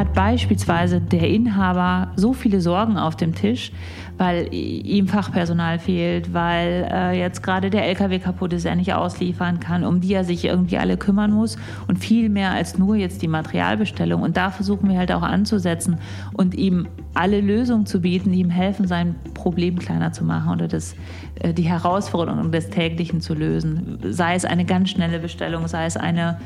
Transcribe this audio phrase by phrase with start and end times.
[0.00, 3.70] hat beispielsweise der Inhaber so viele Sorgen auf dem Tisch,
[4.16, 9.60] weil ihm Fachpersonal fehlt, weil äh, jetzt gerade der LKW kaputt ist, er nicht ausliefern
[9.60, 13.20] kann, um die er sich irgendwie alle kümmern muss und viel mehr als nur jetzt
[13.20, 14.22] die Materialbestellung.
[14.22, 15.98] Und da versuchen wir halt auch anzusetzen
[16.32, 20.68] und ihm alle Lösungen zu bieten, die ihm helfen, sein Problem kleiner zu machen oder
[20.68, 20.94] das,
[21.40, 23.98] äh, die Herausforderungen des täglichen zu lösen.
[24.02, 26.38] Sei es eine ganz schnelle Bestellung, sei es eine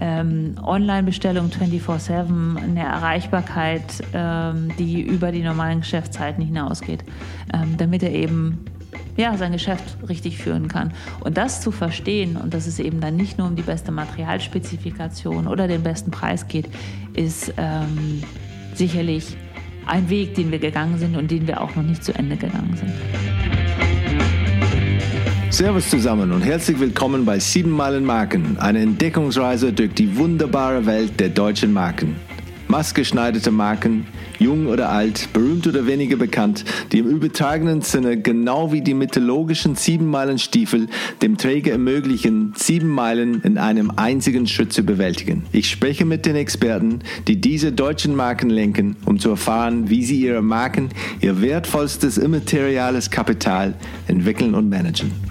[0.00, 3.82] ähm, Online-Bestellung 24-7, eine Erreichbarkeit,
[4.12, 7.02] ähm, die über die normalen Geschäftszeiten hinausgeht,
[7.52, 8.58] ähm, damit er eben
[9.16, 10.92] ja, sein Geschäft richtig führen kann.
[11.20, 15.46] Und das zu verstehen und dass es eben dann nicht nur um die beste Materialspezifikation
[15.46, 16.68] oder den besten Preis geht,
[17.14, 18.22] ist ähm,
[18.74, 19.36] sicherlich
[19.86, 22.76] ein Weg, den wir gegangen sind und den wir auch noch nicht zu Ende gegangen
[22.76, 22.92] sind.
[25.50, 31.18] Servus zusammen und herzlich willkommen bei 7 Meilen Marken, eine Entdeckungsreise durch die wunderbare Welt
[31.18, 32.16] der deutschen Marken.
[32.70, 34.06] Maßgeschneiderte Marken,
[34.38, 39.74] jung oder alt, berühmt oder weniger bekannt, die im übertragenen Sinne genau wie die mythologischen
[39.74, 40.86] 7 Meilen Stiefel
[41.20, 45.42] dem Träger ermöglichen, 7 Meilen in einem einzigen Schritt zu bewältigen.
[45.50, 50.20] Ich spreche mit den Experten, die diese deutschen Marken lenken, um zu erfahren, wie sie
[50.20, 50.90] ihre Marken,
[51.20, 53.74] ihr wertvollstes immateriales Kapital
[54.06, 55.29] entwickeln und managen.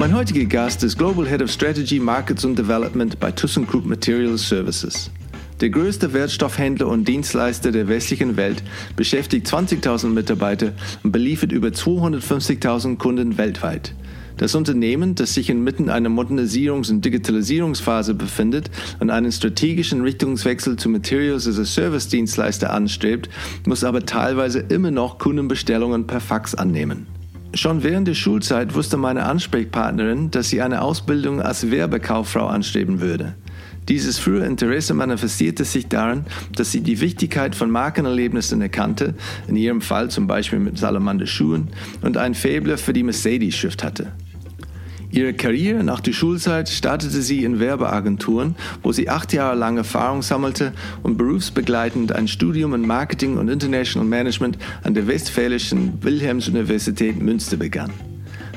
[0.00, 5.10] Mein heutiger Gast ist Global Head of Strategy, Markets und Development bei ThyssenKrupp Materials Services.
[5.60, 8.62] Der größte Wertstoffhändler und Dienstleister der westlichen Welt
[8.94, 10.70] beschäftigt 20.000 Mitarbeiter
[11.02, 13.92] und beliefert über 250.000 Kunden weltweit.
[14.36, 20.88] Das Unternehmen, das sich inmitten einer Modernisierungs- und Digitalisierungsphase befindet und einen strategischen Richtungswechsel zu
[20.90, 23.28] Materials as a Service Dienstleister anstrebt,
[23.66, 27.17] muss aber teilweise immer noch Kundenbestellungen per Fax annehmen.
[27.54, 33.34] Schon während der Schulzeit wusste meine Ansprechpartnerin, dass sie eine Ausbildung als Werbekauffrau anstreben würde.
[33.88, 39.14] Dieses frühe Interesse manifestierte sich darin, dass sie die Wichtigkeit von Markenerlebnissen erkannte,
[39.48, 41.68] in ihrem Fall zum Beispiel mit Salamander Schuhen,
[42.02, 44.12] und ein Faible für die Mercedes-Schrift hatte.
[45.10, 50.20] Ihre Karriere nach der Schulzeit startete sie in Werbeagenturen, wo sie acht Jahre lang Erfahrung
[50.20, 57.56] sammelte und berufsbegleitend ein Studium in Marketing und International Management an der Westfälischen Wilhelms-Universität Münster
[57.56, 57.90] begann.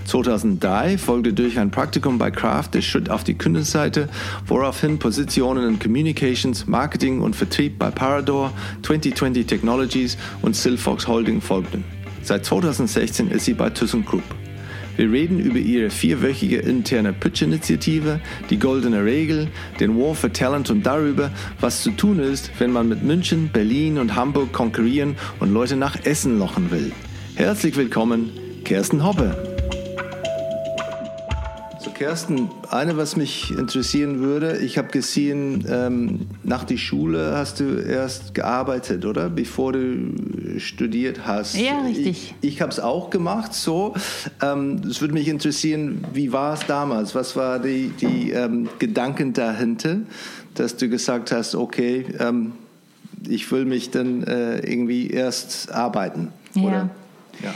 [0.06, 4.10] 2003 folgte durch ein Praktikum bei Kraft der Schritt auf die Kundenseite,
[4.46, 8.52] woraufhin Positionen in Communications, Marketing und Vertrieb bei Parador,
[8.82, 11.86] 2020 Technologies und Silfox Holding folgten.
[12.24, 14.24] Seit 2016 ist sie bei ThyssenKrupp.
[14.98, 18.20] Wir reden über ihre vierwöchige interne Pitch-Initiative,
[18.50, 19.48] die Goldene Regel,
[19.80, 23.98] den War for Talent und darüber, was zu tun ist, wenn man mit München, Berlin
[23.98, 26.92] und Hamburg konkurrieren und Leute nach Essen lochen will.
[27.36, 28.32] Herzlich willkommen,
[28.64, 29.51] Kersten Hoppe.
[32.02, 37.78] Kersten, eine, was mich interessieren würde, ich habe gesehen, ähm, nach der Schule hast du
[37.78, 39.30] erst gearbeitet, oder?
[39.30, 40.16] Bevor du
[40.58, 41.56] studiert hast.
[41.56, 42.34] Ja, richtig.
[42.42, 43.94] Ich, ich habe es auch gemacht, so.
[44.42, 47.14] Ähm, es würde mich interessieren, wie war es damals?
[47.14, 49.98] Was waren die, die ähm, Gedanken dahinter,
[50.56, 52.54] dass du gesagt hast, okay, ähm,
[53.30, 56.64] ich will mich dann äh, irgendwie erst arbeiten, ja.
[56.64, 56.90] oder?
[57.44, 57.54] Ja.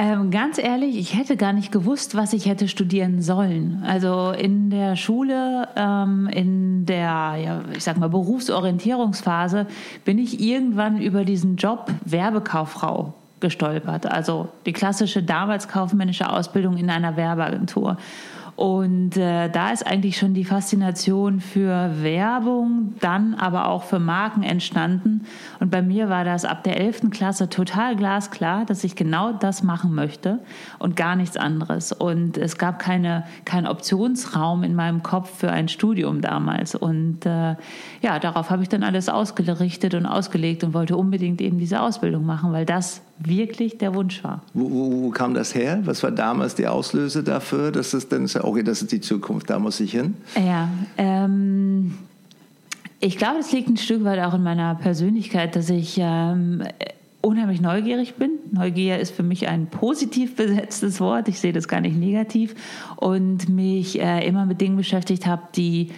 [0.00, 3.82] Ähm, ganz ehrlich, ich hätte gar nicht gewusst, was ich hätte studieren sollen.
[3.84, 9.66] Also in der Schule, ähm, in der, ja, ich sag mal, Berufsorientierungsphase
[10.04, 14.06] bin ich irgendwann über diesen Job Werbekauffrau gestolpert.
[14.06, 17.96] Also die klassische damals kaufmännische Ausbildung in einer Werbeagentur.
[18.58, 24.42] Und äh, da ist eigentlich schon die Faszination für Werbung, dann aber auch für Marken
[24.42, 25.26] entstanden.
[25.60, 27.10] Und bei mir war das ab der 11.
[27.10, 30.40] Klasse total glasklar, dass ich genau das machen möchte
[30.80, 31.92] und gar nichts anderes.
[31.92, 36.74] Und es gab keine, keinen Optionsraum in meinem Kopf für ein Studium damals.
[36.74, 37.54] Und äh,
[38.02, 42.26] ja, darauf habe ich dann alles ausgerichtet und ausgelegt und wollte unbedingt eben diese Ausbildung
[42.26, 44.42] machen, weil das wirklich der Wunsch war.
[44.54, 45.80] Wo, wo, wo, kam das her?
[45.84, 49.50] Was war damals die Auslöse dafür, dass es dann so, okay, das ist die Zukunft,
[49.50, 50.14] da muss ich hin?
[50.36, 51.94] Ja, ähm,
[53.00, 56.62] ich glaube, es liegt ein Stück weit auch in meiner Persönlichkeit, dass ich ähm,
[57.20, 58.30] unheimlich neugierig bin.
[58.52, 61.28] Neugier ist für mich ein positiv besetztes Wort.
[61.28, 62.54] Ich sehe das gar nicht negativ
[62.96, 65.90] und mich äh, immer mit Dingen beschäftigt habe, die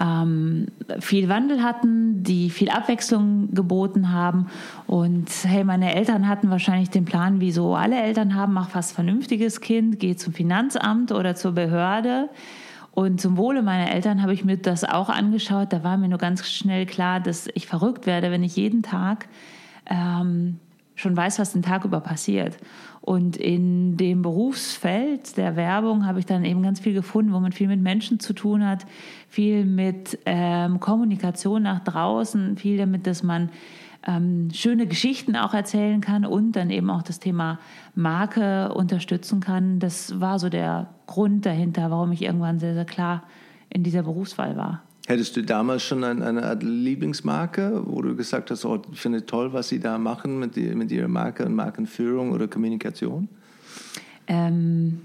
[0.00, 0.66] ähm,
[1.00, 4.46] viel Wandel hatten, die viel Abwechslung geboten haben.
[4.86, 8.92] Und hey, meine Eltern hatten wahrscheinlich den Plan, wie so alle Eltern haben, mach was
[8.92, 12.28] Vernünftiges Kind, geh zum Finanzamt oder zur Behörde.
[12.90, 15.72] Und zum Wohle meiner Eltern habe ich mir das auch angeschaut.
[15.72, 19.26] Da war mir nur ganz schnell klar, dass ich verrückt werde, wenn ich jeden Tag
[19.86, 20.60] ähm,
[20.94, 22.56] schon weiß, was den Tag über passiert.
[23.04, 27.52] Und in dem Berufsfeld der Werbung habe ich dann eben ganz viel gefunden, wo man
[27.52, 28.86] viel mit Menschen zu tun hat,
[29.28, 33.50] viel mit ähm, Kommunikation nach draußen, viel damit, dass man
[34.06, 37.58] ähm, schöne Geschichten auch erzählen kann und dann eben auch das Thema
[37.94, 39.80] Marke unterstützen kann.
[39.80, 43.24] Das war so der Grund dahinter, warum ich irgendwann sehr, sehr klar
[43.68, 44.82] in dieser Berufswahl war.
[45.06, 49.52] Hättest du damals schon eine, eine Lieblingsmarke, wo du gesagt hast, oh, ich finde toll,
[49.52, 53.28] was sie da machen mit, die, mit ihrer Marke und Markenführung oder Kommunikation?
[54.26, 55.02] Ähm,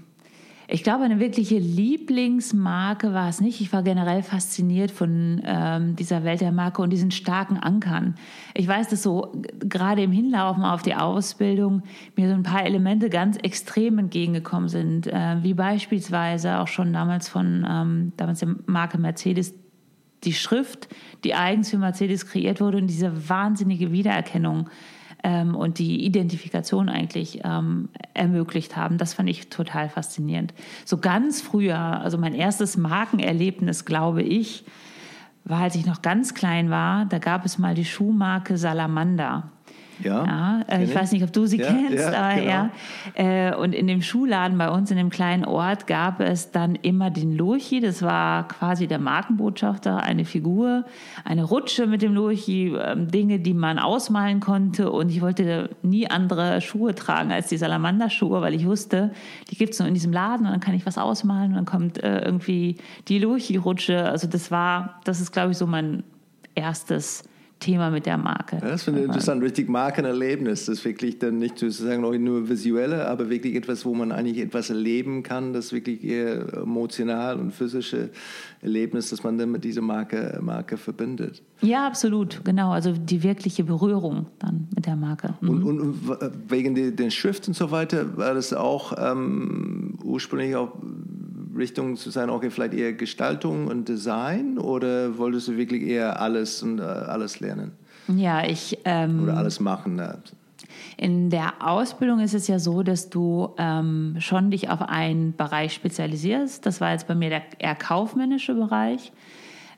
[0.68, 3.60] ich glaube, eine wirkliche Lieblingsmarke war es nicht.
[3.60, 8.14] Ich war generell fasziniert von ähm, dieser Welt der Marke und diesen starken Ankern.
[8.54, 11.82] Ich weiß, dass so gerade im Hinlaufen auf die Ausbildung
[12.16, 17.28] mir so ein paar Elemente ganz extrem entgegengekommen sind, äh, wie beispielsweise auch schon damals
[17.28, 19.52] von ähm, damals der Marke Mercedes
[20.24, 20.88] die Schrift,
[21.24, 24.68] die eigens für Mercedes kreiert wurde und diese wahnsinnige Wiedererkennung
[25.22, 28.98] ähm, und die Identifikation eigentlich ähm, ermöglicht haben.
[28.98, 30.54] Das fand ich total faszinierend.
[30.84, 34.64] So ganz früher, also mein erstes Markenerlebnis, glaube ich,
[35.44, 39.50] war, als ich noch ganz klein war, da gab es mal die Schuhmarke Salamander.
[40.02, 40.24] Ja.
[40.24, 42.50] ja äh, ich weiß nicht, ob du sie ja, kennst, ja, aber genau.
[42.50, 42.70] ja.
[43.14, 47.10] Äh, und in dem Schuhladen bei uns in dem kleinen Ort gab es dann immer
[47.10, 47.80] den Lurchi.
[47.80, 50.84] Das war quasi der Markenbotschafter, eine Figur,
[51.24, 54.90] eine Rutsche mit dem Lurchi, ähm, Dinge, die man ausmalen konnte.
[54.90, 59.12] Und ich wollte nie andere Schuhe tragen als die Salamander-Schuhe, weil ich wusste,
[59.50, 61.66] die gibt es nur in diesem Laden und dann kann ich was ausmalen und dann
[61.66, 62.76] kommt äh, irgendwie
[63.08, 64.04] die Lurchi-Rutsche.
[64.04, 66.04] Also das war, das ist, glaube ich, so mein
[66.54, 67.24] erstes
[67.60, 68.56] Thema mit der Marke.
[68.56, 70.66] Ja, das finde ich interessant, richtig Markenerlebnis.
[70.66, 74.70] Das ist wirklich dann nicht sozusagen nur visuelle, aber wirklich etwas, wo man eigentlich etwas
[74.70, 78.10] erleben kann, das wirklich eher emotional und physische
[78.62, 81.42] Erlebnis, das man dann mit dieser Marke, Marke verbindet.
[81.60, 82.70] Ja, absolut, genau.
[82.72, 85.34] Also die wirkliche Berührung dann mit der Marke.
[85.40, 85.48] Mhm.
[85.48, 90.72] Und, und, wegen den Schrift und so weiter war das auch ähm, ursprünglich auch
[91.56, 96.62] Richtung zu sein, okay, vielleicht eher Gestaltung und Design oder wolltest du wirklich eher alles
[96.62, 97.72] und äh, alles lernen?
[98.08, 98.78] Ja, ich.
[98.84, 99.96] Ähm, oder alles machen?
[99.96, 100.18] Ne?
[100.96, 105.72] In der Ausbildung ist es ja so, dass du ähm, schon dich auf einen Bereich
[105.74, 106.64] spezialisierst.
[106.66, 109.12] Das war jetzt bei mir der eher kaufmännische Bereich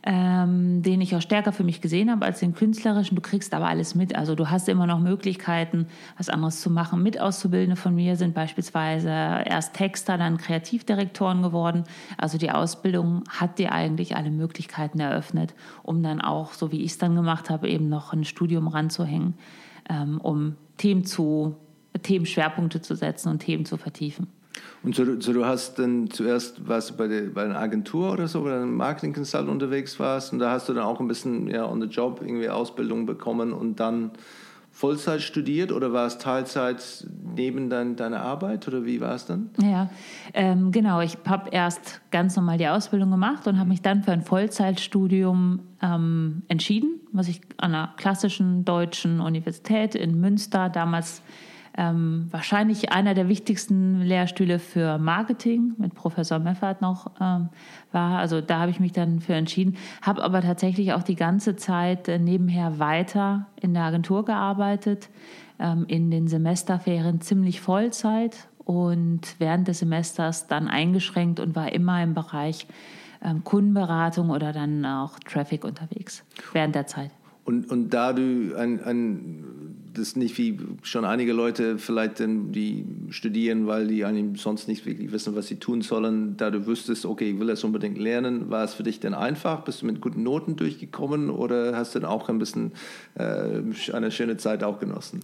[0.05, 3.15] ähm, den ich auch stärker für mich gesehen habe als den künstlerischen.
[3.15, 4.17] Du kriegst aber alles mit.
[4.17, 7.03] Also du hast immer noch Möglichkeiten, was anderes zu machen.
[7.03, 11.85] Mit Auszubildende von mir sind beispielsweise erst Texter, dann Kreativdirektoren geworden.
[12.19, 15.55] Also die Ausbildung hat dir eigentlich alle Möglichkeiten eröffnet,
[15.85, 19.35] um dann auch, so wie ich es dann gemacht habe, eben noch ein Studium ranzuhängen,
[19.89, 21.55] ähm, um Themen zu
[22.03, 24.27] Themenschwerpunkte zu setzen und Themen zu vertiefen.
[24.85, 28.41] Und so, so, du hast dann zuerst was bei, der, bei einer Agentur oder so,
[28.41, 31.65] oder einem Marketing Consult unterwegs warst und da hast du dann auch ein bisschen ja,
[31.67, 34.11] on the job irgendwie Ausbildung bekommen und dann
[34.73, 37.07] Vollzeit studiert oder war es Teilzeit
[37.37, 39.51] neben dein, deiner Arbeit oder wie war es dann?
[39.61, 39.91] Ja,
[40.33, 41.01] ähm, genau.
[41.03, 45.61] Ich habe erst ganz normal die Ausbildung gemacht und habe mich dann für ein Vollzeitstudium
[45.83, 51.23] ähm, entschieden, was ich an einer klassischen deutschen Universität in Münster damals
[51.77, 57.49] ähm, wahrscheinlich einer der wichtigsten Lehrstühle für Marketing mit Professor Meffert noch ähm,
[57.93, 58.19] war.
[58.19, 62.09] Also da habe ich mich dann für entschieden, habe aber tatsächlich auch die ganze Zeit
[62.09, 65.09] äh, nebenher weiter in der Agentur gearbeitet,
[65.59, 72.03] ähm, in den Semesterferien ziemlich Vollzeit und während des Semesters dann eingeschränkt und war immer
[72.03, 72.67] im Bereich
[73.25, 77.11] ähm, Kundenberatung oder dann auch Traffic unterwegs während der Zeit.
[77.45, 83.67] Und, und da du ein, ein, das nicht wie schon einige Leute vielleicht, die studieren,
[83.67, 87.31] weil die eigentlich sonst nicht wirklich wissen, was sie tun sollen, da du wüsstest, okay,
[87.31, 89.65] ich will das unbedingt lernen, war es für dich denn einfach?
[89.65, 92.73] Bist du mit guten Noten durchgekommen oder hast du dann auch ein bisschen
[93.15, 93.61] äh,
[93.93, 95.21] eine schöne Zeit auch genossen?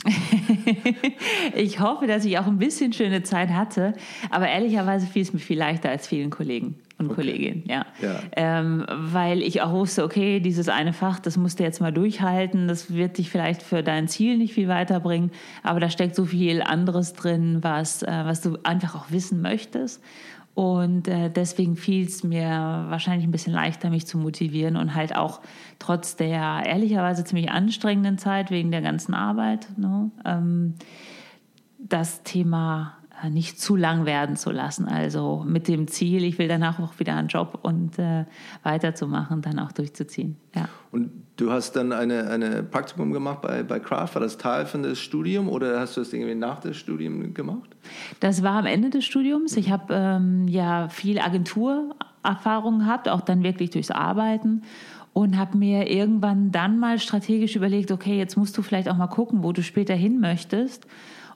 [1.54, 3.94] ich hoffe, dass ich auch ein bisschen schöne Zeit hatte,
[4.30, 7.14] aber ehrlicherweise fiel es mir viel leichter als vielen Kollegen und okay.
[7.14, 7.86] Kollegin, ja.
[8.02, 8.20] ja.
[8.36, 12.66] Ähm, weil ich auch wusste, okay, dieses eine Fach, das musst du jetzt mal durchhalten,
[12.66, 15.30] das wird dich vielleicht für dein Ziel nicht viel weiterbringen,
[15.62, 20.02] aber da steckt so viel anderes drin, was, äh, was du einfach auch wissen möchtest.
[20.54, 22.48] Und äh, deswegen fiel es mir
[22.88, 25.40] wahrscheinlich ein bisschen leichter, mich zu motivieren und halt auch
[25.78, 30.74] trotz der ehrlicherweise ziemlich anstrengenden Zeit wegen der ganzen Arbeit, ne, ähm,
[31.78, 32.97] das Thema
[33.30, 34.86] nicht zu lang werden zu lassen.
[34.86, 38.24] Also mit dem Ziel, ich will danach auch wieder einen Job und äh,
[38.62, 40.36] weiterzumachen, dann auch durchzuziehen.
[40.54, 40.68] Ja.
[40.90, 44.14] Und du hast dann eine, eine Praktikum gemacht bei, bei Kraft.
[44.14, 47.70] War das Teil von das Studium oder hast du das irgendwie nach dem Studium gemacht?
[48.20, 49.56] Das war am Ende des Studiums.
[49.56, 54.62] Ich habe ähm, ja viel Agenturerfahrung gehabt, auch dann wirklich durchs Arbeiten
[55.12, 59.08] und habe mir irgendwann dann mal strategisch überlegt, okay, jetzt musst du vielleicht auch mal
[59.08, 60.86] gucken, wo du später hin möchtest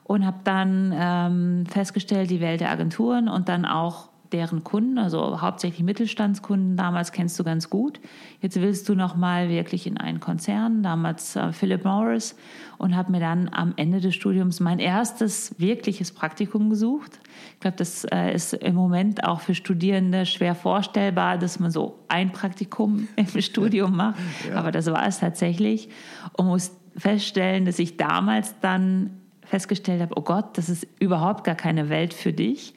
[0.03, 5.41] und habe dann ähm, festgestellt, die Welt der Agenturen und dann auch deren Kunden, also
[5.41, 7.99] hauptsächlich Mittelstandskunden, damals kennst du ganz gut.
[8.41, 12.35] Jetzt willst du noch mal wirklich in einen Konzern, damals äh, Philip Morris
[12.77, 17.19] und habe mir dann am Ende des Studiums mein erstes wirkliches Praktikum gesucht.
[17.53, 21.99] Ich glaube, das äh, ist im Moment auch für Studierende schwer vorstellbar, dass man so
[22.07, 24.19] ein Praktikum im Studium macht,
[24.49, 24.55] ja.
[24.55, 25.89] aber das war es tatsächlich
[26.33, 31.55] und muss feststellen, dass ich damals dann festgestellt habe, oh Gott, das ist überhaupt gar
[31.55, 32.73] keine Welt für dich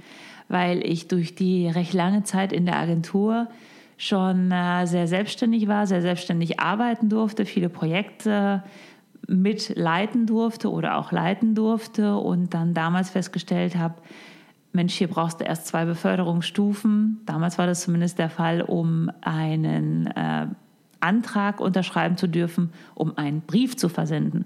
[0.49, 3.49] weil ich durch die recht lange Zeit in der Agentur
[3.97, 8.63] schon äh, sehr selbstständig war, sehr selbstständig arbeiten durfte, viele Projekte
[9.27, 13.95] mitleiten durfte oder auch leiten durfte und dann damals festgestellt habe,
[14.73, 17.23] Mensch, hier brauchst du erst zwei Beförderungsstufen.
[17.25, 20.47] Damals war das zumindest der Fall, um einen äh,
[21.01, 24.45] Antrag unterschreiben zu dürfen, um einen Brief zu versenden.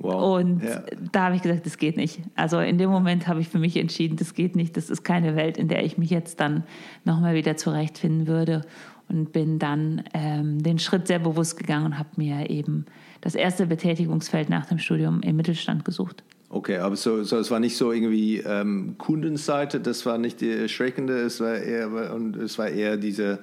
[0.00, 0.40] Wow.
[0.40, 0.82] Und ja.
[1.12, 2.20] da habe ich gesagt, das geht nicht.
[2.34, 4.76] Also in dem Moment habe ich für mich entschieden, das geht nicht.
[4.76, 6.64] Das ist keine Welt, in der ich mich jetzt dann
[7.04, 8.62] nochmal wieder zurechtfinden würde.
[9.08, 12.86] Und bin dann ähm, den Schritt sehr bewusst gegangen und habe mir eben
[13.20, 16.22] das erste Betätigungsfeld nach dem Studium im Mittelstand gesucht.
[16.48, 20.50] Okay, aber so, so, es war nicht so irgendwie ähm, Kundenseite, das war nicht die
[20.50, 23.40] erschreckende, es war eher, und es war eher diese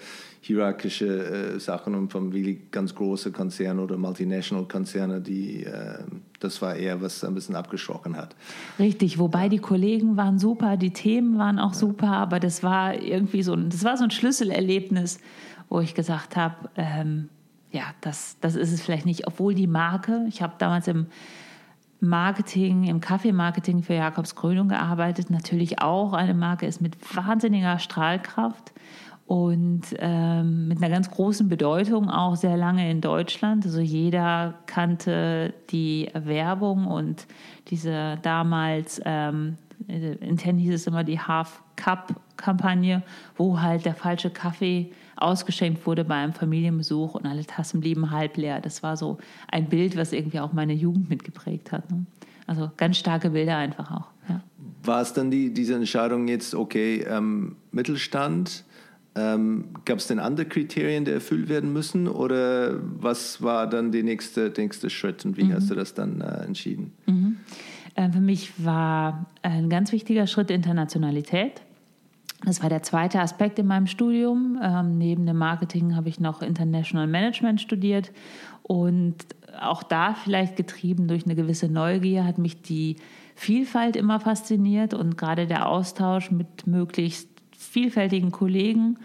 [0.47, 5.99] hierarchische äh, Sachen und von wie ganz große Konzerne oder Multinational-Konzerne, die äh,
[6.39, 8.35] das war eher, was ein bisschen abgeschrocken hat.
[8.79, 11.79] Richtig, wobei die Kollegen waren super, die Themen waren auch ja.
[11.79, 15.19] super, aber das war irgendwie so, das war so ein Schlüsselerlebnis,
[15.67, 17.27] wo ich gesagt habe, ähm,
[17.71, 21.07] ja, das, das ist es vielleicht nicht, obwohl die Marke, ich habe damals im
[21.99, 28.71] Marketing, im Kaffeemarketing für Jakobs Krönung gearbeitet, natürlich auch eine Marke ist mit wahnsinniger Strahlkraft
[29.27, 33.65] und ähm, mit einer ganz großen Bedeutung auch sehr lange in Deutschland.
[33.65, 37.27] Also jeder kannte die Werbung und
[37.67, 39.57] diese damals, ähm,
[39.87, 43.03] intern hieß es immer die Half-Cup-Kampagne,
[43.35, 48.37] wo halt der falsche Kaffee ausgeschenkt wurde bei einem Familienbesuch und alle Tassen blieben halb
[48.37, 48.61] leer.
[48.61, 49.17] Das war so
[49.51, 51.91] ein Bild, was irgendwie auch meine Jugend mitgeprägt hat.
[51.91, 52.05] Ne?
[52.45, 54.07] Also ganz starke Bilder einfach auch.
[54.29, 54.41] Ja.
[54.83, 58.63] War es dann die, diese Entscheidung jetzt, okay, ähm, Mittelstand,
[59.17, 64.03] ähm, Gab es denn andere Kriterien, die erfüllt werden müssen oder was war dann der
[64.03, 65.53] nächste, nächste Schritt und wie mhm.
[65.53, 66.93] hast du das dann äh, entschieden?
[67.07, 67.37] Mhm.
[67.95, 71.61] Äh, für mich war ein ganz wichtiger Schritt Internationalität.
[72.45, 74.59] Das war der zweite Aspekt in meinem Studium.
[74.61, 78.11] Ähm, neben dem Marketing habe ich noch International Management studiert
[78.61, 79.15] und
[79.59, 82.97] auch da vielleicht getrieben durch eine gewisse Neugier hat mich die
[83.33, 88.97] Vielfalt immer fasziniert und gerade der Austausch mit möglichst vielfältigen Kollegen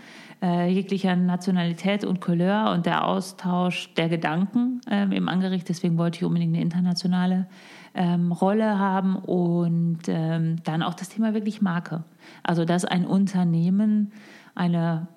[0.42, 5.68] äh, jeglicher Nationalität und Couleur und der Austausch der Gedanken ähm, im Angericht.
[5.68, 7.48] Deswegen wollte ich unbedingt eine internationale
[7.94, 12.04] ähm, Rolle haben und ähm, dann auch das Thema wirklich Marke.
[12.42, 14.12] Also dass ein Unternehmen
[14.54, 15.08] eine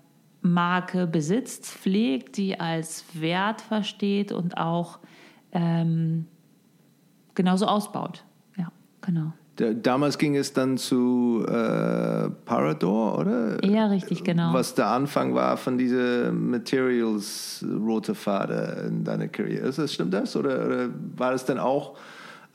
[0.41, 4.99] Marke besitzt, pflegt, die als Wert versteht und auch
[5.51, 6.27] ähm,
[7.33, 8.23] genauso ausbaut.
[8.57, 9.33] Ja, genau.
[9.57, 13.63] Damals ging es dann zu äh, Parador, oder?
[13.63, 14.53] Ja, richtig, genau.
[14.53, 19.65] Was der Anfang war von dieser Materials rote Faden in deiner Karriere.
[19.67, 20.35] Ist das, stimmt das?
[20.35, 21.95] Oder, oder war es dann auch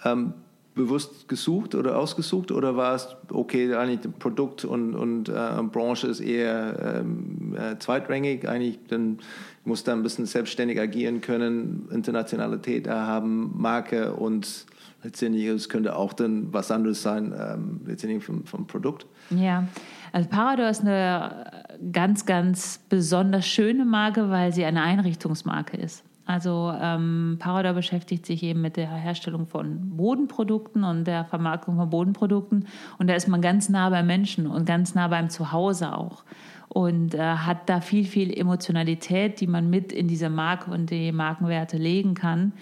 [0.04, 0.34] ähm,
[0.74, 2.52] bewusst gesucht oder ausgesucht?
[2.52, 5.32] Oder war es, okay, eigentlich Produkt und, und äh,
[5.72, 9.20] Branche ist eher ähm, äh, zweitrangig, eigentlich dann
[9.64, 14.66] muss da ein bisschen selbstständig agieren können, Internationalität haben, Marke und
[15.02, 19.06] letztendlich, es könnte auch dann was anderes sein, ähm, letztendlich vom, vom Produkt.
[19.30, 19.66] Ja,
[20.12, 26.04] also Parador ist eine ganz, ganz besonders schöne Marke, weil sie eine Einrichtungsmarke ist.
[26.26, 31.90] Also ähm, Parador beschäftigt sich eben mit der Herstellung von Bodenprodukten und der Vermarktung von
[31.90, 32.68] Bodenprodukten.
[32.98, 36.22] Und da ist man ganz nah beim Menschen und ganz nah beim Zuhause auch.
[36.68, 41.10] Und äh, hat da viel, viel Emotionalität, die man mit in diese Marke und die
[41.10, 42.52] Markenwerte legen kann.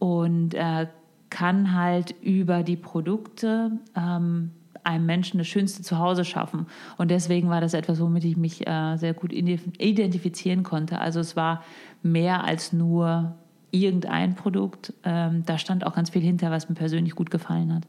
[0.00, 0.88] Und äh,
[1.34, 4.52] kann halt über die Produkte ähm,
[4.84, 6.66] einem Menschen das schönste Zuhause schaffen.
[6.96, 11.00] Und deswegen war das etwas, womit ich mich äh, sehr gut identifizieren konnte.
[11.00, 11.64] Also es war
[12.04, 13.34] mehr als nur
[13.72, 14.92] irgendein Produkt.
[15.02, 17.82] Ähm, da stand auch ganz viel hinter, was mir persönlich gut gefallen hat.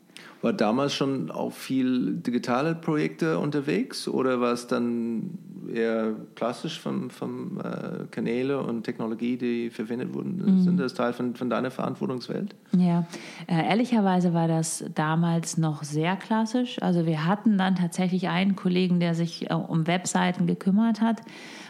[0.45, 5.39] War damals schon auch viel digitale Projekte unterwegs oder war es dann
[5.73, 10.37] eher klassisch von, von äh, Kanäle und Technologie, die verwendet wurden?
[10.45, 10.61] Mhm.
[10.61, 12.53] Sind das Teil von, von deiner Verantwortungswelt?
[12.77, 13.07] Ja,
[13.47, 16.79] äh, ehrlicherweise war das damals noch sehr klassisch.
[16.79, 21.23] Also wir hatten dann tatsächlich einen Kollegen, der sich äh, um Webseiten gekümmert hat.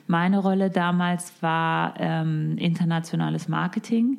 [0.08, 4.17] Meine Rolle damals war ähm, internationales Marketing.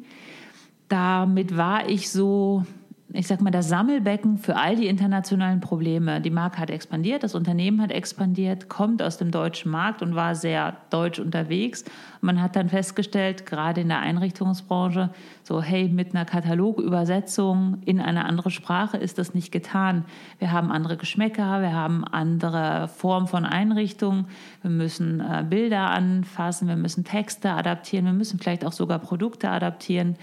[0.89, 2.65] Damit war ich so
[3.13, 6.21] ich sag mal, das Sammelbecken für all die internationalen Probleme.
[6.21, 10.35] Die Marke hat expandiert, das Unternehmen hat expandiert, kommt aus dem deutschen Markt und war
[10.35, 11.85] sehr deutsch unterwegs.
[12.21, 15.11] Man hat dann festgestellt, gerade in der Einrichtungsbranche,
[15.45, 20.05] so, hey, mit einer Katalogübersetzung in eine andere Sprache ist das nicht getan.
[20.41, 24.27] Wir haben andere Geschmäcker, wir haben andere Formen von Einrichtungen,
[24.63, 29.49] wir müssen äh, Bilder anfassen, wir müssen Texte adaptieren, wir müssen vielleicht auch sogar Produkte
[29.49, 30.17] adaptieren.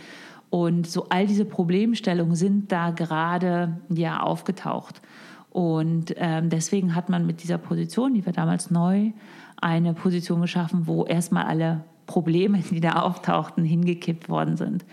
[0.53, 5.01] Und so all diese Problemstellungen sind da gerade ja aufgetaucht.
[5.49, 9.13] Und ähm, deswegen hat man mit dieser Position, die wir damals neu,
[9.57, 14.85] eine Position geschaffen, wo erstmal alle Probleme, die da auftauchten, hingekippt worden sind.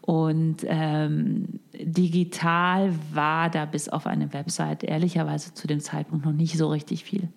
[0.00, 6.56] Und ähm, digital war da bis auf eine Website ehrlicherweise zu dem Zeitpunkt noch nicht
[6.56, 7.28] so richtig viel.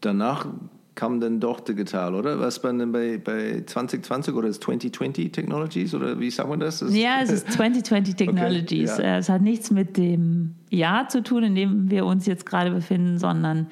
[0.00, 0.46] Danach
[0.94, 2.40] kam dann doch digital, oder?
[2.40, 6.80] Was man denn bei, bei 2020 oder ist 2020 Technologies oder wie sagt man das?
[6.80, 8.94] das ja, es ist 2020 Technologies.
[8.94, 9.18] Okay, ja.
[9.18, 13.18] Es hat nichts mit dem Jahr zu tun, in dem wir uns jetzt gerade befinden,
[13.18, 13.68] sondern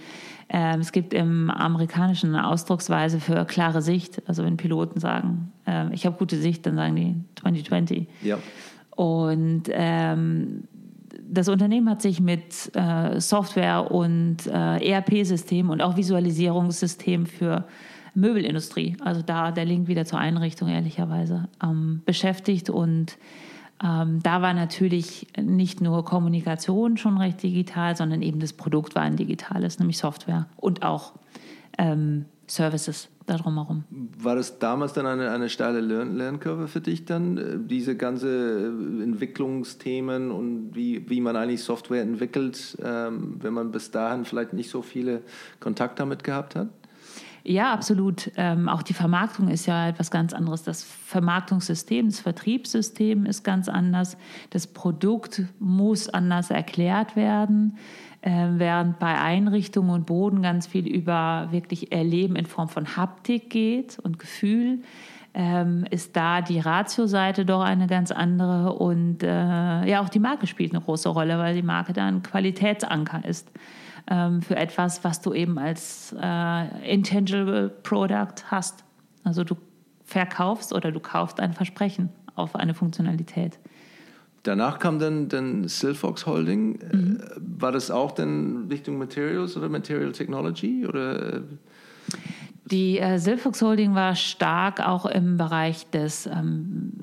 [0.49, 4.23] äh, es gibt im amerikanischen eine Ausdrucksweise für klare Sicht.
[4.27, 8.09] Also wenn Piloten sagen, äh, ich habe gute Sicht, dann sagen die 2020.
[8.23, 8.39] Ja.
[8.97, 10.65] Und ähm,
[11.31, 17.65] das Unternehmen hat sich mit äh, Software und äh, ERP-System und auch Visualisierungssystem für
[18.15, 22.71] Möbelindustrie, also da der Link wieder zur Einrichtung ehrlicherweise, ähm, beschäftigt.
[22.71, 23.19] Und
[23.83, 29.03] ähm, da war natürlich nicht nur Kommunikation schon recht digital, sondern eben das Produkt war
[29.03, 31.13] ein digitales, nämlich Software und auch
[31.77, 33.85] ähm, Services darum herum.
[34.19, 38.29] War das damals dann eine, eine steile Lern Lernkurve für dich dann, äh, diese ganze
[38.29, 44.53] äh, Entwicklungsthemen und wie, wie man eigentlich Software entwickelt, ähm, wenn man bis dahin vielleicht
[44.53, 45.23] nicht so viele
[45.61, 46.69] Kontakte damit gehabt hat?
[47.45, 48.31] Ja, absolut.
[48.37, 50.65] Ähm, auch die Vermarktung ist ja etwas ganz anderes.
[50.65, 54.19] Das Vermarktungssystem, das Vertriebssystem ist ganz anders.
[54.51, 57.79] Das Produkt muss anders erklärt werden.
[58.29, 63.49] Äh, während bei Einrichtungen und Boden ganz viel über wirklich Erleben in Form von Haptik
[63.49, 64.83] geht und Gefühl,
[65.33, 68.75] ähm, ist da die Ratio-Seite doch eine ganz andere.
[68.75, 69.27] Und äh,
[69.87, 73.51] ja, auch die Marke spielt eine große Rolle, weil die Marke da ein Qualitätsanker ist
[74.11, 78.85] ähm, für etwas, was du eben als äh, intangible Product hast.
[79.25, 79.57] Also du
[80.05, 83.59] verkaufst oder du kaufst ein Versprechen auf eine Funktionalität.
[84.49, 86.79] Danach kam dann, dann Silfox Holding.
[86.91, 87.21] Mhm.
[87.21, 90.87] Äh, war das auch dann Richtung Materials oder Material Technology?
[90.87, 91.43] Oder?
[92.65, 97.03] Die äh, Silfox Holding war stark auch im Bereich des ähm,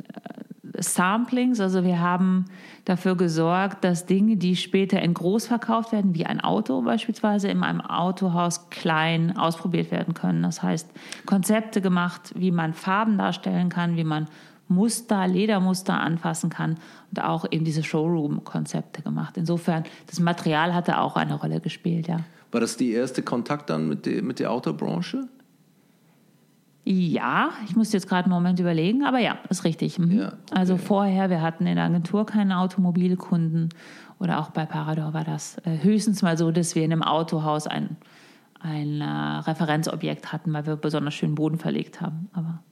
[0.75, 1.59] Samplings.
[1.59, 2.45] Also wir haben
[2.85, 7.61] dafür gesorgt, dass Dinge, die später in groß verkauft werden, wie ein Auto beispielsweise, in
[7.61, 10.41] einem Autohaus klein ausprobiert werden können.
[10.41, 10.89] Das heißt,
[11.27, 14.25] Konzepte gemacht, wie man Farben darstellen kann, wie man
[14.67, 16.77] Muster, Ledermuster anfassen kann
[17.11, 19.37] und auch eben diese Showroom-Konzepte gemacht.
[19.37, 22.21] Insofern, das Material hatte auch eine Rolle gespielt, ja.
[22.51, 25.27] War das die erste Kontakt dann mit, der, mit der Autobranche?
[26.87, 29.97] Ja, ich muss jetzt gerade einen Moment überlegen, aber ja, ist richtig.
[29.97, 30.11] Mhm.
[30.11, 30.35] Ja, okay.
[30.51, 33.69] Also vorher, wir hatten in der Agentur keine Automobilkunden
[34.19, 37.67] oder auch bei Parador war das äh, höchstens mal so, dass wir in einem Autohaus
[37.67, 37.97] ein,
[38.59, 42.63] ein äh, Referenzobjekt hatten, weil wir besonders schön Boden verlegt haben, aber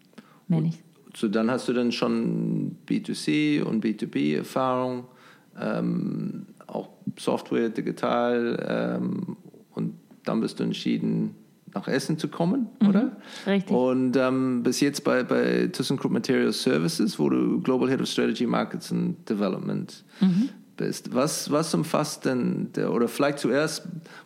[0.48, 0.80] mehr nicht
[1.16, 5.06] so dann hast du dann schon B2C und B2B-Erfahrung,
[5.60, 9.38] ähm, auch Software, digital ähm,
[9.74, 11.36] und dann bist du entschieden,
[11.74, 13.18] nach Essen zu kommen, mhm, oder?
[13.48, 13.76] Richtig.
[13.76, 18.46] Und ähm, bis jetzt bei, bei ThyssenKrupp Material Services, wo du Global Head of Strategy,
[18.46, 21.14] Markets and Development mhm bist.
[21.14, 23.84] Was, was umfasst denn, der, oder vielleicht zuerst,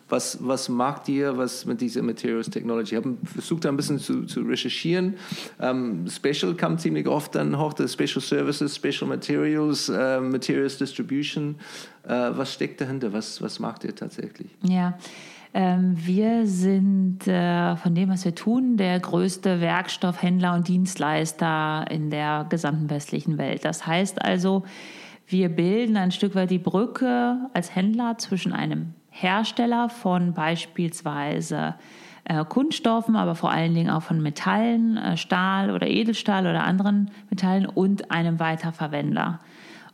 [0.08, 2.94] was, was mag dir was mit dieser Materials Technology?
[2.94, 5.14] Ich habe versucht, ein bisschen zu, zu recherchieren.
[5.60, 11.56] Ähm, Special kam ziemlich oft dann hoch, Special Services, Special Materials, uh, Materials Distribution.
[12.04, 13.12] Uh, was steckt dahinter?
[13.12, 14.48] Was, was mag dir tatsächlich?
[14.62, 14.98] Ja.
[15.54, 22.10] Ähm, wir sind äh, von dem, was wir tun, der größte Werkstoffhändler und Dienstleister in
[22.10, 23.64] der gesamten westlichen Welt.
[23.64, 24.64] Das heißt also,
[25.28, 31.74] wir bilden ein Stück weit die Brücke als Händler zwischen einem Hersteller von beispielsweise
[32.24, 37.10] äh, Kunststoffen, aber vor allen Dingen auch von Metallen, äh, Stahl oder Edelstahl oder anderen
[37.30, 39.40] Metallen und einem Weiterverwender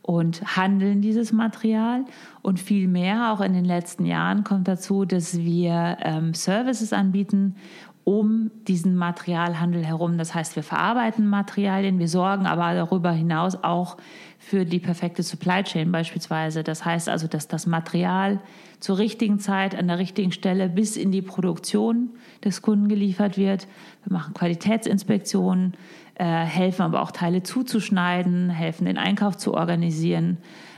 [0.01, 2.05] und handeln dieses Material.
[2.41, 7.55] Und viel mehr, auch in den letzten Jahren, kommt dazu, dass wir ähm, Services anbieten,
[8.03, 10.19] um diesen Materialhandel herum.
[10.19, 13.97] Das heißt, wir verarbeiten Materialien, wir sorgen aber darüber hinaus auch
[14.45, 16.63] für die perfekte Supply Chain beispielsweise.
[16.63, 18.39] Das heißt also, dass das Material
[18.79, 22.11] zur richtigen Zeit an der richtigen Stelle bis in die Produktion
[22.43, 23.67] des Kunden geliefert wird.
[24.03, 25.73] Wir machen Qualitätsinspektionen,
[26.13, 30.37] äh, helfen aber auch Teile zuzuschneiden, helfen den Einkauf zu organisieren,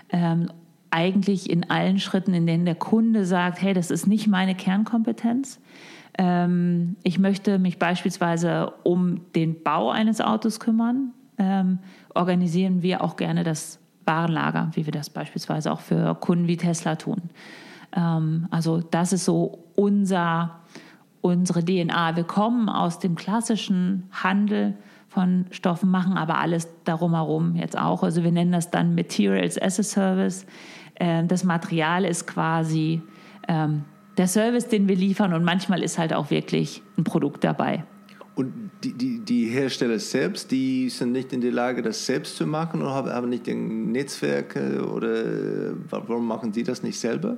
[0.09, 0.47] Ähm,
[0.89, 5.59] eigentlich in allen Schritten, in denen der Kunde sagt, hey, das ist nicht meine Kernkompetenz.
[6.17, 11.11] Ähm, ich möchte mich beispielsweise um den Bau eines Autos kümmern.
[11.37, 11.79] Ähm,
[12.17, 16.95] organisieren wir auch gerne das Warenlager, wie wir das beispielsweise auch für Kunden wie Tesla
[16.95, 17.29] tun.
[17.95, 20.59] Ähm, also das ist so unser,
[21.21, 22.15] unsere DNA.
[22.15, 24.75] Wir kommen aus dem klassischen Handel
[25.07, 28.03] von Stoffen, machen aber alles darum herum jetzt auch.
[28.03, 30.45] Also wir nennen das dann Materials as a Service.
[30.99, 33.01] Ähm, das Material ist quasi
[33.47, 33.83] ähm,
[34.17, 37.83] der Service, den wir liefern und manchmal ist halt auch wirklich ein Produkt dabei.
[38.37, 42.45] Und die, die, die Hersteller selbst, die sind nicht in der Lage, das selbst zu
[42.45, 47.37] machen oder haben nicht den Netzwerke oder warum machen die das nicht selber?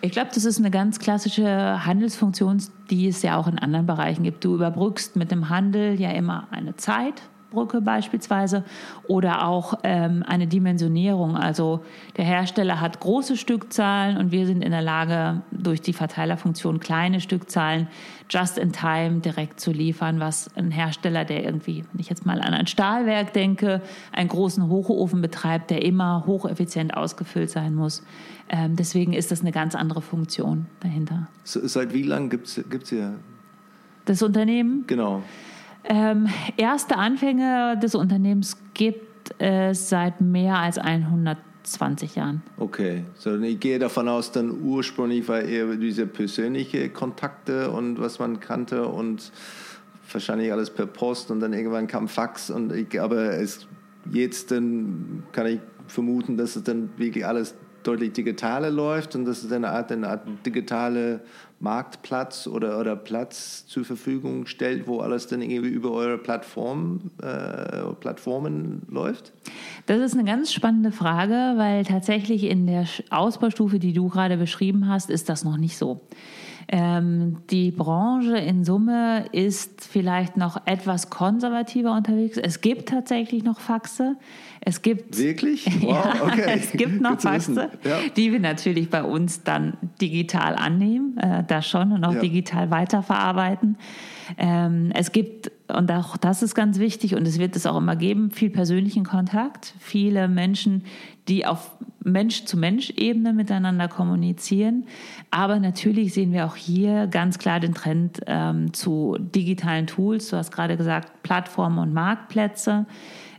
[0.00, 4.22] Ich glaube, das ist eine ganz klassische Handelsfunktion, die es ja auch in anderen Bereichen
[4.22, 4.42] gibt.
[4.46, 7.20] Du überbrückst mit dem Handel ja immer eine Zeit
[7.54, 8.64] Brücke beispielsweise
[9.08, 11.36] oder auch ähm, eine Dimensionierung.
[11.36, 11.84] Also
[12.16, 17.20] der Hersteller hat große Stückzahlen und wir sind in der Lage, durch die Verteilerfunktion kleine
[17.20, 17.88] Stückzahlen
[18.30, 22.40] just in time direkt zu liefern, was ein Hersteller, der irgendwie, wenn ich jetzt mal
[22.40, 23.80] an ein Stahlwerk denke,
[24.12, 28.02] einen großen Hochofen betreibt, der immer hocheffizient ausgefüllt sein muss.
[28.48, 31.28] Ähm, deswegen ist das eine ganz andere Funktion dahinter.
[31.44, 33.14] So, seit wie lang gibt es hier?
[34.04, 34.84] Das Unternehmen?
[34.86, 35.22] Genau.
[35.84, 42.42] Ähm, erste Anfänge des Unternehmens gibt es seit mehr als 120 Jahren.
[42.56, 48.18] Okay, so ich gehe davon aus, dann ursprünglich war eher diese persönliche Kontakte und was
[48.18, 49.30] man kannte und
[50.10, 53.66] wahrscheinlich alles per Post und dann irgendwann kam Fax und ich, aber es,
[54.10, 59.44] jetzt dann kann ich vermuten, dass es dann wirklich alles deutlich digitaler läuft und dass
[59.44, 61.20] es eine Art, eine Art digitale
[61.64, 67.82] Marktplatz oder, oder Platz zur Verfügung stellt, wo alles dann irgendwie über eure Plattform, äh,
[67.98, 69.32] Plattformen läuft?
[69.86, 74.88] Das ist eine ganz spannende Frage, weil tatsächlich in der Ausbaustufe, die du gerade beschrieben
[74.88, 76.02] hast, ist das noch nicht so.
[76.68, 82.38] Ähm, die Branche in Summe ist vielleicht noch etwas konservativer unterwegs.
[82.38, 84.16] Es gibt tatsächlich noch Faxe.
[84.60, 85.66] Es gibt wirklich?
[85.84, 86.44] Wow, ja, okay.
[86.46, 87.98] es gibt noch Faxe, ja.
[88.16, 92.20] die wir natürlich bei uns dann digital annehmen, äh, das schon und auch ja.
[92.20, 93.76] digital weiterverarbeiten.
[94.38, 97.96] Ähm, es gibt und auch das ist ganz wichtig und es wird es auch immer
[97.96, 100.84] geben, viel persönlichen Kontakt, viele Menschen,
[101.28, 104.84] die auf Mensch-zu-Mensch-Ebene miteinander kommunizieren.
[105.30, 110.28] Aber natürlich sehen wir auch hier ganz klar den Trend ähm, zu digitalen Tools.
[110.28, 112.86] Du hast gerade gesagt, Plattformen und Marktplätze.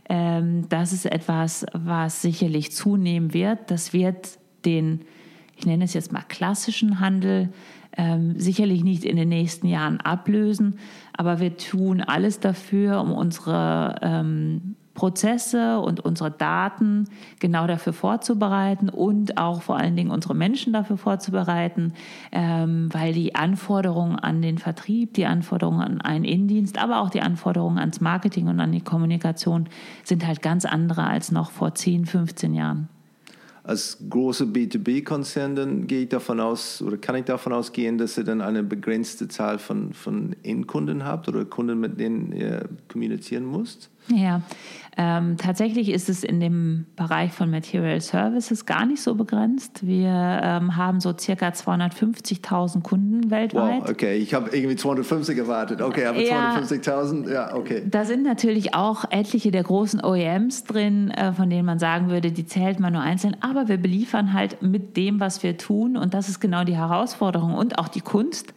[0.08, 3.70] Ähm, das ist etwas, was sicherlich zunehmen wird.
[3.70, 5.02] Das wird den,
[5.56, 7.50] ich nenne es jetzt mal klassischen Handel,
[7.96, 10.78] ähm, sicherlich nicht in den nächsten Jahren ablösen,
[11.14, 18.88] aber wir tun alles dafür, um unsere ähm, Prozesse und unsere Daten genau dafür vorzubereiten
[18.88, 21.92] und auch vor allen Dingen unsere Menschen dafür vorzubereiten,
[22.32, 27.20] ähm, weil die Anforderungen an den Vertrieb, die Anforderungen an einen Innendienst, aber auch die
[27.20, 29.68] Anforderungen ans Marketing und an die Kommunikation
[30.02, 32.88] sind halt ganz andere als noch vor 10, 15 Jahren
[33.66, 38.22] als große B2B-Konzern, dann gehe ich davon aus oder kann ich davon ausgehen, dass ihr
[38.22, 43.90] dann eine begrenzte Zahl von, von Endkunden habt oder Kunden, mit denen ihr kommunizieren müsst?
[44.08, 44.42] Ja,
[44.98, 49.86] ähm, tatsächlich ist es in dem Bereich von Material Services gar nicht so begrenzt.
[49.86, 50.08] Wir
[50.42, 53.82] ähm, haben so circa 250.000 Kunden weltweit.
[53.82, 55.82] Wow, okay, ich habe irgendwie 250 erwartet.
[55.82, 57.82] Okay, aber ja, 250.000, ja, okay.
[57.86, 62.32] Da sind natürlich auch etliche der großen OEMs drin, äh, von denen man sagen würde,
[62.32, 63.36] die zählt man nur einzeln.
[63.42, 65.98] Aber wir beliefern halt mit dem, was wir tun.
[65.98, 68.54] Und das ist genau die Herausforderung und auch die Kunst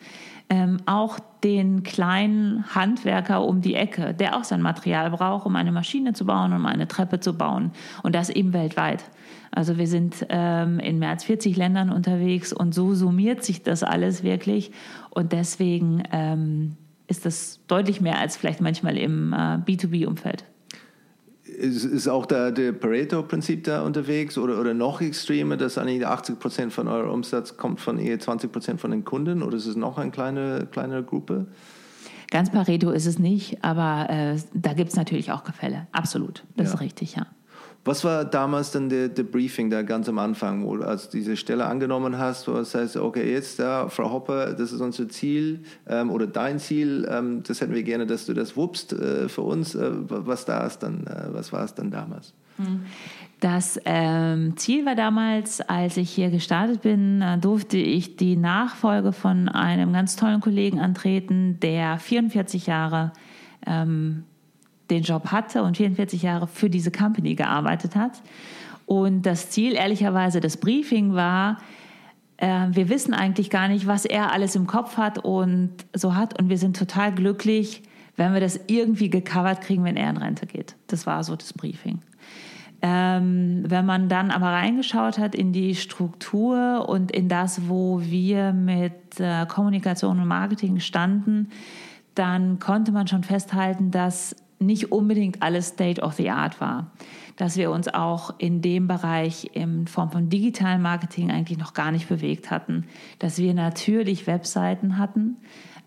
[0.49, 5.71] ähm, auch den kleinen Handwerker um die Ecke, der auch sein Material braucht, um eine
[5.71, 7.71] Maschine zu bauen, um eine Treppe zu bauen.
[8.03, 9.03] Und das eben weltweit.
[9.51, 13.83] Also wir sind ähm, in mehr als 40 Ländern unterwegs und so summiert sich das
[13.83, 14.71] alles wirklich.
[15.11, 20.43] Und deswegen ähm, ist das deutlich mehr als vielleicht manchmal im äh, B2B-Umfeld
[21.59, 26.39] ist, ist auch da der Pareto-Prinzip da unterwegs oder, oder noch extremer, dass eigentlich 80
[26.39, 29.75] Prozent von eurem Umsatz kommt von eher 20 Prozent von den Kunden oder ist es
[29.75, 31.47] noch eine kleine, kleine Gruppe?
[32.31, 35.87] Ganz Pareto ist es nicht, aber äh, da gibt es natürlich auch Gefälle.
[35.91, 36.73] Absolut, das ja.
[36.75, 37.27] ist richtig, ja.
[37.85, 41.37] Was war damals dann der, der Briefing da ganz am Anfang, wo du als diese
[41.37, 45.61] Stelle angenommen hast, wo das heißt, okay, jetzt da, Frau Hopper, das ist unser Ziel
[45.87, 49.41] ähm, oder dein Ziel, ähm, das hätten wir gerne, dass du das wuppst äh, für
[49.41, 49.75] uns.
[49.75, 52.33] Äh, was da ist dann, äh, was war es dann damals?
[52.57, 52.81] Hm.
[53.39, 59.13] Das ähm, Ziel war damals, als ich hier gestartet bin, äh, durfte ich die Nachfolge
[59.13, 63.13] von einem ganz tollen Kollegen antreten, der 44 Jahre
[63.65, 64.25] ähm,
[64.89, 68.21] den Job hatte und 44 Jahre für diese Company gearbeitet hat.
[68.85, 71.59] Und das Ziel, ehrlicherweise, des Briefing war,
[72.37, 76.39] äh, wir wissen eigentlich gar nicht, was er alles im Kopf hat und so hat.
[76.39, 77.83] Und wir sind total glücklich,
[78.15, 80.75] wenn wir das irgendwie gecovert kriegen, wenn er in Rente geht.
[80.87, 81.99] Das war so das Briefing.
[82.81, 88.53] Ähm, wenn man dann aber reingeschaut hat in die Struktur und in das, wo wir
[88.53, 91.49] mit äh, Kommunikation und Marketing standen,
[92.15, 96.91] dann konnte man schon festhalten, dass nicht unbedingt alles State of the Art war.
[97.37, 101.91] Dass wir uns auch in dem Bereich in Form von digitalen Marketing eigentlich noch gar
[101.91, 102.85] nicht bewegt hatten.
[103.17, 105.37] Dass wir natürlich Webseiten hatten,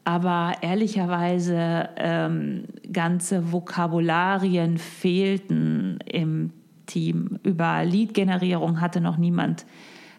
[0.04, 6.50] aber ehrlicherweise ähm, ganze Vokabularien fehlten im
[6.86, 7.38] Team.
[7.42, 9.64] Über Lead-Generierung hatte noch niemand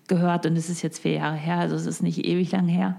[0.07, 2.97] gehört und es ist jetzt vier Jahre her, also es ist nicht ewig lang her.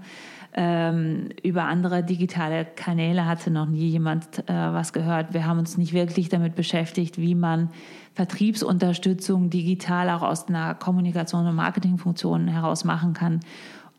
[0.57, 5.33] Ähm, über andere digitale Kanäle hatte noch nie jemand äh, was gehört.
[5.33, 7.69] Wir haben uns nicht wirklich damit beschäftigt, wie man
[8.13, 13.41] Vertriebsunterstützung digital auch aus einer Kommunikation- und Marketingfunktion heraus machen kann.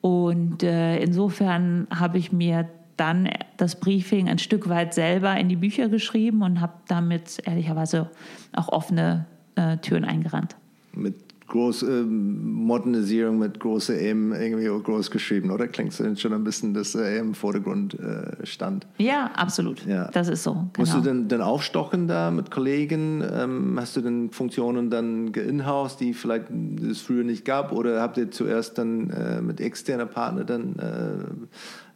[0.00, 2.66] Und äh, insofern habe ich mir
[2.96, 8.10] dann das Briefing ein Stück weit selber in die Bücher geschrieben und habe damit ehrlicherweise
[8.54, 10.56] auch offene äh, Türen eingerannt.
[10.94, 15.68] Mit groß äh, Modernisierung mit große M irgendwie groß geschrieben, oder?
[15.68, 18.86] Klingt so schon ein bisschen, dass er im Vordergrund äh, stand.
[18.98, 19.86] Ja, absolut.
[19.86, 20.10] Ja.
[20.10, 20.52] Das ist so.
[20.52, 20.70] Genau.
[20.78, 23.22] Musst du denn, denn aufstocken da mit Kollegen?
[23.32, 27.72] Ähm, hast du denn Funktionen dann geinhouse, die vielleicht es früher nicht gab?
[27.72, 30.76] Oder habt ihr zuerst dann äh, mit externer Partner dann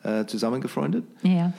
[0.05, 1.05] äh, äh, zusammengefreundet?
[1.23, 1.53] Ja.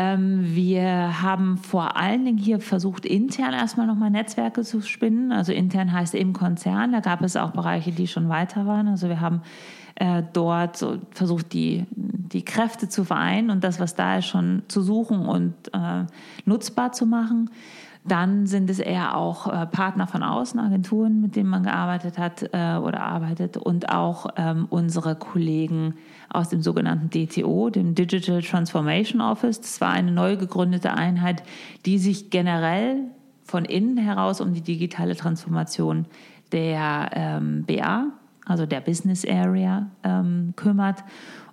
[0.00, 5.30] Ähm, wir haben vor allen Dingen hier versucht, intern erstmal nochmal Netzwerke zu spinnen.
[5.30, 6.92] Also intern heißt im Konzern.
[6.92, 8.88] Da gab es auch Bereiche, die schon weiter waren.
[8.88, 9.42] Also wir haben
[9.96, 14.62] äh, dort so versucht, die, die Kräfte zu vereinen und das, was da ist, schon
[14.68, 16.06] zu suchen und äh,
[16.46, 17.50] nutzbar zu machen.
[18.02, 22.42] Dann sind es eher auch äh, Partner von außen, Agenturen, mit denen man gearbeitet hat
[22.54, 25.96] äh, oder arbeitet und auch ähm, unsere Kollegen
[26.30, 29.60] aus dem sogenannten DTO, dem Digital Transformation Office.
[29.60, 31.42] Das war eine neu gegründete Einheit,
[31.86, 33.04] die sich generell
[33.44, 36.06] von innen heraus um die digitale Transformation
[36.52, 38.06] der ähm, BA,
[38.46, 41.04] also der Business Area, ähm, kümmert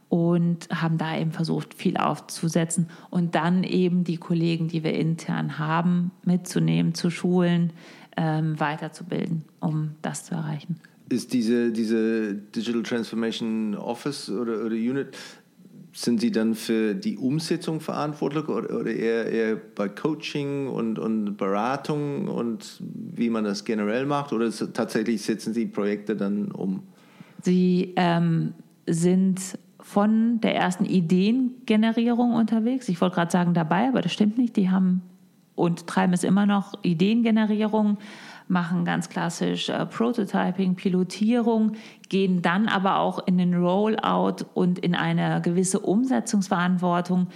[0.10, 5.60] und haben da eben versucht, viel aufzusetzen und dann eben die Kollegen, die wir intern
[5.60, 7.74] haben, mitzunehmen, zu schulen,
[8.16, 10.80] ähm, weiterzubilden, um das zu erreichen.
[11.10, 15.16] Ist diese, diese Digital Transformation Office oder, oder Unit,
[15.94, 21.38] sind Sie dann für die Umsetzung verantwortlich oder, oder eher, eher bei Coaching und, und
[21.38, 24.32] Beratung und wie man das generell macht?
[24.32, 26.84] Oder tatsächlich setzen Sie Projekte dann um?
[27.42, 28.54] Sie ähm,
[28.86, 32.90] sind von der ersten Ideengenerierung unterwegs.
[32.90, 34.56] Ich wollte gerade sagen dabei, aber das stimmt nicht.
[34.56, 35.02] Die haben
[35.56, 37.98] und treiben es immer noch Ideengenerierung,
[38.48, 41.74] machen ganz klassisch äh, Prototyping, Pilotierung,
[42.10, 47.28] gehen dann aber auch in den Rollout und in eine gewisse Umsetzungsverantwortung,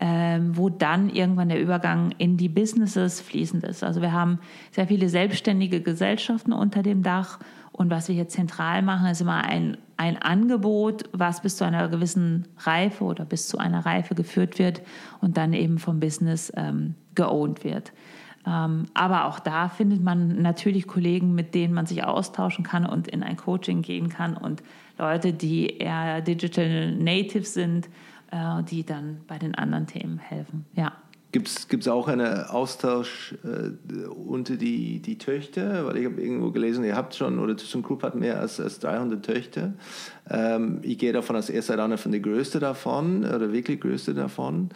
[0.00, 3.84] ähm, wo dann irgendwann der Übergang in die Businesses fließend ist.
[3.84, 4.38] Also wir haben
[4.70, 7.38] sehr viele selbstständige Gesellschaften unter dem Dach
[7.72, 11.88] und was wir hier zentral machen, ist immer ein, ein Angebot, was bis zu einer
[11.88, 14.82] gewissen Reife oder bis zu einer Reife geführt wird
[15.20, 17.92] und dann eben vom Business ähm, geowned wird.
[18.46, 23.08] Ähm, aber auch da findet man natürlich Kollegen, mit denen man sich austauschen kann und
[23.08, 24.62] in ein Coaching gehen kann und
[24.98, 27.88] Leute, die eher Digital Natives sind,
[28.30, 30.64] äh, die dann bei den anderen Themen helfen.
[30.74, 30.92] Ja.
[31.32, 35.86] Gibt es auch einen Austausch äh, unter die, die Töchter?
[35.86, 39.24] Weil ich habe irgendwo gelesen, ihr habt schon, oder ThyssenKrupp hat mehr als, als 300
[39.24, 39.74] Töchter.
[40.28, 44.12] Ähm, ich gehe davon aus, ihr seid einer von der größten davon, oder wirklich größte
[44.12, 44.70] davon.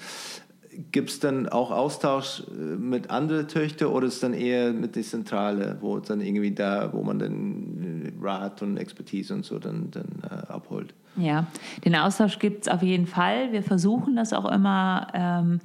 [0.92, 4.96] Gibt es dann auch Austausch äh, mit anderen Töchtern oder ist es dann eher mit
[4.96, 9.90] der Zentrale, wo dann irgendwie da, wo man dann Rat und Expertise und so dann,
[9.90, 10.94] dann äh, abholt?
[11.16, 11.46] Ja,
[11.84, 13.52] den Austausch gibt es auf jeden Fall.
[13.52, 15.06] Wir versuchen das auch immer.
[15.14, 15.60] Ähm,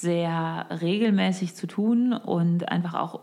[0.00, 3.20] sehr regelmäßig zu tun und einfach auch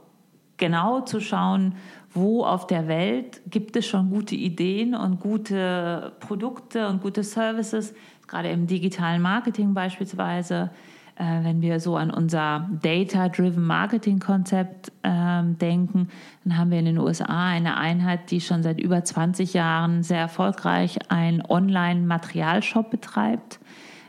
[0.57, 1.75] genau zu schauen,
[2.13, 7.93] wo auf der Welt gibt es schon gute Ideen und gute Produkte und gute Services,
[8.27, 10.69] gerade im digitalen Marketing beispielsweise.
[11.15, 16.10] Äh, wenn wir so an unser Data-Driven Marketing-Konzept äh, denken,
[16.43, 20.19] dann haben wir in den USA eine Einheit, die schon seit über 20 Jahren sehr
[20.19, 23.60] erfolgreich einen Online-Materialshop betreibt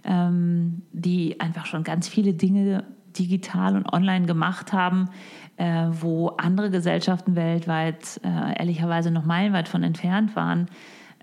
[0.07, 2.85] ähm, die einfach schon ganz viele Dinge
[3.19, 5.11] digital und online gemacht haben,
[5.57, 10.69] äh, wo andere Gesellschaften weltweit äh, ehrlicherweise noch meilenweit von entfernt waren.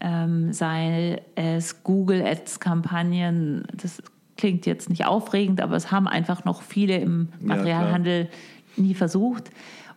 [0.02, 4.02] Ähm, sei es Google Ads-Kampagnen, das
[4.38, 8.30] klingt jetzt nicht aufregend, aber es haben einfach noch viele im Materialhandel
[8.76, 9.50] ja, nie versucht.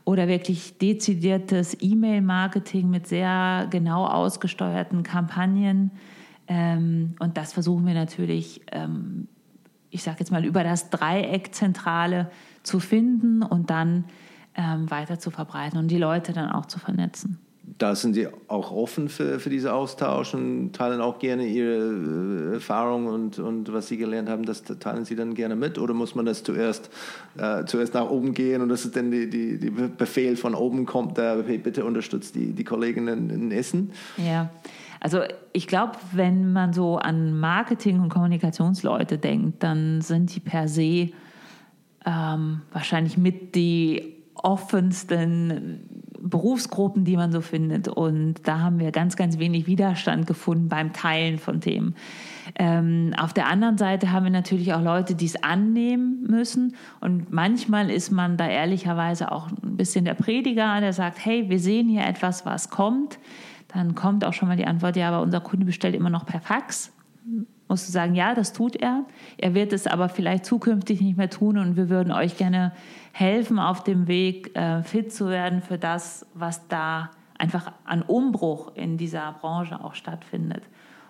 [0.04, 5.90] oder wirklich dezidiertes E-Mail-Marketing mit sehr genau ausgesteuerten Kampagnen.
[6.46, 9.26] Ähm, und das versuchen wir natürlich, ähm,
[9.90, 12.30] ich sage jetzt mal, über das Dreieck Zentrale
[12.62, 14.04] zu finden und dann
[14.54, 17.40] ähm, weiter zu verbreiten und die Leute dann auch zu vernetzen
[17.78, 22.54] da sind Sie auch offen für, für diesen Austausch und teilen auch gerne Ihre äh,
[22.54, 25.78] Erfahrungen und, und was Sie gelernt haben, das teilen Sie dann gerne mit?
[25.78, 26.90] Oder muss man das zuerst,
[27.36, 30.86] äh, zuerst nach oben gehen und das ist dann die, die, die Befehl von oben
[30.86, 33.90] kommt, da hey, bitte unterstützt die, die Kolleginnen in Essen?
[34.16, 34.50] Ja.
[35.00, 35.20] Also
[35.52, 41.10] ich glaube, wenn man so an Marketing- und Kommunikationsleute denkt, dann sind die per se
[42.06, 47.88] ähm, wahrscheinlich mit die offensten Berufsgruppen, die man so findet.
[47.88, 51.94] Und da haben wir ganz, ganz wenig Widerstand gefunden beim Teilen von Themen.
[52.54, 56.76] Ähm, auf der anderen Seite haben wir natürlich auch Leute, die es annehmen müssen.
[57.00, 61.58] Und manchmal ist man da ehrlicherweise auch ein bisschen der Prediger, der sagt, hey, wir
[61.58, 63.18] sehen hier etwas, was kommt.
[63.68, 66.40] Dann kommt auch schon mal die Antwort, ja, aber unser Kunde bestellt immer noch per
[66.40, 66.92] Fax
[67.68, 69.04] musst du sagen, ja, das tut er.
[69.38, 72.72] Er wird es aber vielleicht zukünftig nicht mehr tun und wir würden euch gerne
[73.12, 78.74] helfen, auf dem Weg äh, fit zu werden für das, was da einfach an Umbruch
[78.76, 80.62] in dieser Branche auch stattfindet.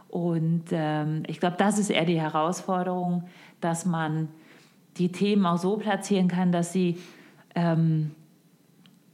[0.08, 3.24] Und ähm, ich glaube, das ist eher die Herausforderung,
[3.60, 4.28] dass man
[4.96, 6.98] die Themen auch so platzieren kann, dass sie
[7.54, 8.12] ähm,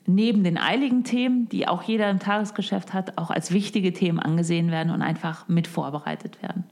[0.07, 4.71] neben den eiligen Themen, die auch jeder im Tagesgeschäft hat, auch als wichtige Themen angesehen
[4.71, 6.65] werden und einfach mit vorbereitet werden.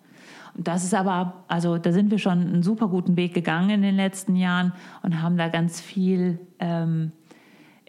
[0.55, 3.97] Das ist aber, also da sind wir schon einen super guten Weg gegangen in den
[3.97, 7.13] letzten Jahren und haben da ganz viel ähm,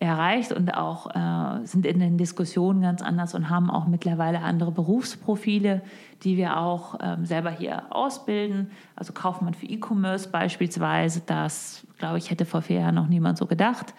[0.01, 4.71] erreicht und auch äh, sind in den Diskussionen ganz anders und haben auch mittlerweile andere
[4.71, 5.83] Berufsprofile,
[6.23, 8.71] die wir auch ähm, selber hier ausbilden.
[8.95, 13.45] Also Kaufmann für E-Commerce beispielsweise, das glaube ich hätte vor vier Jahren noch niemand so
[13.45, 13.93] gedacht.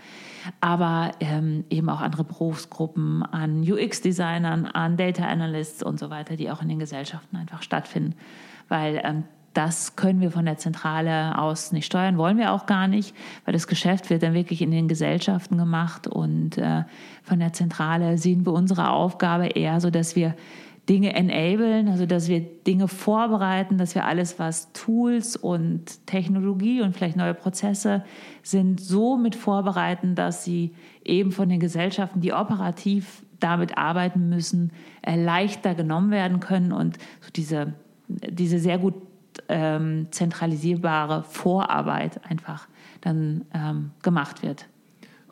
[0.60, 6.50] Aber ähm, eben auch andere Berufsgruppen an UX-Designern, an Data Analysts und so weiter, die
[6.50, 8.16] auch in den Gesellschaften einfach stattfinden
[8.72, 12.88] weil ähm, das können wir von der Zentrale aus nicht steuern, wollen wir auch gar
[12.88, 16.84] nicht, weil das Geschäft wird dann wirklich in den Gesellschaften gemacht und äh,
[17.22, 20.34] von der Zentrale sehen wir unsere Aufgabe eher so, dass wir
[20.88, 26.96] Dinge enablen, also dass wir Dinge vorbereiten, dass wir alles, was Tools und Technologie und
[26.96, 28.04] vielleicht neue Prozesse
[28.42, 34.72] sind, so mit vorbereiten, dass sie eben von den Gesellschaften, die operativ damit arbeiten müssen,
[35.02, 37.74] äh, leichter genommen werden können und so diese
[38.30, 38.94] diese sehr gut
[39.48, 42.68] ähm, zentralisierbare Vorarbeit einfach
[43.00, 44.66] dann ähm, gemacht wird.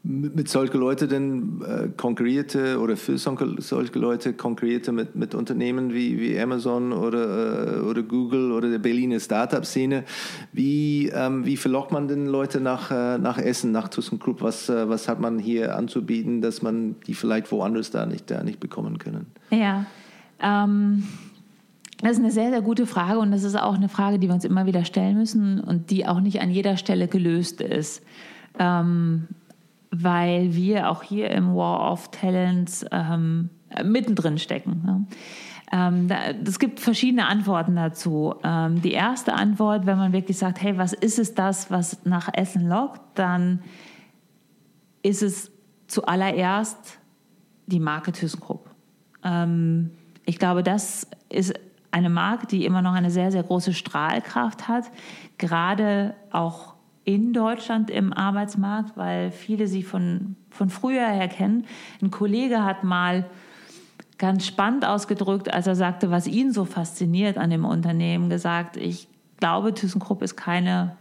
[0.03, 6.19] Mit solchen Leuten denn äh, konkurrierte oder für solche Leute konkurrierte mit, mit Unternehmen wie,
[6.19, 10.05] wie Amazon oder, äh, oder Google oder der Berliner Startup-Szene.
[10.53, 14.41] Wie, ähm, wie verlockt man denn Leute nach, äh, nach Essen, nach ThyssenKrupp?
[14.41, 18.43] Was, äh, was hat man hier anzubieten, dass man die vielleicht woanders da nicht, da
[18.43, 19.27] nicht bekommen können?
[19.51, 19.85] Ja,
[20.43, 21.03] ähm
[22.03, 24.35] das ist eine sehr, sehr gute Frage und das ist auch eine Frage, die wir
[24.35, 28.03] uns immer wieder stellen müssen und die auch nicht an jeder Stelle gelöst ist.
[28.59, 29.29] Ähm,
[29.91, 33.51] weil wir auch hier im War of Talents ähm,
[33.85, 34.83] mittendrin stecken.
[34.85, 35.07] Ne?
[35.73, 36.09] Ähm,
[36.45, 38.35] es gibt verschiedene Antworten dazu.
[38.43, 42.29] Ähm, die erste Antwort, wenn man wirklich sagt, hey, was ist es das, was nach
[42.33, 43.61] Essen lockt, dann
[45.03, 45.51] ist es
[45.87, 46.99] zuallererst
[47.67, 48.71] die Marke ThyssenKrupp.
[49.25, 49.91] Ähm,
[50.25, 51.55] ich glaube, das ist
[51.91, 54.91] eine Marke, die immer noch eine sehr, sehr große Strahlkraft hat,
[55.39, 56.75] gerade auch
[57.05, 61.67] in Deutschland im Arbeitsmarkt, weil viele sie von, von früher her kennen.
[62.01, 63.27] Ein Kollege hat mal
[64.19, 69.09] ganz spannend ausgedrückt, als er sagte, was ihn so fasziniert an dem Unternehmen, gesagt, ich
[69.39, 70.97] glaube, ThyssenKrupp ist keine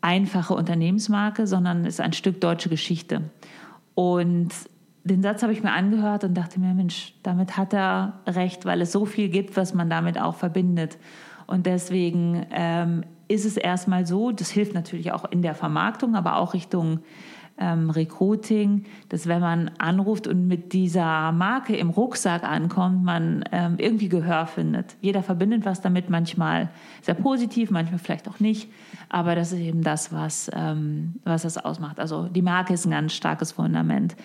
[0.00, 3.22] einfache Unternehmensmarke, sondern ist ein Stück deutsche Geschichte.
[3.94, 4.50] Und
[5.08, 8.80] den Satz habe ich mir angehört und dachte mir, Mensch, damit hat er recht, weil
[8.80, 10.98] es so viel gibt, was man damit auch verbindet.
[11.46, 16.36] Und deswegen ähm, ist es erstmal so, das hilft natürlich auch in der Vermarktung, aber
[16.36, 17.00] auch Richtung
[17.58, 23.76] ähm, Recruiting, dass wenn man anruft und mit dieser Marke im Rucksack ankommt, man ähm,
[23.78, 24.96] irgendwie Gehör findet.
[25.00, 26.68] Jeder verbindet was damit, manchmal
[27.02, 28.70] sehr positiv, manchmal vielleicht auch nicht,
[29.08, 32.00] aber das ist eben das, was, ähm, was das ausmacht.
[32.00, 34.16] Also die Marke ist ein ganz starkes Fundament.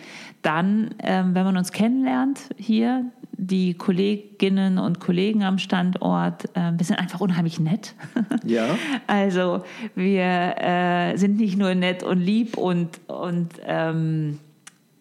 [0.41, 3.05] Dann, ähm, wenn man uns kennenlernt hier,
[3.36, 7.95] die Kolleginnen und Kollegen am Standort, äh, wir sind einfach unheimlich nett.
[8.45, 8.75] Ja.
[9.07, 9.63] Also
[9.95, 14.39] wir äh, sind nicht nur nett und lieb und, und ähm,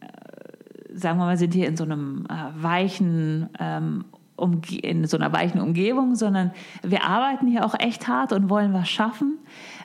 [0.01, 4.05] äh, sagen wir mal, sind hier in so einem äh, weichen ähm,
[4.83, 6.53] in so einer weichen Umgebung, sondern
[6.83, 9.39] wir arbeiten hier auch echt hart und wollen was schaffen.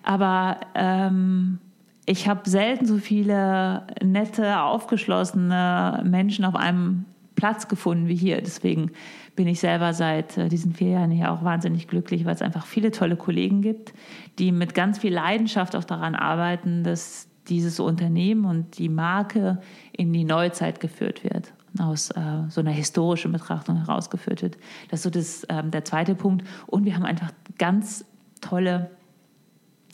[0.04, 1.60] Aber ähm,
[2.06, 7.06] ich habe selten so viele nette, aufgeschlossene Menschen auf einem
[7.38, 8.42] Platz gefunden wie hier.
[8.42, 8.92] Deswegen
[9.38, 12.66] bin ich selber seit äh, diesen vier Jahren hier auch wahnsinnig glücklich, weil es einfach
[12.66, 13.94] viele tolle Kollegen gibt,
[14.40, 19.62] die mit ganz viel Leidenschaft auch daran arbeiten, dass dieses Unternehmen und die Marke
[19.94, 24.58] in die Neuzeit geführt wird aus äh, so einer historischen Betrachtung herausgeführt wird.
[24.90, 26.46] Das ist so das, äh, der zweite Punkt.
[26.66, 28.04] Und wir haben einfach ganz
[28.42, 28.90] tolle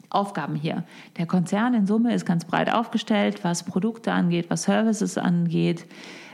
[0.09, 0.85] Aufgaben hier.
[1.17, 5.85] Der Konzern in Summe ist ganz breit aufgestellt, was Produkte angeht, was Services angeht.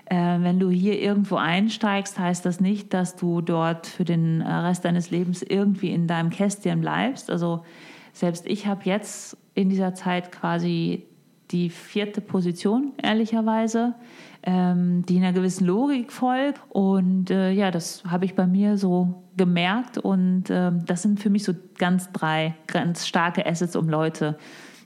[0.09, 4.51] Äh, wenn du hier irgendwo einsteigst, heißt das nicht, dass du dort für den äh,
[4.51, 7.29] Rest deines Lebens irgendwie in deinem Kästchen bleibst.
[7.29, 7.63] Also
[8.11, 11.05] selbst ich habe jetzt in dieser Zeit quasi
[11.51, 13.95] die vierte Position, ehrlicherweise,
[14.43, 16.59] ähm, die einer gewissen Logik folgt.
[16.69, 19.97] Und äh, ja, das habe ich bei mir so gemerkt.
[19.97, 24.37] Und äh, das sind für mich so ganz drei ganz starke Assets, um Leute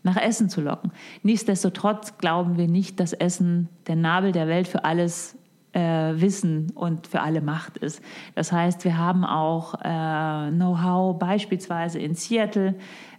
[0.04, 0.92] nach Essen zu locken.
[1.24, 5.38] Nichtsdestotrotz glauben wir nicht, dass Essen der Nabel der Welt für alles
[5.74, 8.02] äh, Wissen und für alle Macht ist.
[8.36, 12.76] Das heißt, wir haben auch äh, Know-how beispielsweise in Seattle.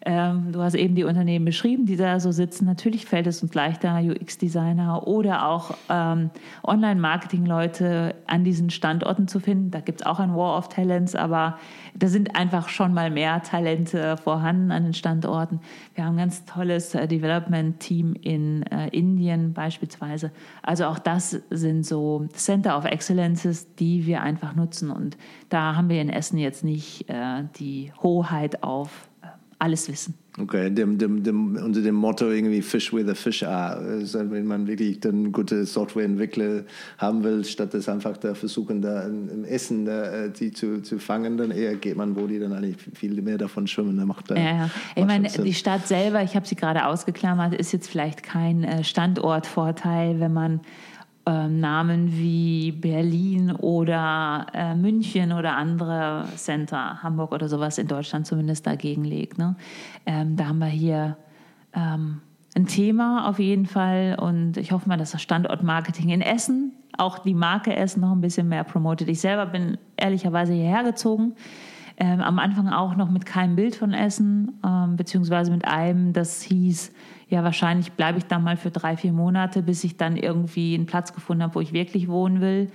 [0.07, 2.66] Ähm, du hast eben die Unternehmen beschrieben, die da so sitzen.
[2.66, 6.30] Natürlich fällt es uns leichter, UX-Designer oder auch ähm,
[6.62, 9.70] Online-Marketing-Leute an diesen Standorten zu finden.
[9.70, 11.59] Da gibt es auch ein War of Talents, aber
[11.94, 15.61] da sind einfach schon mal mehr Talente vorhanden an den Standorten.
[15.94, 20.32] Wir haben ein ganz tolles äh, Development-Team in äh, Indien beispielsweise.
[20.62, 24.90] Also auch das sind so Center of Excellences, die wir einfach nutzen.
[24.90, 25.16] Und
[25.48, 29.09] da haben wir in Essen jetzt nicht äh, die Hoheit auf
[29.59, 30.14] alles wissen.
[30.36, 34.46] Okay, dem, dem, dem, unter dem Motto irgendwie Fish with a Fish are, also wenn
[34.46, 36.64] man wirklich dann gute Softwareentwickler
[36.98, 40.98] haben will, statt das einfach da versuchen, da im Essen da, äh, die zu, zu
[40.98, 43.96] fangen, dann eher geht man, wo die dann eigentlich viel mehr davon schwimmen.
[43.96, 44.70] Da macht da, ja, ja.
[44.96, 48.82] Ich meine, die Stadt selber, ich habe sie gerade ausgeklammert, ist jetzt vielleicht kein äh,
[48.82, 50.61] Standortvorteil, wenn man
[51.26, 58.26] ähm, Namen wie Berlin oder äh, München oder andere Center, Hamburg oder sowas in Deutschland
[58.26, 59.38] zumindest dagegen legt.
[59.38, 59.56] Ne?
[60.04, 61.16] Ähm, da haben wir hier
[61.72, 62.20] ähm,
[62.54, 67.18] ein Thema auf jeden Fall und ich hoffe mal, dass das Standortmarketing in Essen auch
[67.18, 69.08] die Marke Essen noch ein bisschen mehr promotet.
[69.08, 71.34] Ich selber bin ehrlicherweise hierher gezogen.
[71.96, 76.42] Ähm, am Anfang auch noch mit keinem Bild von Essen, ähm, beziehungsweise mit einem, das
[76.42, 76.92] hieß
[77.35, 80.87] ja, wahrscheinlich bleibe ich da mal für drei, vier Monate, bis ich dann irgendwie einen
[80.87, 82.70] Platz gefunden habe, wo ich wirklich wohnen will.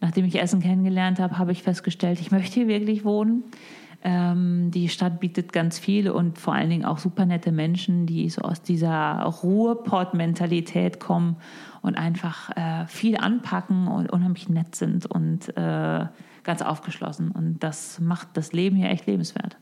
[0.00, 3.42] Nachdem ich Essen kennengelernt habe, habe ich festgestellt, ich möchte hier wirklich wohnen.
[4.04, 8.30] Ähm, die Stadt bietet ganz viele und vor allen Dingen auch super nette Menschen, die
[8.30, 11.38] so aus dieser Ruhrpott-Mentalität kommen
[11.82, 16.06] und einfach äh, viel anpacken und unheimlich nett sind und äh,
[16.44, 17.32] ganz aufgeschlossen.
[17.32, 19.56] Und das macht das Leben hier echt lebenswert.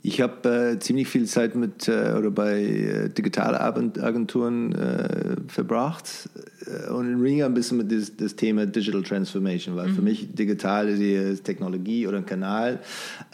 [0.00, 6.28] Ich habe äh, ziemlich viel Zeit mit äh, oder bei äh, Digitalagenturen äh, verbracht
[6.66, 9.94] äh, und in Ringer ein bisschen mit das, das Thema Digital Transformation, weil mhm.
[9.96, 12.78] für mich digital ist Technologie oder ein Kanal.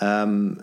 [0.01, 0.57] Ähm,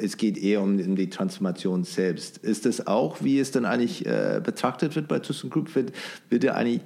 [0.00, 2.38] es geht eher um, um, die Transformation selbst.
[2.38, 5.74] Ist das auch, wie es dann eigentlich äh, betrachtet wird bei ThyssenKrupp?
[5.74, 5.92] Wird,
[6.30, 6.82] wird er eigentlich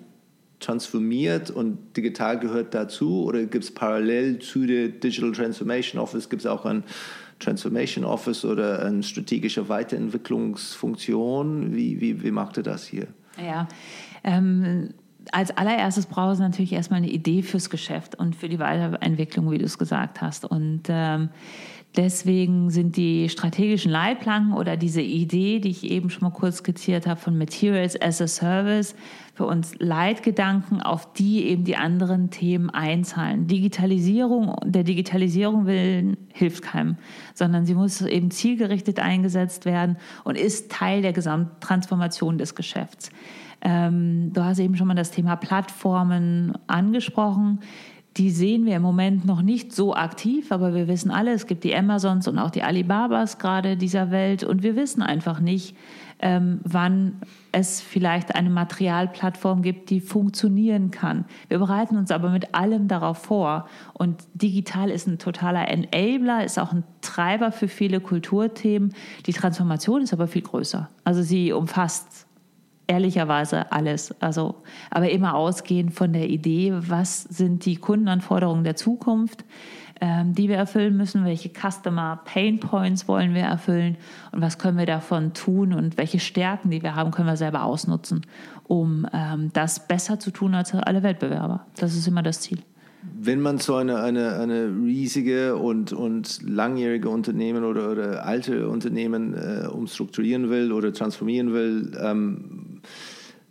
[0.60, 6.42] transformiert und digital gehört dazu oder gibt es parallel zu der Digital Transformation Office gibt
[6.42, 6.84] es auch ein
[7.42, 11.74] Transformation Office oder eine strategische Weiterentwicklungsfunktion?
[11.74, 13.08] Wie, wie, wie macht ihr das hier?
[13.44, 13.66] Ja,
[14.24, 14.90] ähm,
[15.30, 19.58] als allererstes brauchst du natürlich erstmal eine Idee fürs Geschäft und für die Weiterentwicklung, wie
[19.58, 20.44] du es gesagt hast.
[20.44, 21.28] Und ähm,
[21.96, 27.06] Deswegen sind die strategischen Leitplanken oder diese Idee, die ich eben schon mal kurz skizziert
[27.06, 28.94] habe von Materials as a Service,
[29.34, 33.46] für uns Leitgedanken, auf die eben die anderen Themen einzahlen.
[33.46, 36.96] Digitalisierung, der Digitalisierung willen hilft keinem,
[37.34, 43.10] sondern sie muss eben zielgerichtet eingesetzt werden und ist Teil der Gesamttransformation des Geschäfts.
[43.62, 47.60] Ähm, du hast eben schon mal das Thema Plattformen angesprochen
[48.16, 51.64] die sehen wir im Moment noch nicht so aktiv, aber wir wissen alle, es gibt
[51.64, 55.76] die Amazons und auch die Alibabas gerade dieser Welt und wir wissen einfach nicht,
[56.22, 61.24] ähm, wann es vielleicht eine Materialplattform gibt, die funktionieren kann.
[61.48, 66.58] Wir bereiten uns aber mit allem darauf vor und digital ist ein totaler Enabler, ist
[66.58, 68.94] auch ein Treiber für viele Kulturthemen.
[69.26, 70.88] Die Transformation ist aber viel größer.
[71.04, 72.21] Also sie umfasst
[72.86, 74.14] ehrlicherweise alles.
[74.20, 74.56] Also,
[74.90, 79.44] aber immer ausgehend von der Idee, was sind die Kundenanforderungen der Zukunft,
[80.00, 83.96] ähm, die wir erfüllen müssen, welche Customer Pain Points wollen wir erfüllen
[84.32, 87.62] und was können wir davon tun und welche Stärken, die wir haben, können wir selber
[87.62, 88.26] ausnutzen,
[88.64, 91.66] um ähm, das besser zu tun als alle Wettbewerber.
[91.76, 92.62] Das ist immer das Ziel
[93.02, 99.34] wenn man so eine, eine, eine riesige und, und langjährige Unternehmen oder, oder alte Unternehmen
[99.34, 102.71] äh, umstrukturieren will oder transformieren will, ähm,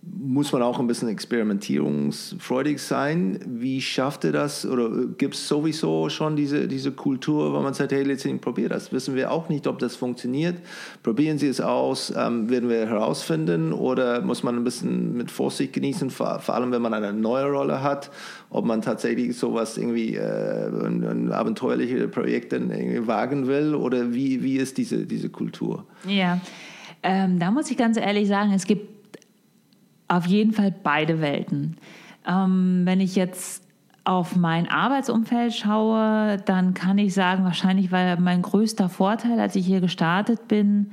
[0.03, 3.39] muss man auch ein bisschen experimentierungsfreudig sein.
[3.45, 4.65] Wie schafft ihr das?
[4.65, 8.91] Oder gibt es sowieso schon diese, diese Kultur, wo man sagt, hey, letztendlich probiert das.
[8.91, 10.57] Wissen wir auch nicht, ob das funktioniert.
[11.03, 13.73] Probieren Sie es aus, ähm, werden wir herausfinden.
[13.73, 17.45] Oder muss man ein bisschen mit Vorsicht genießen, vor, vor allem wenn man eine neue
[17.45, 18.09] Rolle hat,
[18.49, 22.59] ob man tatsächlich sowas irgendwie, äh, ein, ein abenteuerliche Projekte
[23.05, 23.75] wagen will.
[23.75, 25.85] Oder wie, wie ist diese, diese Kultur?
[26.07, 26.39] Ja,
[27.03, 29.00] ähm, da muss ich ganz ehrlich sagen, es gibt
[30.11, 31.77] auf jeden Fall beide Welten.
[32.27, 33.63] Ähm, wenn ich jetzt
[34.03, 39.65] auf mein Arbeitsumfeld schaue, dann kann ich sagen, wahrscheinlich war mein größter Vorteil, als ich
[39.65, 40.91] hier gestartet bin,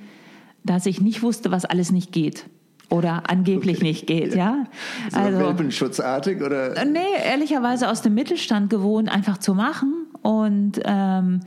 [0.63, 2.47] dass ich nicht wusste, was alles nicht geht
[2.91, 3.87] oder angeblich okay.
[3.87, 4.65] nicht geht, ja.
[5.11, 6.77] So also Welpenschutzartig oder?
[6.77, 11.41] Äh, nee, ehrlicherweise aus dem Mittelstand gewohnt, einfach zu machen und ähm,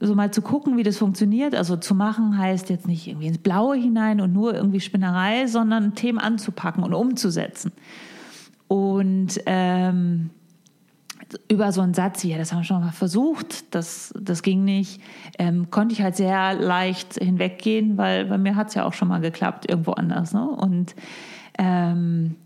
[0.00, 1.54] so mal zu gucken, wie das funktioniert.
[1.54, 5.94] Also zu machen heißt jetzt nicht irgendwie ins Blaue hinein und nur irgendwie Spinnerei, sondern
[5.94, 7.72] Themen anzupacken und umzusetzen.
[8.68, 10.30] Und ähm,
[11.48, 14.64] über so einen Satz wie, ja, das haben wir schon mal versucht, das, das ging
[14.64, 15.00] nicht,
[15.38, 19.08] ähm, konnte ich halt sehr leicht hinweggehen, weil bei mir hat es ja auch schon
[19.08, 20.32] mal geklappt, irgendwo anders.
[20.32, 20.48] Ne?
[20.48, 20.94] Und
[21.58, 22.36] ähm,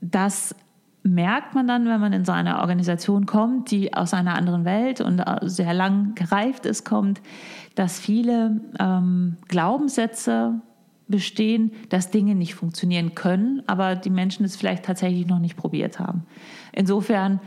[0.00, 0.54] das
[1.02, 5.00] merkt man dann, wenn man in so eine Organisation kommt, die aus einer anderen Welt
[5.00, 7.20] und sehr lang gereift ist, kommt,
[7.74, 10.60] dass viele ähm, Glaubenssätze
[11.08, 15.98] bestehen, dass Dinge nicht funktionieren können, aber die Menschen es vielleicht tatsächlich noch nicht probiert
[15.98, 16.24] haben.
[16.72, 17.40] Insofern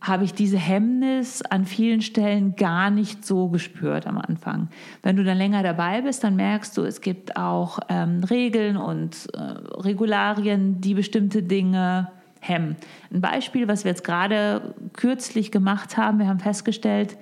[0.00, 4.68] habe ich diese Hemmnis an vielen Stellen gar nicht so gespürt am Anfang.
[5.02, 9.28] Wenn du dann länger dabei bist, dann merkst du, es gibt auch ähm, Regeln und
[9.34, 12.08] äh, Regularien, die bestimmte Dinge
[12.48, 12.76] hemmen.
[13.12, 17.16] Ein Beispiel, was wir jetzt gerade kürzlich gemacht haben, wir haben festgestellt,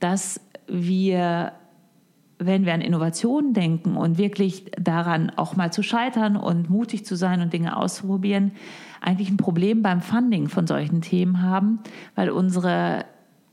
[0.00, 1.52] dass wir,
[2.38, 7.16] wenn wir an Innovationen denken und wirklich daran auch mal zu scheitern und mutig zu
[7.16, 8.52] sein und Dinge auszuprobieren,
[9.00, 11.80] eigentlich ein Problem beim Funding von solchen Themen haben,
[12.14, 13.04] weil unsere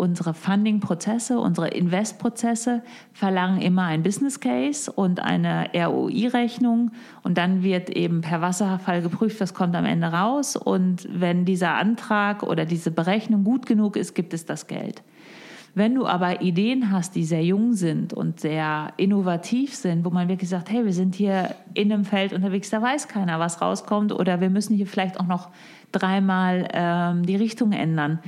[0.01, 2.81] unsere Funding-Prozesse, unsere Invest-Prozesse
[3.13, 6.89] verlangen immer ein Business Case und eine ROI-Rechnung
[7.21, 11.75] und dann wird eben per Wasserfall geprüft, was kommt am Ende raus und wenn dieser
[11.75, 15.03] Antrag oder diese Berechnung gut genug ist, gibt es das Geld.
[15.75, 20.27] Wenn du aber Ideen hast, die sehr jung sind und sehr innovativ sind, wo man
[20.27, 24.11] wirklich sagt, hey, wir sind hier in einem Feld unterwegs, da weiß keiner, was rauskommt
[24.11, 25.49] oder wir müssen hier vielleicht auch noch
[25.91, 28.19] dreimal ähm, die Richtung ändern,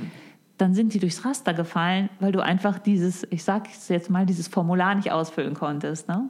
[0.56, 4.48] dann sind die durchs Raster gefallen, weil du einfach dieses, ich sage jetzt mal, dieses
[4.48, 6.08] Formular nicht ausfüllen konntest.
[6.08, 6.28] Ne?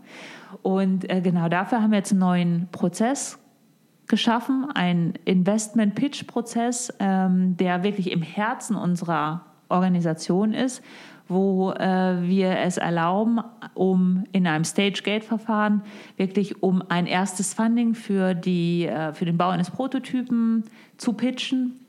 [0.62, 3.38] Und äh, genau dafür haben wir jetzt einen neuen Prozess
[4.06, 10.82] geschaffen, einen Investment-Pitch-Prozess, ähm, der wirklich im Herzen unserer Organisation ist,
[11.26, 13.40] wo äh, wir es erlauben,
[13.74, 15.82] um in einem Stage-Gate-Verfahren
[16.16, 20.64] wirklich um ein erstes Funding für, die, äh, für den Bau eines Prototypen
[20.96, 21.83] zu pitchen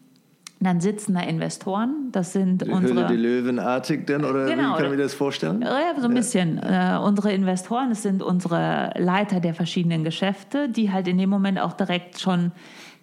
[0.59, 3.01] dann sitzen da Investoren, das sind die unsere...
[3.01, 5.61] Höhle die Löwenartig denn, oder genau, wie kann man mir das vorstellen?
[5.61, 6.17] Ja, so ein ja.
[6.17, 6.57] bisschen.
[6.59, 11.59] Äh, unsere Investoren, das sind unsere Leiter der verschiedenen Geschäfte, die halt in dem Moment
[11.59, 12.51] auch direkt schon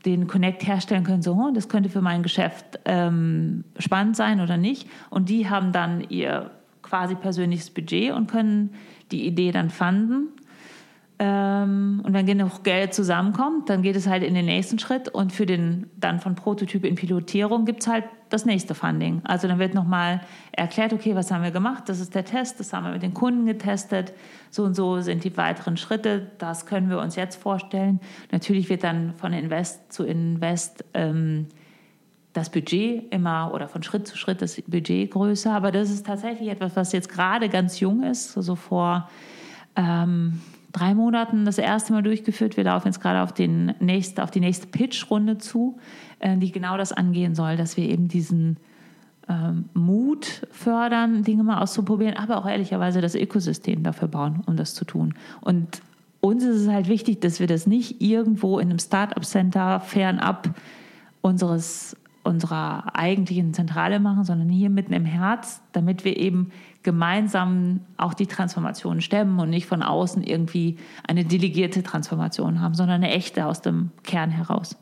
[0.04, 4.56] den Connect herstellen können, so, oh, das könnte für mein Geschäft ähm, spannend sein oder
[4.56, 4.88] nicht.
[5.10, 6.50] Und die haben dann ihr
[6.82, 8.70] quasi persönliches Budget und können
[9.12, 10.28] die Idee dann fanden
[11.18, 15.46] und wenn genug Geld zusammenkommt, dann geht es halt in den nächsten Schritt und für
[15.46, 19.20] den dann von Prototyp in Pilotierung gibt es halt das nächste Funding.
[19.24, 21.84] Also dann wird nochmal erklärt, okay, was haben wir gemacht?
[21.86, 24.14] Das ist der Test, das haben wir mit den Kunden getestet.
[24.50, 26.30] So und so sind die weiteren Schritte.
[26.38, 28.00] Das können wir uns jetzt vorstellen.
[28.32, 31.46] Natürlich wird dann von Invest zu Invest ähm,
[32.32, 35.52] das Budget immer oder von Schritt zu Schritt das Budget größer.
[35.52, 39.08] Aber das ist tatsächlich etwas, was jetzt gerade ganz jung ist, also vor
[39.76, 40.40] ähm,
[40.72, 42.56] drei Monaten das erste Mal durchgeführt.
[42.56, 45.78] Wir laufen jetzt gerade auf, den nächsten, auf die nächste Pitch-Runde zu,
[46.18, 48.56] äh, die genau das angehen soll, dass wir eben diesen
[49.28, 54.74] ähm, Mut fördern, Dinge mal auszuprobieren, aber auch ehrlicherweise das Ökosystem dafür bauen, um das
[54.74, 55.14] zu tun.
[55.40, 55.82] Und
[56.20, 60.50] uns ist es halt wichtig, dass wir das nicht irgendwo in einem Startup-Center fernab
[61.20, 66.50] unseres unserer eigentlichen Zentrale machen, sondern hier mitten im Herz, damit wir eben
[66.82, 73.02] gemeinsam auch die Transformation stemmen und nicht von außen irgendwie eine delegierte Transformation haben, sondern
[73.02, 74.76] eine echte aus dem Kern heraus.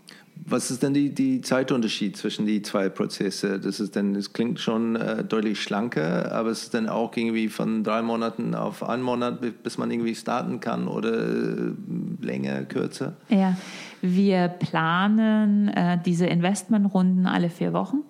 [0.47, 3.61] Was ist denn die, die Zeitunterschied zwischen die zwei Prozesse?
[3.61, 7.49] Das ist denn, das klingt schon äh, deutlich schlanker, aber es ist dann auch irgendwie
[7.49, 11.73] von drei Monaten auf einen Monat, bis man irgendwie starten kann oder äh,
[12.23, 13.17] länger, kürzer?
[13.29, 13.57] Ja,
[14.01, 18.03] wir planen äh, diese Investmentrunden alle vier Wochen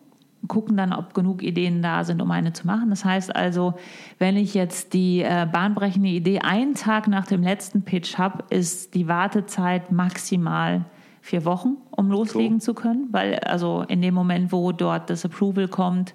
[0.49, 2.91] gucken dann, ob genug Ideen da sind, um eine zu machen.
[2.91, 3.74] Das heißt also,
[4.18, 8.95] wenn ich jetzt die äh, bahnbrechende Idee einen Tag nach dem letzten Pitch habe, ist
[8.95, 10.84] die Wartezeit maximal
[11.20, 12.61] vier Wochen, um loslegen cool.
[12.61, 16.14] zu können, weil also in dem Moment, wo dort das Approval kommt,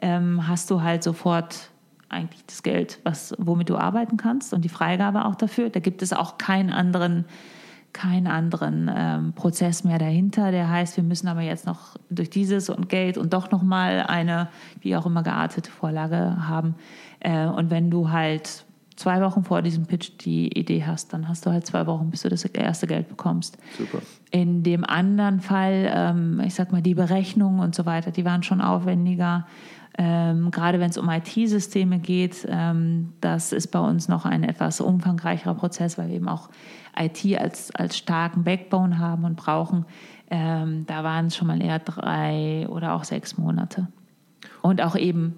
[0.00, 1.70] ähm, hast du halt sofort
[2.08, 5.68] eigentlich das Geld, was, womit du arbeiten kannst und die Freigabe auch dafür.
[5.68, 7.26] Da gibt es auch keinen anderen,
[7.98, 10.52] keinen anderen ähm, Prozess mehr dahinter.
[10.52, 14.48] Der heißt, wir müssen aber jetzt noch durch dieses und Geld und doch nochmal eine,
[14.80, 16.76] wie auch immer geartete Vorlage haben.
[17.18, 21.44] Äh, und wenn du halt zwei Wochen vor diesem Pitch die Idee hast, dann hast
[21.44, 23.58] du halt zwei Wochen, bis du das erste Geld bekommst.
[23.76, 23.98] Super.
[24.30, 28.44] In dem anderen Fall, ähm, ich sag mal, die Berechnungen und so weiter, die waren
[28.44, 29.44] schon aufwendiger.
[30.00, 34.80] Ähm, gerade wenn es um IT-Systeme geht, ähm, das ist bei uns noch ein etwas
[34.80, 36.50] umfangreicherer Prozess, weil wir eben auch
[36.96, 39.86] IT als, als starken Backbone haben und brauchen.
[40.30, 43.88] Ähm, da waren es schon mal eher drei oder auch sechs Monate.
[44.62, 45.34] Und auch eben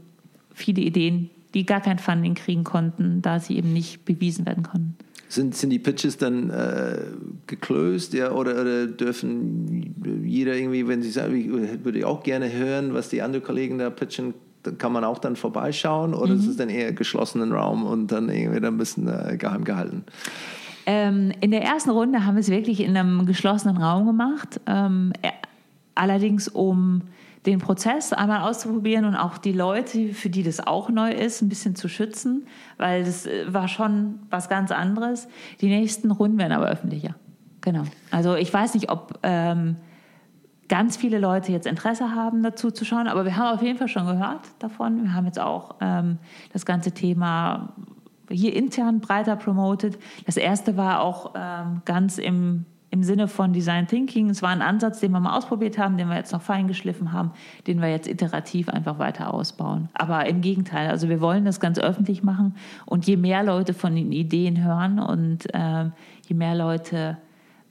[0.52, 4.96] viele Ideen, die gar kein Funding kriegen konnten, da sie eben nicht bewiesen werden konnten.
[5.28, 6.98] Sind, sind die Pitches dann äh,
[7.46, 12.92] geclosed ja, oder, oder dürfen jeder irgendwie, wenn sie sagen, ich würde auch gerne hören,
[12.92, 14.34] was die anderen Kollegen da pitchen,
[14.78, 16.40] kann man auch dann vorbeischauen oder mhm.
[16.40, 20.04] ist es dann eher geschlossenen Raum und dann irgendwie dann ein bisschen äh, geheim gehalten?
[20.86, 25.12] Ähm, in der ersten Runde haben wir es wirklich in einem geschlossenen Raum gemacht, ähm,
[25.94, 27.02] allerdings um
[27.46, 31.48] den Prozess einmal auszuprobieren und auch die Leute, für die das auch neu ist, ein
[31.48, 32.46] bisschen zu schützen,
[32.76, 35.28] weil das äh, war schon was ganz anderes.
[35.60, 37.14] Die nächsten Runden werden aber öffentlicher.
[37.62, 37.84] Genau.
[38.10, 39.76] Also ich weiß nicht, ob ähm,
[40.70, 43.88] ganz viele Leute jetzt Interesse haben, dazu zu schauen, aber wir haben auf jeden Fall
[43.88, 45.02] schon gehört davon.
[45.02, 46.18] Wir haben jetzt auch ähm,
[46.52, 47.74] das ganze Thema
[48.30, 49.98] hier intern breiter promoted.
[50.24, 54.30] Das erste war auch ähm, ganz im im Sinne von Design Thinking.
[54.30, 57.12] Es war ein Ansatz, den wir mal ausprobiert haben, den wir jetzt noch fein geschliffen
[57.12, 57.30] haben,
[57.68, 59.88] den wir jetzt iterativ einfach weiter ausbauen.
[59.94, 62.56] Aber im Gegenteil, also wir wollen das ganz öffentlich machen
[62.86, 65.84] und je mehr Leute von den Ideen hören und äh,
[66.26, 67.16] je mehr Leute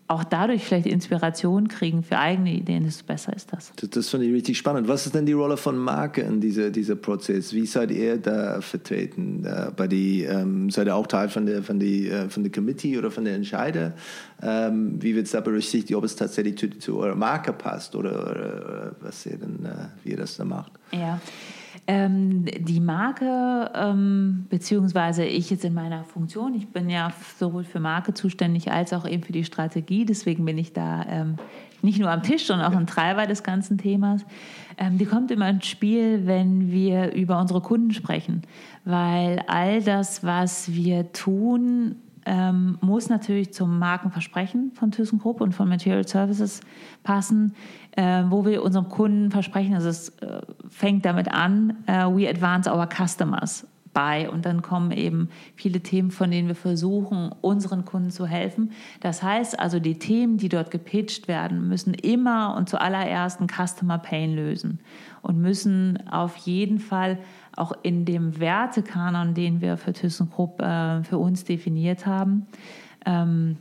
[0.09, 3.71] auch dadurch vielleicht Inspiration kriegen für eigene Ideen, desto besser ist das.
[3.75, 4.87] Das, das finde ich richtig spannend.
[4.87, 7.53] Was ist denn die Rolle von Marke in dieser dieser Prozess?
[7.53, 9.47] Wie seid ihr da vertreten?
[9.77, 12.97] Bei die, ähm, seid ihr auch Teil von der, von, die, äh, von der Committee
[12.97, 13.93] oder von der Entscheider?
[14.41, 18.11] Ähm, wie wird es da berücksichtigt, ob es tatsächlich zu, zu eurer Marke passt oder,
[18.31, 20.71] oder was ihr denn, äh, wie ihr das da macht?
[20.91, 21.21] Ja.
[21.91, 27.79] Ähm, die Marke, ähm, beziehungsweise ich jetzt in meiner Funktion, ich bin ja sowohl für
[27.79, 31.37] Marke zuständig als auch eben für die Strategie, deswegen bin ich da ähm,
[31.81, 34.23] nicht nur am Tisch, sondern auch ein Treiber des ganzen Themas.
[34.77, 38.43] Ähm, die kommt immer ins Spiel, wenn wir über unsere Kunden sprechen,
[38.85, 41.95] weil all das, was wir tun,
[42.27, 46.61] ähm, muss natürlich zum Markenversprechen von ThyssenKrupp und von Material Services
[47.01, 47.55] passen,
[47.99, 52.71] äh, wo wir unserem Kunden versprechen, also es äh, fängt damit an, äh, we advance
[52.71, 58.09] our customers bei und dann kommen eben viele Themen, von denen wir versuchen, unseren Kunden
[58.09, 58.71] zu helfen.
[59.01, 63.97] Das heißt also, die Themen, die dort gepitcht werden, müssen immer und zuallererst einen Customer
[63.97, 64.79] Pain lösen
[65.21, 67.17] und müssen auf jeden Fall
[67.57, 72.47] auch in dem Wertekanon, den wir für ThyssenKrupp äh, für uns definiert haben,
[73.05, 73.57] ähm,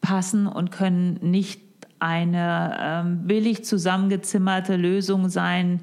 [0.00, 1.63] passen und können nicht
[1.98, 5.80] eine ähm, billig zusammengezimmerte Lösung sein,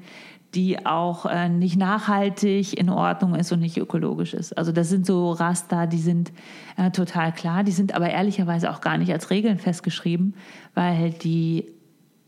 [0.54, 4.56] die auch äh, nicht nachhaltig in Ordnung ist und nicht ökologisch ist.
[4.58, 6.32] Also das sind so Raster, die sind
[6.76, 10.34] äh, total klar, die sind aber ehrlicherweise auch gar nicht als Regeln festgeschrieben,
[10.74, 11.66] weil die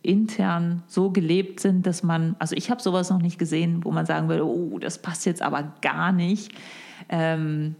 [0.01, 4.07] intern so gelebt sind, dass man, also ich habe sowas noch nicht gesehen, wo man
[4.07, 6.53] sagen würde, oh, das passt jetzt aber gar nicht.
[7.09, 7.75] Ähm,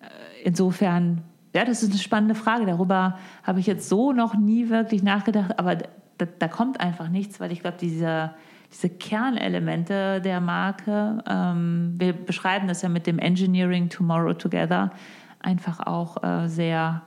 [0.00, 1.22] äh, insofern,
[1.54, 2.66] ja, das ist eine spannende Frage.
[2.66, 7.40] Darüber habe ich jetzt so noch nie wirklich nachgedacht, aber da, da kommt einfach nichts,
[7.40, 8.32] weil ich glaube, diese,
[8.72, 14.92] diese Kernelemente der Marke, ähm, wir beschreiben das ja mit dem Engineering Tomorrow Together,
[15.40, 17.02] einfach auch äh, sehr,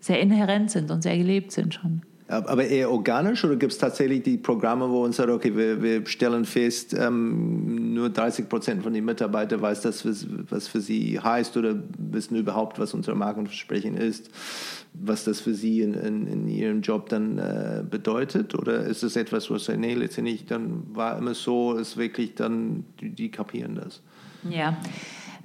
[0.00, 2.02] sehr inhärent sind und sehr gelebt sind schon.
[2.32, 6.06] Aber eher organisch oder gibt es tatsächlich die Programme, wo uns sagt, okay, wir, wir
[6.06, 10.06] stellen fest, ähm, nur 30 Prozent von den Mitarbeitern weiß das,
[10.50, 14.30] was für sie heißt oder wissen überhaupt, was unser Markenversprechen ist,
[14.94, 18.54] was das für sie in, in, in ihrem Job dann äh, bedeutet?
[18.54, 23.10] Oder ist es etwas, sie, nee, letztendlich dann war immer so, ist wirklich dann, die,
[23.10, 24.00] die kapieren das?
[24.48, 24.78] Ja.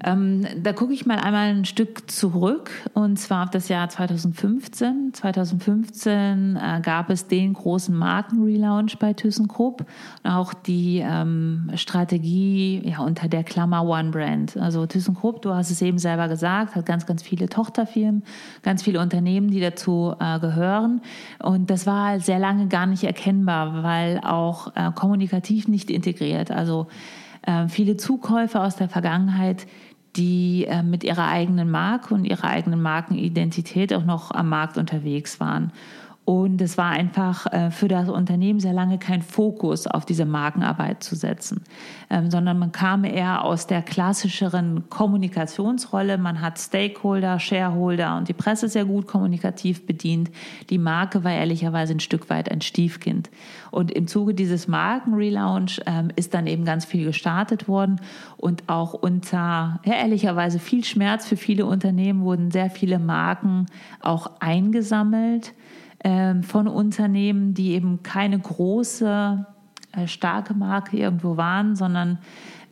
[0.04, 5.14] Ähm, da gucke ich mal einmal ein Stück zurück und zwar auf das Jahr 2015.
[5.14, 9.86] 2015 äh, gab es den großen Markenrelaunch bei ThyssenKrupp
[10.24, 14.56] und auch die ähm, Strategie ja, unter der Klammer One Brand.
[14.58, 18.24] Also ThyssenKrupp, du hast es eben selber gesagt, hat ganz, ganz viele Tochterfirmen,
[18.62, 21.02] ganz viele Unternehmen, die dazu äh, gehören
[21.42, 26.52] und das war sehr lange gar nicht erkennbar, weil auch äh, kommunikativ nicht integriert.
[26.52, 26.88] Also
[27.48, 29.66] äh, viele Zukäufe aus der Vergangenheit,
[30.18, 35.40] die äh, mit ihrer eigenen Marke und ihrer eigenen Markenidentität auch noch am Markt unterwegs
[35.40, 35.72] waren.
[36.28, 41.02] Und es war einfach äh, für das Unternehmen sehr lange kein Fokus auf diese Markenarbeit
[41.02, 41.64] zu setzen,
[42.10, 46.18] ähm, sondern man kam eher aus der klassischeren Kommunikationsrolle.
[46.18, 50.30] Man hat Stakeholder, Shareholder und die Presse sehr gut kommunikativ bedient.
[50.70, 53.30] Die Marke war ehrlicherweise ein Stück weit ein Stiefkind.
[53.72, 58.02] Und im Zuge dieses Markenrelaunch ähm, ist dann eben ganz viel gestartet worden
[58.36, 63.68] und auch unter, ja, ehrlicherweise viel Schmerz für viele Unternehmen wurden sehr viele Marken
[64.02, 65.54] auch eingesammelt
[66.44, 69.46] von Unternehmen, die eben keine große,
[69.94, 72.20] äh, starke Marke irgendwo waren, sondern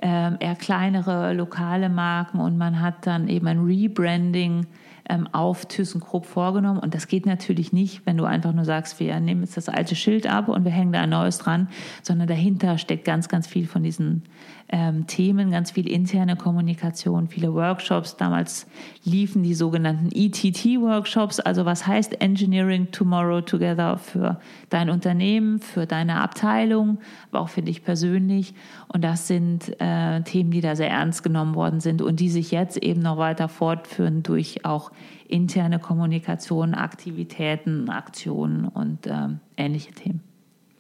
[0.02, 4.68] ähm, eher kleinere lokale Marken und man hat dann eben ein Rebranding
[5.10, 6.80] ähm, auf ThyssenKrupp vorgenommen.
[6.80, 9.96] Und das geht natürlich nicht, wenn du einfach nur sagst, wir nehmen jetzt das alte
[9.96, 11.70] Schild ab und wir hängen da ein neues dran,
[12.02, 14.24] sondern dahinter steckt ganz, ganz viel von diesen
[14.70, 18.18] ähm, Themen, ganz viel interne Kommunikation, viele Workshops.
[18.18, 18.66] Damals
[19.04, 24.40] liefen die sogenannten ETT-Workshops, also was heißt Engineering Tomorrow Together für
[24.70, 27.00] dein Unternehmen, für deine Abteilung,
[27.32, 28.56] aber auch für dich persönlich.
[28.88, 32.52] Und das sind äh, Themen, die da sehr ernst genommen worden sind und die sich
[32.52, 34.92] jetzt eben noch weiter fortführen durch auch
[35.28, 40.22] interne Kommunikation, Aktivitäten, Aktionen und ähm, ähnliche Themen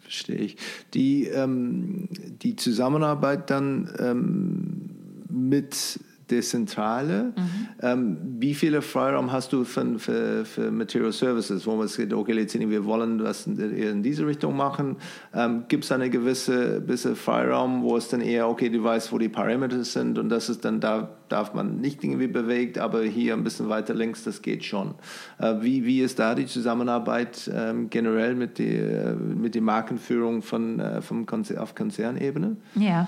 [0.06, 0.58] verstehe ich.
[0.94, 2.08] Die, ähm,
[2.42, 4.90] die Zusammenarbeit dann ähm,
[5.30, 6.00] mit
[6.30, 7.34] der Zentrale.
[7.36, 7.68] Mhm.
[7.82, 12.34] Ähm, wie viele Freiraum hast du für, für, für Material Services, wo man sagt, okay,
[12.34, 14.98] Lezini, wir wollen was in diese Richtung machen?
[15.34, 19.18] Ähm, Gibt es eine gewisse, gewisse Freiraum, wo es dann eher, okay, du weißt, wo
[19.18, 23.34] die Parameter sind und das ist dann, da darf man nicht irgendwie bewegt, aber hier
[23.34, 24.96] ein bisschen weiter links, das geht schon.
[25.40, 30.42] Äh, wie, wie ist da die Zusammenarbeit ähm, generell mit, die, äh, mit der Markenführung
[30.42, 32.58] von, äh, vom Konzer auf Konzernebene?
[32.76, 33.08] Ja,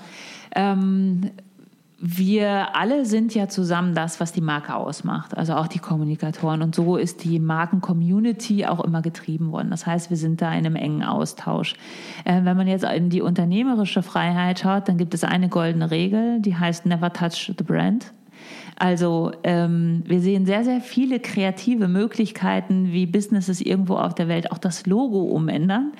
[0.54, 1.30] ähm,
[2.00, 6.62] wir alle sind ja zusammen das, was die Marke ausmacht, also auch die Kommunikatoren.
[6.62, 9.70] Und so ist die Marken-Community auch immer getrieben worden.
[9.70, 11.74] Das heißt, wir sind da in einem engen Austausch.
[12.24, 16.40] Äh, wenn man jetzt in die unternehmerische Freiheit schaut, dann gibt es eine goldene Regel,
[16.40, 18.12] die heißt Never Touch the Brand.
[18.78, 24.52] Also ähm, wir sehen sehr, sehr viele kreative Möglichkeiten, wie Businesses irgendwo auf der Welt
[24.52, 25.92] auch das Logo umändern.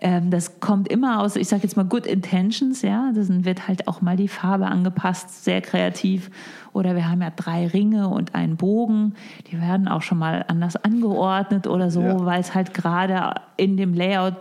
[0.00, 3.10] Ähm, das kommt immer aus, ich sage jetzt mal, Good Intentions, ja.
[3.14, 6.30] Dann wird halt auch mal die Farbe angepasst, sehr kreativ.
[6.72, 9.14] Oder wir haben ja drei Ringe und einen Bogen.
[9.50, 12.24] Die werden auch schon mal anders angeordnet oder so, ja.
[12.24, 14.34] weil es halt gerade in dem Layout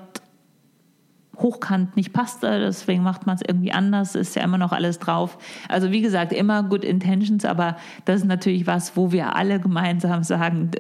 [1.40, 5.38] hochkant nicht passte, deswegen macht man es irgendwie anders, ist ja immer noch alles drauf.
[5.68, 10.24] Also wie gesagt, immer good intentions, aber das ist natürlich was, wo wir alle gemeinsam
[10.24, 10.72] sagen,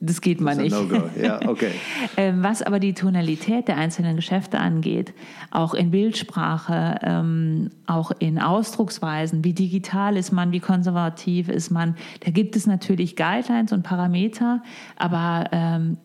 [0.00, 0.72] das geht mal nicht.
[0.72, 1.70] No ja, okay.
[2.16, 5.14] Ähm, was aber die Tonalität der einzelnen Geschäfte angeht,
[5.50, 11.96] auch in Bildsprache, ähm, auch in Ausdrucksweisen, wie digital ist man, wie konservativ ist man,
[12.24, 14.62] da gibt es natürlich Guidelines und Parameter,
[14.96, 15.98] aber ähm,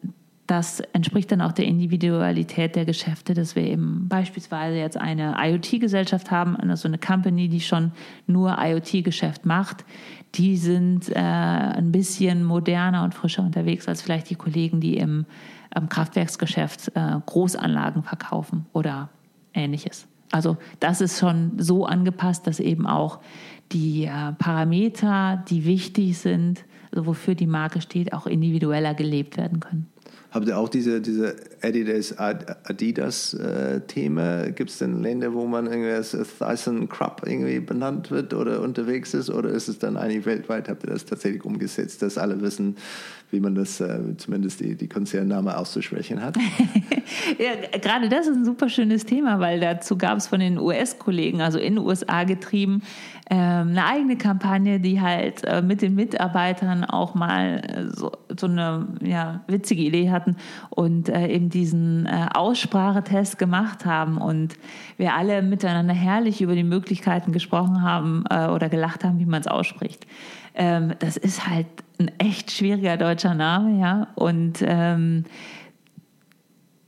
[0.47, 6.29] das entspricht dann auch der Individualität der Geschäfte, dass wir eben beispielsweise jetzt eine IoT-Gesellschaft
[6.29, 7.91] haben, also eine Company, die schon
[8.27, 9.85] nur IoT-Geschäft macht.
[10.35, 15.25] Die sind äh, ein bisschen moderner und frischer unterwegs als vielleicht die Kollegen, die im,
[15.75, 19.09] im Kraftwerksgeschäft äh, Großanlagen verkaufen oder
[19.53, 20.07] ähnliches.
[20.31, 23.19] Also das ist schon so angepasst, dass eben auch
[23.71, 29.59] die äh, Parameter, die wichtig sind, also wofür die Marke steht, auch individueller gelebt werden
[29.59, 29.87] können.
[30.31, 34.43] Habt ihr auch diese, diese Adidas, Adidas-Thema?
[34.43, 38.61] Äh, Gibt es denn Länder, wo man irgendwie als Thyssen Crop irgendwie benannt wird oder
[38.61, 39.29] unterwegs ist?
[39.29, 40.69] Oder ist es dann eigentlich weltweit?
[40.69, 42.77] Habt ihr das tatsächlich umgesetzt, dass alle wissen,
[43.31, 46.37] wie man das äh, zumindest die, die Konzernname auszusprechen hat?
[47.37, 51.41] ja, gerade das ist ein super schönes Thema, weil dazu gab es von den US-Kollegen,
[51.41, 52.83] also in den USA getrieben,
[53.29, 58.87] ähm, eine eigene Kampagne, die halt äh, mit den Mitarbeitern auch mal so, so eine
[59.01, 60.35] ja, witzige Idee hatten
[60.69, 64.55] und eben diesen äh, Aussprachetest gemacht haben und
[64.97, 69.41] wir alle miteinander herrlich über die Möglichkeiten gesprochen haben äh, oder gelacht haben, wie man
[69.41, 70.05] es ausspricht.
[70.53, 75.23] Ähm, das ist halt ein echt schwieriger deutscher Name, ja, und ähm,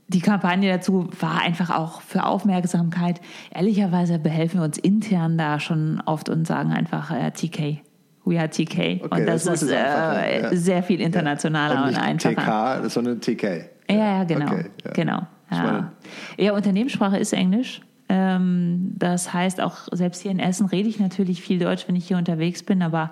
[0.09, 3.19] die Kampagne dazu war einfach auch für Aufmerksamkeit.
[3.53, 7.81] Ehrlicherweise behelfen wir uns intern da schon oft und sagen einfach äh, TK.
[8.23, 9.01] We are TK.
[9.01, 10.55] Okay, und das, das ist, äh, ja.
[10.55, 11.83] sehr viel internationaler ja.
[11.83, 12.81] und, und einfacher.
[12.81, 13.76] TK, sondern TK.
[13.89, 14.45] Ja, ja, genau.
[14.45, 14.91] Okay, ja.
[14.91, 15.27] genau.
[15.49, 15.93] Ja.
[16.37, 17.81] ja, Unternehmenssprache ist Englisch.
[18.09, 22.07] Ähm, das heißt, auch selbst hier in Essen rede ich natürlich viel Deutsch, wenn ich
[22.07, 23.11] hier unterwegs bin, aber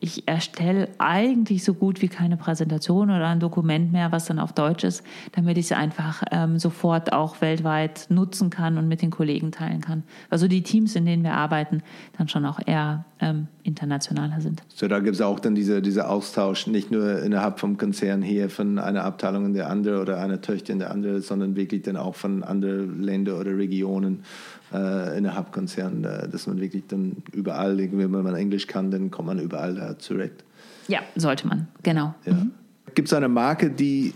[0.00, 4.52] ich erstelle eigentlich so gut wie keine Präsentation oder ein Dokument mehr, was dann auf
[4.52, 9.10] Deutsch ist, damit ich es einfach ähm, sofort auch weltweit nutzen kann und mit den
[9.10, 10.02] Kollegen teilen kann.
[10.30, 11.82] Also die Teams, in denen wir arbeiten,
[12.18, 14.62] dann schon auch eher ähm, internationaler sind.
[14.68, 18.50] So, da gibt es auch dann diese, diese Austausch, nicht nur innerhalb vom Konzern hier
[18.50, 21.96] von einer Abteilung in der andere oder einer Töchter in der andere, sondern wirklich dann
[21.96, 24.24] auch von anderen Ländern oder Regionen
[24.72, 29.26] äh, innerhalb Konzernen, äh, dass man wirklich dann überall, wenn man Englisch kann, dann kommt
[29.28, 30.44] man überall da zurecht.
[30.88, 32.14] Ja, sollte man, genau.
[32.24, 32.34] Ja.
[32.34, 32.52] Mhm.
[32.94, 34.14] Gibt es eine Marke, die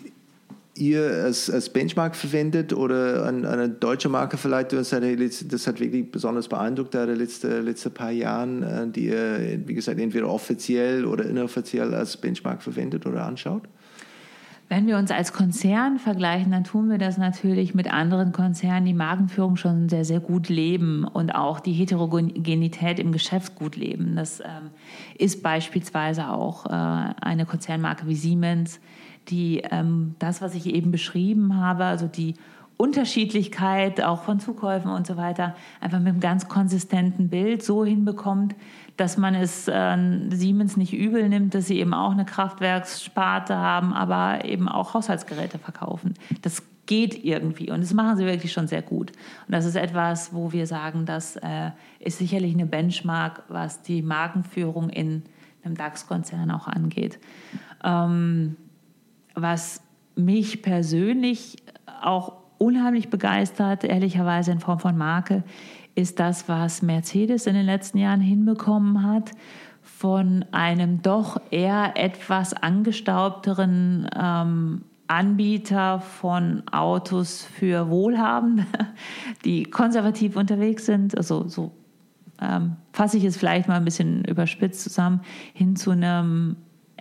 [0.74, 5.80] ihr als, als Benchmark verwendet oder eine, eine deutsche Marke vielleicht, das hat, das hat
[5.80, 10.28] wirklich besonders beeindruckt da die letzten letzte paar Jahren, äh, die ihr, wie gesagt, entweder
[10.28, 13.64] offiziell oder inoffiziell als Benchmark verwendet oder anschaut?
[14.70, 18.94] Wenn wir uns als Konzern vergleichen, dann tun wir das natürlich mit anderen Konzernen, die
[18.94, 24.14] Markenführung schon sehr, sehr gut leben und auch die Heterogenität im Geschäft gut leben.
[24.14, 24.70] Das ähm,
[25.18, 28.78] ist beispielsweise auch äh, eine Konzernmarke wie Siemens,
[29.26, 32.36] die ähm, das, was ich eben beschrieben habe, also die
[32.76, 38.54] Unterschiedlichkeit auch von Zukäufen und so weiter, einfach mit einem ganz konsistenten Bild so hinbekommt,
[39.00, 39.96] dass man es äh,
[40.30, 45.58] Siemens nicht übel nimmt, dass sie eben auch eine Kraftwerkssparte haben, aber eben auch Haushaltsgeräte
[45.58, 46.14] verkaufen.
[46.42, 49.12] Das geht irgendwie und das machen sie wirklich schon sehr gut.
[49.46, 54.02] Und das ist etwas, wo wir sagen, das äh, ist sicherlich eine Benchmark, was die
[54.02, 55.22] Markenführung in
[55.64, 57.18] einem DAX-Konzern auch angeht.
[57.82, 58.56] Ähm,
[59.34, 59.82] was
[60.14, 61.56] mich persönlich
[62.02, 65.42] auch unheimlich begeistert, ehrlicherweise in Form von Marke,
[66.00, 69.30] ist das, was Mercedes in den letzten Jahren hinbekommen hat,
[69.82, 78.66] von einem doch eher etwas angestaubteren ähm, Anbieter von Autos für Wohlhabende,
[79.44, 81.72] die konservativ unterwegs sind, also so
[82.40, 85.20] ähm, fasse ich es vielleicht mal ein bisschen überspitzt zusammen,
[85.52, 86.56] hin zu einem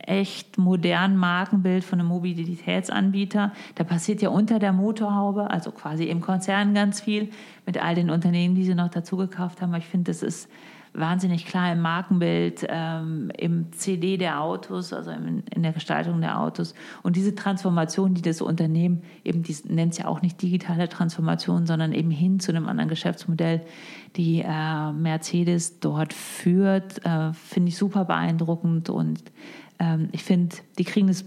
[0.07, 3.51] echt modernen Markenbild von einem Mobilitätsanbieter.
[3.75, 7.29] Da passiert ja unter der Motorhaube, also quasi im Konzern ganz viel
[7.65, 9.73] mit all den Unternehmen, die sie noch dazu gekauft haben.
[9.75, 10.49] ich finde, das ist
[10.93, 16.39] wahnsinnig klar im Markenbild, ähm, im CD der Autos, also in, in, der Gestaltung der
[16.39, 16.73] Autos.
[17.03, 21.65] Und diese Transformation, die das Unternehmen eben, die nennt es ja auch nicht digitale Transformation,
[21.65, 23.61] sondern eben hin zu einem anderen Geschäftsmodell,
[24.15, 29.23] die äh, Mercedes dort führt, äh, finde ich super beeindruckend und
[29.79, 31.25] ähm, ich finde, die kriegen es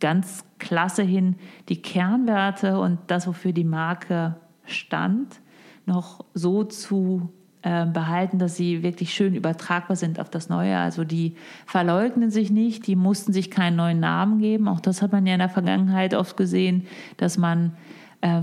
[0.00, 1.36] ganz klasse hin,
[1.68, 5.40] die Kernwerte und das, wofür die Marke stand,
[5.86, 10.76] noch so zu äh, behalten, dass sie wirklich schön übertragbar sind auf das Neue.
[10.76, 14.66] Also die verleugnen sich nicht, die mussten sich keinen neuen Namen geben.
[14.66, 16.86] Auch das hat man ja in der Vergangenheit oft gesehen,
[17.18, 17.76] dass man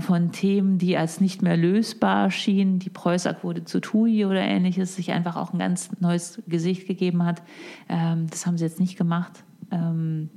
[0.00, 4.94] von Themen, die als nicht mehr lösbar schienen, die Preußack wurde zu TUI oder ähnliches,
[4.94, 7.42] sich einfach auch ein ganz neues Gesicht gegeben hat.
[7.88, 9.42] Ähm, das haben sie jetzt nicht gemacht.
[9.70, 10.28] Ähm,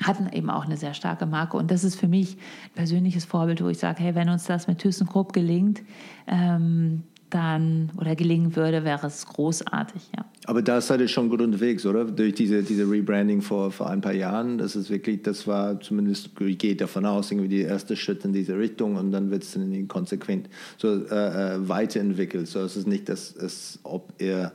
[0.00, 1.56] hatten eben auch eine sehr starke Marke.
[1.56, 4.66] Und das ist für mich ein persönliches Vorbild, wo ich sage, hey, wenn uns das
[4.66, 5.82] mit ThyssenKrupp gelingt,
[6.26, 7.02] ähm,
[7.34, 10.24] dann oder gelingen würde, wäre es großartig, ja.
[10.46, 12.04] Aber da seid ihr schon gut unterwegs, oder?
[12.04, 14.58] Durch diese, diese Rebranding vor, vor ein paar Jahren.
[14.58, 18.32] Das ist wirklich, das war zumindest, ich gehe davon aus, irgendwie der erste Schritt in
[18.32, 22.48] diese Richtung und dann wird es dann konsequent so äh, äh, weiterentwickelt.
[22.48, 24.52] So es ist nicht, dass es, ob er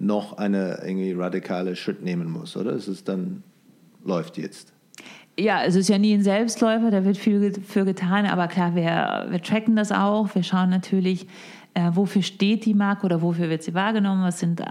[0.00, 2.72] noch eine irgendwie radikale Schritt nehmen muss, oder?
[2.72, 3.42] Es ist dann,
[4.04, 4.72] läuft jetzt.
[5.38, 9.26] Ja, es ist ja nie ein Selbstläufer, da wird viel für getan, aber klar, wir,
[9.30, 10.34] wir tracken das auch.
[10.34, 11.26] Wir schauen natürlich,
[11.74, 14.64] äh, wofür steht die Marke oder wofür wird sie wahrgenommen, was sind, äh,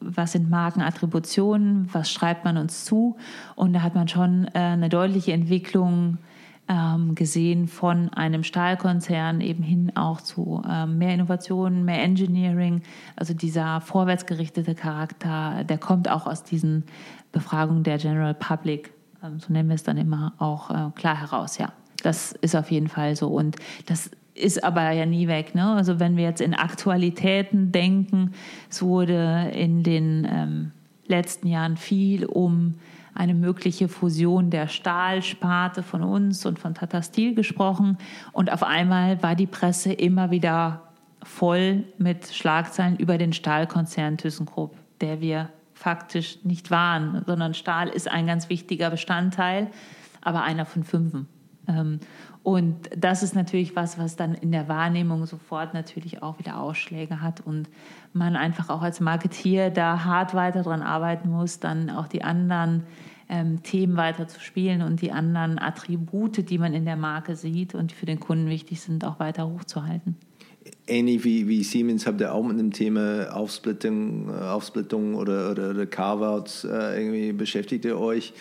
[0.00, 3.16] was sind Markenattributionen, was schreibt man uns zu.
[3.56, 6.18] Und da hat man schon äh, eine deutliche Entwicklung
[6.68, 12.82] ähm, gesehen von einem Stahlkonzern eben hin auch zu ähm, mehr Innovationen, mehr Engineering.
[13.16, 16.84] Also dieser vorwärtsgerichtete Charakter, der kommt auch aus diesen
[17.32, 18.92] Befragungen der General Public,
[19.22, 21.72] ähm, so nennen wir es dann immer auch äh, klar heraus, ja.
[22.02, 23.28] Das ist auf jeden Fall so.
[23.28, 24.10] Und das
[24.40, 25.54] ist aber ja nie weg.
[25.54, 25.66] Ne?
[25.66, 28.32] Also wenn wir jetzt in Aktualitäten denken,
[28.68, 30.72] es wurde in den ähm,
[31.06, 32.74] letzten Jahren viel um
[33.14, 37.98] eine mögliche Fusion der Stahlsparte von uns und von Tata Steel gesprochen.
[38.32, 40.82] Und auf einmal war die Presse immer wieder
[41.22, 48.10] voll mit Schlagzeilen über den Stahlkonzern ThyssenKrupp, der wir faktisch nicht waren, sondern Stahl ist
[48.10, 49.68] ein ganz wichtiger Bestandteil,
[50.20, 51.26] aber einer von fünfen.
[52.42, 57.20] Und das ist natürlich was, was dann in der Wahrnehmung sofort natürlich auch wieder Ausschläge
[57.20, 57.68] hat und
[58.14, 62.84] man einfach auch als Marketier da hart weiter dran arbeiten muss, dann auch die anderen
[63.28, 67.74] ähm, Themen weiter zu spielen und die anderen Attribute, die man in der Marke sieht
[67.74, 70.16] und die für den Kunden wichtig sind, auch weiter hochzuhalten.
[70.86, 75.70] ähnlich wie, wie Siemens habt ihr auch mit dem Thema Aufsplittung, äh, Aufsplittung oder, oder,
[75.70, 78.32] oder Carve-outs äh, irgendwie beschäftigt ihr euch.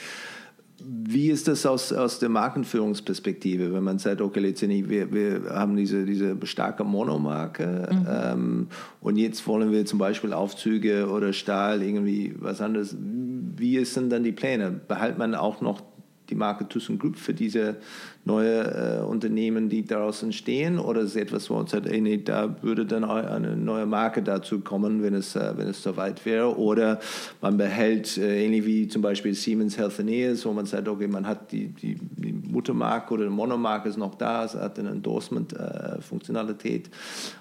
[0.86, 5.76] Wie ist das aus, aus der Markenführungsperspektive, wenn man sagt, okay, letztendlich, wir, wir haben
[5.76, 8.08] diese, diese starke Monomarke mhm.
[8.10, 8.68] ähm,
[9.02, 12.96] und jetzt wollen wir zum Beispiel Aufzüge oder Stahl, irgendwie was anderes.
[13.00, 14.72] Wie sind dann die Pläne?
[14.88, 15.82] Behält man auch noch
[16.30, 17.78] die Marke ThyssenKrupp für diese
[18.26, 20.80] neue äh, Unternehmen, die daraus entstehen?
[20.80, 24.22] Oder ist es etwas, wo man sagt, ey, nee, da würde dann eine neue Marke
[24.22, 26.58] dazu kommen, wenn es, äh, wenn es soweit wäre?
[26.58, 27.00] Oder
[27.42, 31.52] man behält, äh, ähnlich wie zum Beispiel Siemens Healthineers, wo man sagt, okay, man hat
[31.52, 36.92] die, die, die Muttermarke oder die Monomarke ist noch da, es hat eine Endorsement-Funktionalität, äh,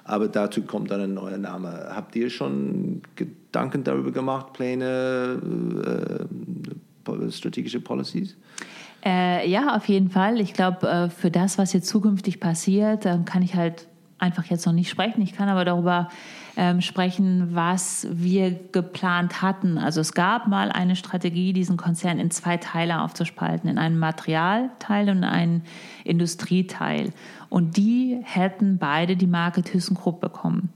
[0.04, 1.88] aber dazu kommt dann ein neuer Name.
[1.90, 5.40] Habt ihr schon Gedanken darüber gemacht, Pläne,
[5.84, 8.36] äh, strategische Policies?
[9.04, 10.40] Äh, ja, auf jeden Fall.
[10.40, 13.86] Ich glaube, äh, für das, was jetzt zukünftig passiert, äh, kann ich halt
[14.18, 15.22] einfach jetzt noch nicht sprechen.
[15.22, 16.08] Ich kann aber darüber
[16.56, 19.78] ähm, sprechen, was wir geplant hatten.
[19.78, 25.08] Also es gab mal eine Strategie, diesen Konzern in zwei Teile aufzuspalten, in einen Materialteil
[25.08, 25.62] und einen
[26.02, 27.12] Industrieteil.
[27.48, 30.70] Und die hätten beide die Marke ThyssenKrupp bekommen.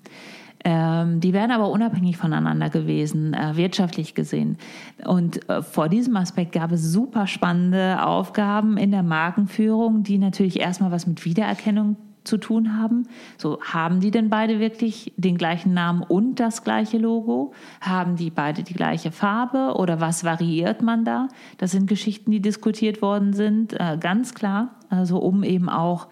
[0.65, 4.59] Ähm, die wären aber unabhängig voneinander gewesen, äh, wirtschaftlich gesehen.
[5.05, 10.61] Und äh, vor diesem Aspekt gab es super spannende Aufgaben in der Markenführung, die natürlich
[10.61, 13.09] erstmal was mit Wiedererkennung zu tun haben.
[13.37, 17.53] So, haben die denn beide wirklich den gleichen Namen und das gleiche Logo?
[17.81, 21.29] Haben die beide die gleiche Farbe oder was variiert man da?
[21.59, 24.77] Das sind Geschichten, die diskutiert worden sind, äh, ganz klar.
[24.89, 26.09] Also um eben auch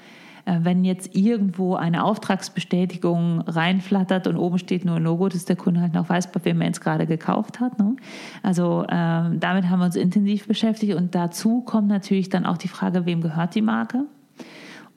[0.62, 5.80] wenn jetzt irgendwo eine Auftragsbestätigung reinflattert und oben steht nur ein Logo, dass der Kunde
[5.80, 7.78] halt noch weiß, bei wem er jetzt gerade gekauft hat.
[7.78, 7.96] Ne?
[8.42, 12.68] Also äh, damit haben wir uns intensiv beschäftigt und dazu kommt natürlich dann auch die
[12.68, 14.06] Frage, wem gehört die Marke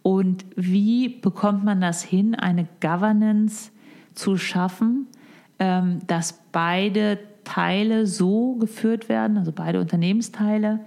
[0.02, 3.72] und wie bekommt man das hin, eine Governance
[4.14, 5.08] zu schaffen,
[5.60, 10.80] ähm, dass beide Teile so geführt werden, also beide Unternehmensteile,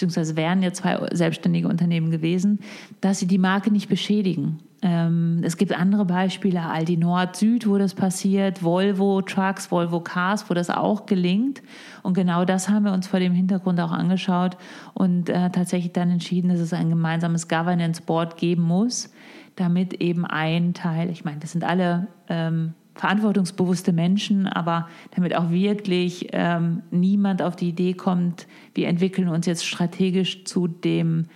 [0.00, 2.60] beziehungsweise wären ja zwei selbstständige Unternehmen gewesen,
[3.00, 4.58] dass sie die Marke nicht beschädigen.
[4.82, 10.48] Ähm, es gibt andere Beispiele, Aldi Nord, Süd, wo das passiert, Volvo Trucks, Volvo Cars,
[10.48, 11.60] wo das auch gelingt.
[12.02, 14.56] Und genau das haben wir uns vor dem Hintergrund auch angeschaut
[14.94, 19.12] und äh, tatsächlich dann entschieden, dass es ein gemeinsames Governance Board geben muss,
[19.56, 24.86] damit eben ein Teil, ich meine, das sind alle ähm, verantwortungsbewusste Menschen, aber
[25.16, 30.68] damit auch wirklich ähm, niemand auf die Idee kommt, wir entwickeln uns jetzt strategisch zu
[30.68, 31.26] dem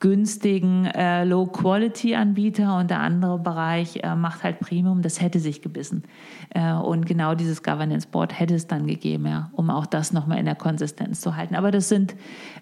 [0.00, 6.04] günstigen äh, Low-Quality-Anbieter und der andere Bereich äh, macht halt Premium, das hätte sich gebissen.
[6.48, 10.38] Äh, und genau dieses Governance Board hätte es dann gegeben, ja, um auch das nochmal
[10.38, 11.54] in der Konsistenz zu halten.
[11.54, 12.16] Aber das sind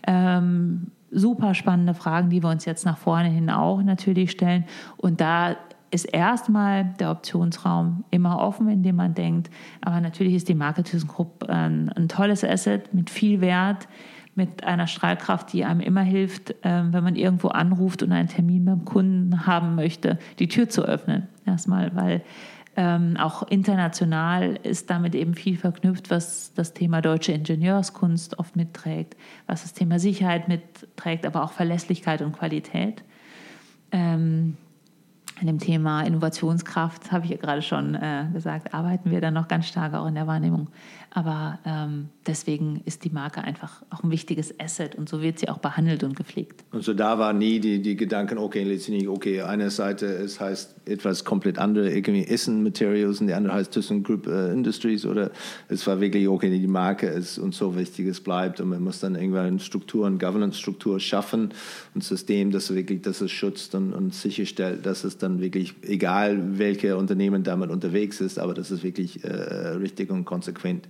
[0.09, 4.65] ähm, super spannende Fragen, die wir uns jetzt nach vorne hin auch natürlich stellen.
[4.97, 5.55] Und da
[5.91, 11.49] ist erstmal der Optionsraum immer offen, indem man denkt, aber natürlich ist die Marke ThyssenKrupp
[11.49, 13.89] ein, ein tolles Asset mit viel Wert,
[14.35, 18.65] mit einer Strahlkraft, die einem immer hilft, ähm, wenn man irgendwo anruft und einen Termin
[18.65, 21.27] beim Kunden haben möchte, die Tür zu öffnen.
[21.45, 22.23] Erstmal, weil
[22.77, 29.17] ähm, auch international ist damit eben viel verknüpft, was das Thema deutsche Ingenieurskunst oft mitträgt,
[29.49, 33.03] was das Thema Sicherheit mitträgt, aber auch Verlässlichkeit und Qualität.
[33.91, 34.57] Ähm,
[35.41, 39.49] an dem Thema Innovationskraft, habe ich ja gerade schon äh, gesagt, arbeiten wir dann noch
[39.49, 40.69] ganz stark auch in der Wahrnehmung.
[41.11, 45.49] Aber ähm, deswegen ist die Marke einfach auch ein wichtiges Asset und so wird sie
[45.49, 46.65] auch behandelt und gepflegt.
[46.71, 50.77] Und so da war nie die, die Gedanken, okay, letztendlich, okay, eine Seite es heißt
[50.85, 55.31] etwas komplett andere, irgendwie Essen Materials und die andere heißt ThyssenKrupp äh, Industries oder
[55.69, 59.01] es war wirklich, okay, die Marke ist und so wichtig, es bleibt und man muss
[59.01, 61.55] dann irgendwann eine Struktur, eine Governance-Struktur schaffen,
[61.95, 66.59] ein System, das wirklich, das es schützt und, und sicherstellt, dass es dann wirklich, egal
[66.59, 70.89] welche Unternehmen damit unterwegs ist, aber dass es wirklich äh, richtig und konsequent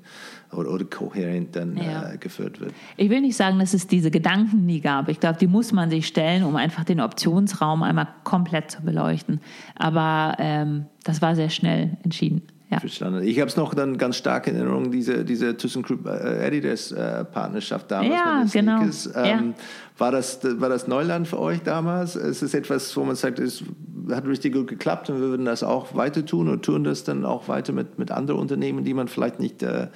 [0.52, 2.12] oder, oder kohärent dann ja.
[2.12, 2.72] äh, geführt wird.
[2.96, 5.08] Ich will nicht sagen, dass es diese Gedanken nie gab.
[5.08, 9.40] Ich glaube, die muss man sich stellen, um einfach den Optionsraum einmal komplett zu beleuchten.
[9.76, 12.42] Aber ähm, das war sehr schnell entschieden.
[12.70, 12.80] Ja.
[12.80, 13.22] Verstanden.
[13.26, 17.24] Ich habe es noch dann ganz stark in Erinnerung, diese, diese ThyssenKrupp äh, Adidas äh,
[17.24, 18.92] Partnerschaft damals ja, mit den genau.
[18.92, 19.10] Sneakers.
[19.16, 19.64] Ähm, ja.
[19.98, 22.16] War, das, war das Neuland für euch damals?
[22.16, 23.64] Es ist etwas, wo man sagt, es
[24.10, 27.24] hat richtig gut geklappt und wir würden das auch weiter tun und tun das dann
[27.24, 29.88] auch weiter mit, mit anderen Unternehmen, die man vielleicht nicht äh,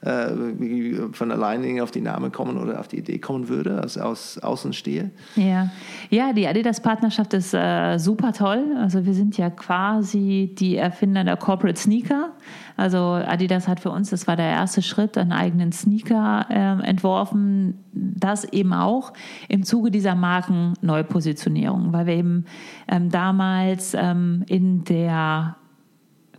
[0.00, 4.38] äh von alleine auf die Name kommen oder auf die Idee kommen würde, als aus
[4.38, 5.10] außen stehe.
[5.36, 5.70] Ja,
[6.08, 8.64] ja die Adidas-Partnerschaft ist äh, super toll.
[8.78, 12.32] Also wir sind ja quasi die Erfinder der Corporate Sneaker.
[12.80, 17.84] Also Adidas hat für uns, das war der erste Schritt, einen eigenen Sneaker äh, entworfen,
[17.92, 19.12] das eben auch
[19.48, 22.46] im Zuge dieser Markenneupositionierung, weil wir eben
[22.88, 25.56] ähm, damals ähm, in der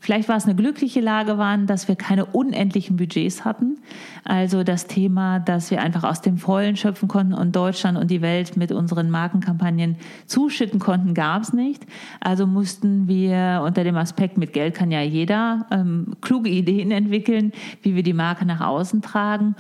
[0.03, 3.77] Vielleicht war es eine glückliche Lage waren, dass wir keine unendlichen Budgets hatten.
[4.23, 8.23] Also das Thema, dass wir einfach aus dem Vollen schöpfen konnten und Deutschland und die
[8.23, 11.85] Welt mit unseren Markenkampagnen zuschütten konnten, gab es nicht.
[12.19, 17.51] Also mussten wir unter dem Aspekt, mit Geld kann ja jeder, ähm, kluge Ideen entwickeln,
[17.83, 19.55] wie wir die Marke nach außen tragen.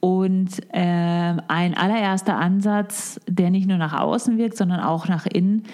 [0.00, 5.64] Und äh, ein allererster Ansatz, der nicht nur nach außen wirkt, sondern auch nach innen,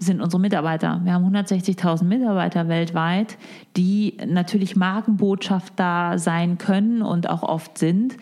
[0.00, 1.00] sind unsere Mitarbeiter.
[1.04, 3.36] Wir haben 160.000 Mitarbeiter weltweit,
[3.76, 8.16] die natürlich Markenbotschafter sein können und auch oft sind.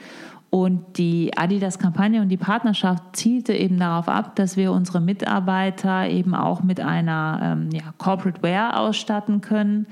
[0.50, 6.34] Und die Adidas-Kampagne und die Partnerschaft zielte eben darauf ab, dass wir unsere Mitarbeiter eben
[6.34, 9.86] auch mit einer ähm, ja, Corporate Wear ausstatten können,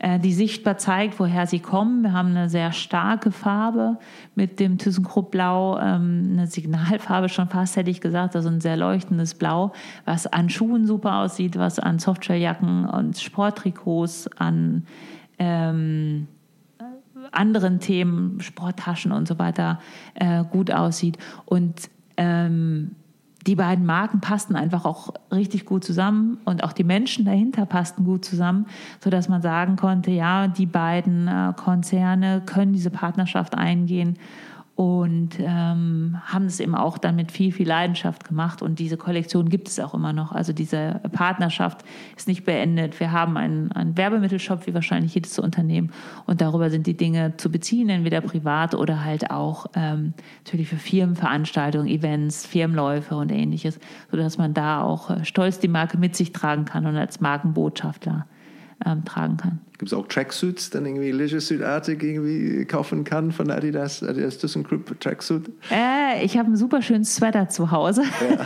[0.00, 2.02] äh, die sichtbar zeigt, woher sie kommen.
[2.02, 3.98] Wir haben eine sehr starke Farbe
[4.34, 8.76] mit dem ThyssenKrupp Blau, ähm, eine Signalfarbe schon fast, hätte ich gesagt, also ein sehr
[8.76, 9.72] leuchtendes Blau,
[10.04, 14.84] was an Schuhen super aussieht, was an Softshelljacken und Sporttrikots, an
[15.38, 16.28] ähm,
[17.30, 19.80] anderen Themen, Sporttaschen und so weiter
[20.14, 21.18] äh, gut aussieht.
[21.44, 22.96] Und ähm,
[23.46, 28.04] die beiden Marken passten einfach auch richtig gut zusammen und auch die Menschen dahinter passten
[28.04, 28.66] gut zusammen,
[29.00, 34.16] sodass man sagen konnte, ja, die beiden äh, Konzerne können diese Partnerschaft eingehen
[34.74, 38.62] und ähm, haben es eben auch dann mit viel, viel Leidenschaft gemacht.
[38.62, 40.32] Und diese Kollektion gibt es auch immer noch.
[40.32, 41.84] Also diese Partnerschaft
[42.16, 42.98] ist nicht beendet.
[42.98, 45.92] Wir haben einen, einen Werbemittelshop, wie wahrscheinlich jedes Unternehmen.
[46.26, 50.76] Und darüber sind die Dinge zu beziehen, entweder privat oder halt auch ähm, natürlich für
[50.76, 53.78] Firmenveranstaltungen, Events, Firmenläufe und ähnliches,
[54.10, 58.26] sodass man da auch äh, stolz die Marke mit sich tragen kann und als Markenbotschafter
[58.84, 59.60] ähm, tragen kann.
[59.82, 65.00] Gibt es auch Tracksuits, dann irgendwie Leisure Suit-artig irgendwie kaufen kann von Adidas, Adidas ThyssenKrupp
[65.00, 65.50] Tracksuit?
[65.72, 68.44] Äh, ich habe einen super schönen Sweater zu Hause, ja.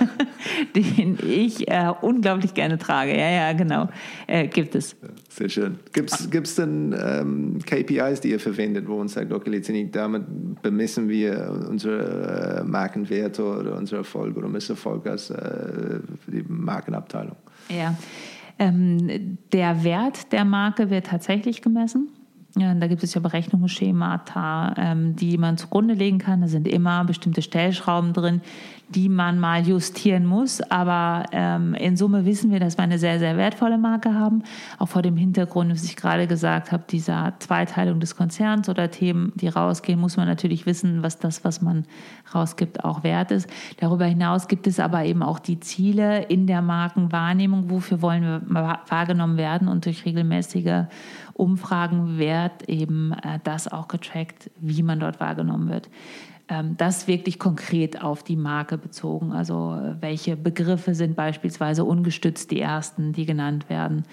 [0.74, 3.10] den ich äh, unglaublich gerne trage.
[3.10, 3.90] Ja, ja, genau.
[4.26, 4.96] Äh, gibt es.
[5.28, 5.78] Sehr schön.
[5.92, 10.24] Gibt es denn ähm, KPIs, die ihr verwendet, wo uns sagt, okay, letztendlich damit
[10.62, 17.36] bemessen wir unsere äh, Markenwerte oder unseren Erfolg oder Misserfolg als äh, die Markenabteilung?
[17.68, 17.94] Ja.
[18.58, 22.08] Ähm, der Wert der Marke wird tatsächlich gemessen.
[22.58, 26.40] Ja, da gibt es ja Berechnungsschemata, ähm, die man zugrunde legen kann.
[26.40, 28.40] Da sind immer bestimmte Stellschrauben drin,
[28.88, 30.60] die man mal justieren muss.
[30.60, 34.44] Aber ähm, in Summe wissen wir, dass wir eine sehr, sehr wertvolle Marke haben.
[34.78, 39.32] Auch vor dem Hintergrund, was ich gerade gesagt habe, dieser Zweiteilung des Konzerns oder Themen,
[39.34, 41.84] die rausgehen, muss man natürlich wissen, was das, was man
[42.34, 43.50] rausgibt, auch wert ist.
[43.78, 47.70] Darüber hinaus gibt es aber eben auch die Ziele in der Markenwahrnehmung.
[47.70, 48.42] Wofür wollen wir
[48.88, 49.66] wahrgenommen werden?
[49.66, 50.84] Und durch regelmäßige
[51.32, 55.88] Umfragen wird eben äh, das auch getrackt, wie man dort wahrgenommen wird.
[56.48, 59.32] Ähm, das wirklich konkret auf die Marke bezogen.
[59.32, 64.04] Also äh, welche Begriffe sind beispielsweise ungestützt die ersten, die genannt werden.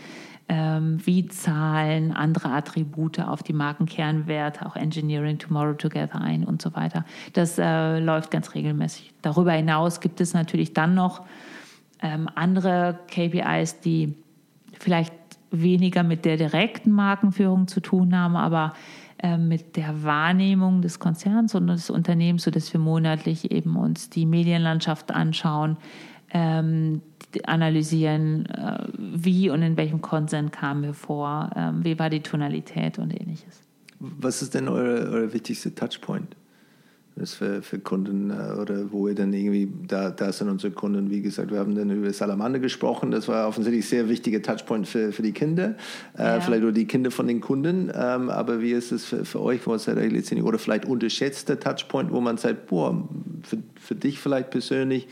[0.49, 6.73] Ähm, wie Zahlen, andere Attribute auf die Markenkernwerte, auch Engineering Tomorrow Together ein und so
[6.73, 7.05] weiter.
[7.33, 9.13] Das äh, läuft ganz regelmäßig.
[9.21, 11.21] Darüber hinaus gibt es natürlich dann noch
[12.01, 14.15] ähm, andere KPIs, die
[14.79, 15.13] vielleicht
[15.51, 18.73] weniger mit der direkten Markenführung zu tun haben, aber
[19.37, 25.11] mit der Wahrnehmung des Konzerns und des Unternehmens, sodass wir monatlich eben uns die Medienlandschaft
[25.11, 25.77] anschauen,
[26.33, 27.01] ähm,
[27.45, 32.99] analysieren, äh, wie und in welchem Konsent kamen wir vor, ähm, wie war die Tonalität
[32.99, 33.61] und ähnliches.
[33.99, 36.35] Was ist denn euer, euer wichtigster Touchpoint?
[37.15, 41.11] Das für, für Kunden äh, oder wo wir dann irgendwie, da, da sind unsere Kunden,
[41.11, 44.87] wie gesagt, wir haben dann über Salamander gesprochen, das war offensichtlich ein sehr wichtiger Touchpoint
[44.87, 45.75] für, für die Kinder,
[46.17, 46.41] äh, ja.
[46.41, 49.65] vielleicht oder die Kinder von den Kunden, ähm, aber wie ist es für, für euch,
[49.67, 53.07] wo es halt letztendlich, oder vielleicht unterschätzter Touchpoint, wo man sagt, boah,
[53.43, 55.07] für, für dich vielleicht persönlich,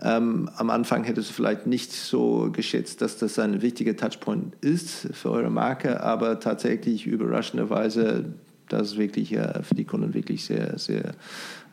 [0.00, 5.08] ähm, am Anfang hättest du vielleicht nicht so geschätzt, dass das ein wichtiger Touchpoint ist
[5.12, 8.26] für eure Marke, aber tatsächlich überraschenderweise
[8.68, 11.12] das ist wirklich äh, für die Kunden wirklich sehr, sehr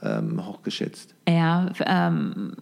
[0.04, 1.16] ähm, hochgeschätzt.
[1.28, 2.54] Ja, ähm,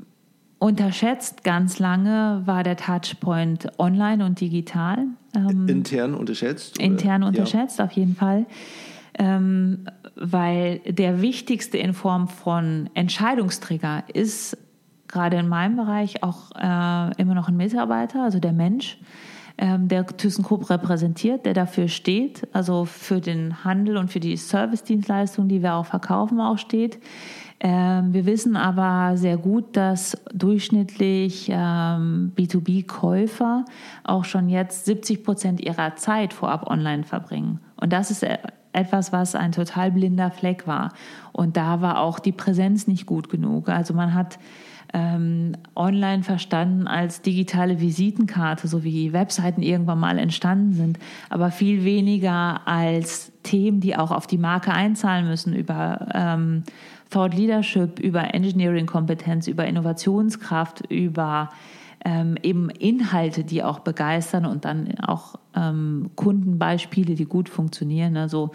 [0.59, 5.05] unterschätzt ganz lange war der Touchpoint online und digital.
[5.35, 6.77] Ähm, intern unterschätzt?
[6.77, 6.85] Oder?
[6.85, 7.85] Intern unterschätzt, ja.
[7.85, 8.45] auf jeden Fall.
[9.19, 9.85] Ähm,
[10.15, 14.57] weil der wichtigste in Form von Entscheidungsträger ist
[15.07, 18.97] gerade in meinem Bereich auch äh, immer noch ein Mitarbeiter, also der Mensch
[19.57, 25.61] der ThyssenKrupp repräsentiert, der dafür steht, also für den Handel und für die Servicedienstleistung, die
[25.61, 26.99] wir auch verkaufen, auch steht.
[27.59, 33.63] Ähm, wir wissen aber sehr gut, dass durchschnittlich ähm, B2B-Käufer
[34.03, 37.59] auch schon jetzt 70 Prozent ihrer Zeit vorab online verbringen.
[37.79, 38.37] Und das ist äh,
[38.73, 40.91] etwas, was ein total blinder Fleck war.
[41.31, 43.69] Und da war auch die Präsenz nicht gut genug.
[43.69, 44.39] Also man hat
[44.93, 50.99] ähm, online verstanden als digitale Visitenkarte, so wie Webseiten irgendwann mal entstanden sind,
[51.29, 56.63] aber viel weniger als Themen, die auch auf die Marke einzahlen müssen über ähm,
[57.09, 61.49] Thought Leadership, über Engineering-Kompetenz, über Innovationskraft, über
[62.05, 68.17] ähm, eben Inhalte, die auch begeistern und dann auch ähm, Kundenbeispiele, die gut funktionieren.
[68.17, 68.51] Also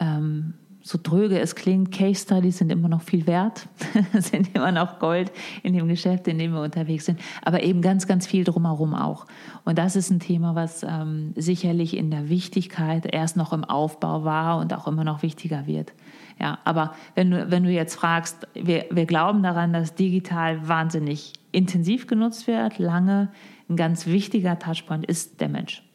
[0.00, 0.54] ähm,
[0.86, 3.66] so dröge es klingt, Case Studies sind immer noch viel wert,
[4.12, 5.32] sind immer noch Gold
[5.64, 9.26] in dem Geschäft, in dem wir unterwegs sind, aber eben ganz, ganz viel drumherum auch.
[9.64, 14.22] Und das ist ein Thema, was ähm, sicherlich in der Wichtigkeit erst noch im Aufbau
[14.22, 15.92] war und auch immer noch wichtiger wird.
[16.38, 21.32] Ja, aber wenn du, wenn du jetzt fragst, wir, wir glauben daran, dass digital wahnsinnig
[21.50, 23.32] intensiv genutzt wird, lange,
[23.68, 25.85] ein ganz wichtiger Touchpoint ist der Mensch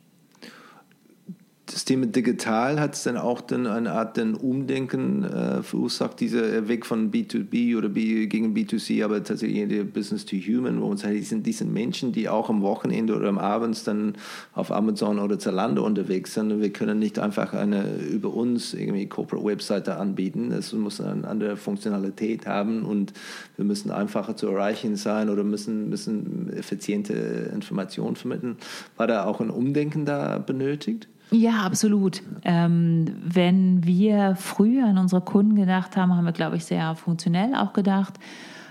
[1.73, 6.67] das Thema digital hat es dann auch dann eine Art dann Umdenken äh, verursacht, dieser
[6.67, 11.13] Weg von B2B oder B gegen B2C, aber tatsächlich Business to Human, wo man sagt,
[11.13, 14.15] die sind, die sind Menschen, die auch am Wochenende oder am Abend dann
[14.53, 16.51] auf Amazon oder Zalando unterwegs sind.
[16.51, 20.51] Und wir können nicht einfach eine über uns irgendwie Corporate Webseite anbieten.
[20.51, 23.13] Es muss eine andere Funktionalität haben und
[23.55, 27.13] wir müssen einfacher zu erreichen sein oder müssen, müssen effiziente
[27.53, 28.57] Informationen vermitteln.
[28.97, 31.07] War da auch ein Umdenken da benötigt?
[31.33, 32.21] Ja, absolut.
[32.43, 37.55] Ähm, wenn wir früher an unsere Kunden gedacht haben, haben wir, glaube ich, sehr funktionell
[37.55, 38.19] auch gedacht.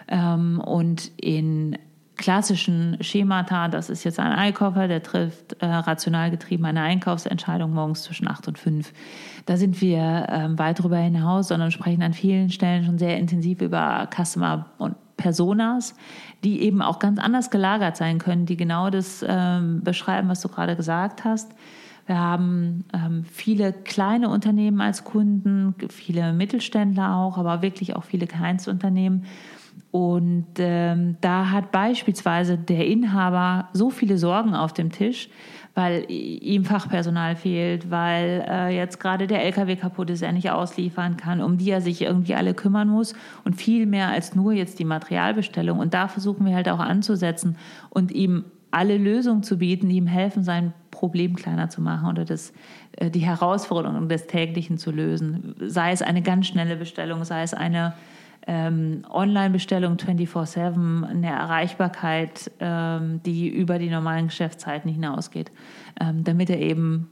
[0.09, 1.79] Ähm, und in
[2.17, 8.03] klassischen Schemata, das ist jetzt ein Einkäufer, der trifft äh, rational getrieben eine Einkaufsentscheidung morgens
[8.03, 8.93] zwischen 8 und 5.
[9.47, 13.63] Da sind wir ähm, weit darüber hinaus, sondern sprechen an vielen Stellen schon sehr intensiv
[13.63, 15.95] über Customer und Personas,
[16.45, 20.49] die eben auch ganz anders gelagert sein können, die genau das ähm, beschreiben, was du
[20.49, 21.51] gerade gesagt hast.
[22.11, 28.27] Wir haben ähm, viele kleine Unternehmen als Kunden, viele Mittelständler auch, aber wirklich auch viele
[28.27, 29.27] Kleinstunternehmen.
[29.93, 35.29] Und ähm, da hat beispielsweise der Inhaber so viele Sorgen auf dem Tisch,
[35.77, 41.17] weil ihm Fachpersonal fehlt, weil äh, jetzt gerade der LKW kaputt ist, er nicht ausliefern
[41.17, 43.15] kann, um die er sich irgendwie alle kümmern muss
[43.45, 45.79] und viel mehr als nur jetzt die Materialbestellung.
[45.79, 47.57] Und da versuchen wir halt auch anzusetzen
[47.89, 52.27] und ihm alle Lösungen zu bieten, die ihm helfen, sein Problem kleiner zu machen oder
[52.27, 52.53] das,
[52.99, 55.55] äh, die Herausforderungen des Täglichen zu lösen.
[55.59, 57.95] Sei es eine ganz schnelle Bestellung, sei es eine
[58.47, 65.51] ähm, Online-Bestellung 24-7, eine Erreichbarkeit, ähm, die über die normalen Geschäftszeiten hinausgeht,
[65.99, 67.09] ähm, damit er eben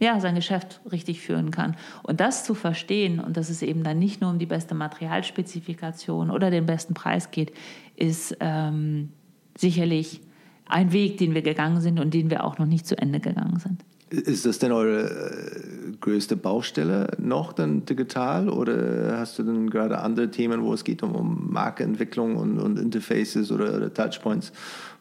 [0.00, 1.76] ja, sein Geschäft richtig führen kann.
[2.02, 6.30] Und das zu verstehen und dass es eben dann nicht nur um die beste Materialspezifikation
[6.30, 7.52] oder den besten Preis geht,
[7.96, 9.10] ist ähm,
[9.58, 10.22] sicherlich
[10.68, 13.58] ein Weg, den wir gegangen sind und den wir auch noch nicht zu Ende gegangen
[13.58, 13.84] sind.
[14.08, 19.98] Ist das denn eure äh, größte Baustelle noch dann digital oder hast du dann gerade
[19.98, 24.52] andere Themen, wo es geht um, um Markenentwicklung und, und Interfaces oder, oder Touchpoints,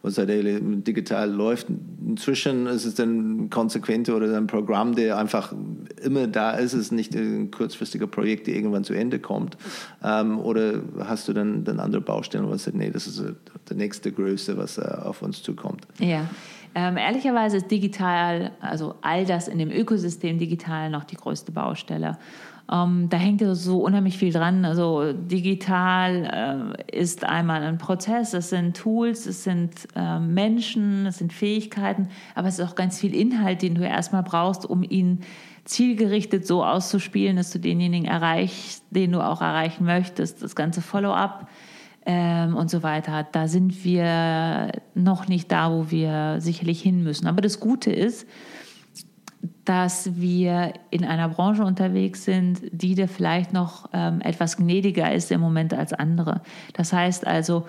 [0.06, 0.30] was halt
[0.88, 1.68] digital läuft?
[2.06, 5.54] Inzwischen ist es dann konsequent oder ein Programm, der einfach
[6.04, 9.58] immer da ist, es ist nicht ein kurzfristiger Projekt, der irgendwann zu Ende kommt.
[10.04, 13.24] Ähm, oder hast du dann, dann andere Baustellen, wo du sagst, nee, das ist
[13.70, 15.88] der nächste Größe, was äh, auf uns zukommt?
[16.00, 16.30] Ja.
[16.78, 22.18] Ähm, ehrlicherweise ist digital, also all das in dem Ökosystem digital noch die größte Baustelle.
[22.72, 24.66] Ähm, da hängt so unheimlich viel dran.
[24.66, 31.20] Also digital äh, ist einmal ein Prozess, es sind Tools, es sind äh, Menschen, es
[31.20, 35.22] sind Fähigkeiten, aber es ist auch ganz viel Inhalt, den du erstmal brauchst, um ihn
[35.66, 40.42] zielgerichtet so auszuspielen, dass du denjenigen erreichst, den du auch erreichen möchtest.
[40.42, 41.48] Das ganze Follow-up
[42.06, 43.28] ähm, und so weiter.
[43.32, 47.28] Da sind wir noch nicht da, wo wir sicherlich hin müssen.
[47.28, 48.28] Aber das Gute ist,
[49.64, 55.32] dass wir in einer Branche unterwegs sind, die da vielleicht noch ähm, etwas gnädiger ist
[55.32, 56.42] im Moment als andere.
[56.74, 57.66] Das heißt also,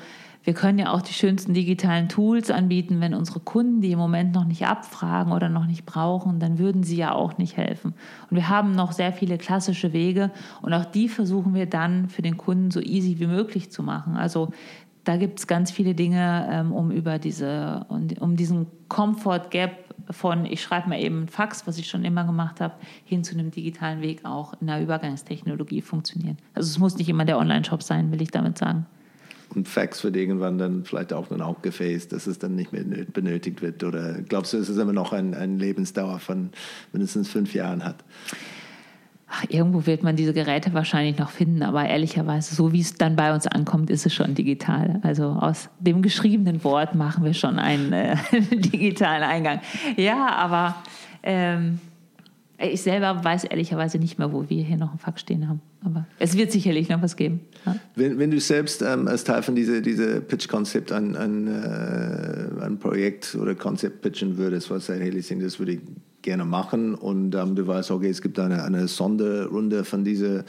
[0.47, 4.33] wir können ja auch die schönsten digitalen Tools anbieten, wenn unsere Kunden die im Moment
[4.33, 7.95] noch nicht abfragen oder noch nicht brauchen, dann würden sie ja auch nicht helfen.
[8.31, 10.31] Und wir haben noch sehr viele klassische Wege
[10.63, 14.17] und auch die versuchen wir dann für den Kunden so easy wie möglich zu machen.
[14.17, 14.51] Also
[15.03, 20.45] da gibt es ganz viele Dinge, ähm, um über diese, um diesen Comfort Gap von,
[20.47, 22.75] ich schreibe mal eben Fax, was ich schon immer gemacht habe,
[23.05, 26.39] hin zu einem digitalen Weg auch in der Übergangstechnologie funktionieren.
[26.55, 28.87] Also es muss nicht immer der Online-Shop sein, will ich damit sagen
[29.55, 32.85] und Fax wird irgendwann dann vielleicht auch dann auch gefaced, dass es dann nicht mehr
[33.13, 33.83] benötigt wird?
[33.85, 36.51] Oder glaubst du, dass es immer noch ein, ein Lebensdauer von
[36.93, 38.05] mindestens fünf Jahren hat?
[39.29, 43.17] Ach, irgendwo wird man diese Geräte wahrscheinlich noch finden, aber ehrlicherweise, so wie es dann
[43.17, 45.01] bei uns ankommt, ist es schon digital.
[45.03, 48.17] Also aus dem geschriebenen Wort machen wir schon einen äh,
[48.53, 49.61] digitalen Eingang.
[49.97, 50.77] Ja, aber
[51.25, 51.81] ähm,
[52.59, 55.61] Ich selber weiß ehrlicherweise nicht mehr, wo wir hier noch einen Fax stehen haben.
[55.85, 57.41] Aber es wird sicherlich noch was geben.
[57.67, 57.77] Ja?
[57.97, 62.79] Wenn, wenn, du selbst ähm, als Teil von diesem diese Pitch-Konzept ein, ein, äh, ein
[62.79, 65.81] Projekt oder Konzept pitchen würdest, was hey, das würde ich
[66.27, 70.45] gerne machen und ähm, du weißt, okay, es gibt eine, eine Sonderrunde von dieser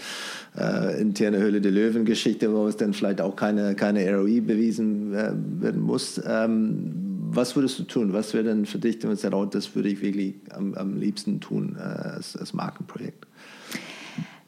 [0.58, 5.32] äh, interne Höhle der Löwen-Geschichte, wo es dann vielleicht auch keine, keine ROI bewiesen äh,
[5.62, 6.20] werden muss.
[6.28, 8.12] Ähm, was würdest du tun?
[8.12, 10.98] Was wäre denn für dich, wenn man sagt, oh, das würde ich wirklich am, am
[10.98, 13.28] liebsten tun äh, als, als Markenprojekt?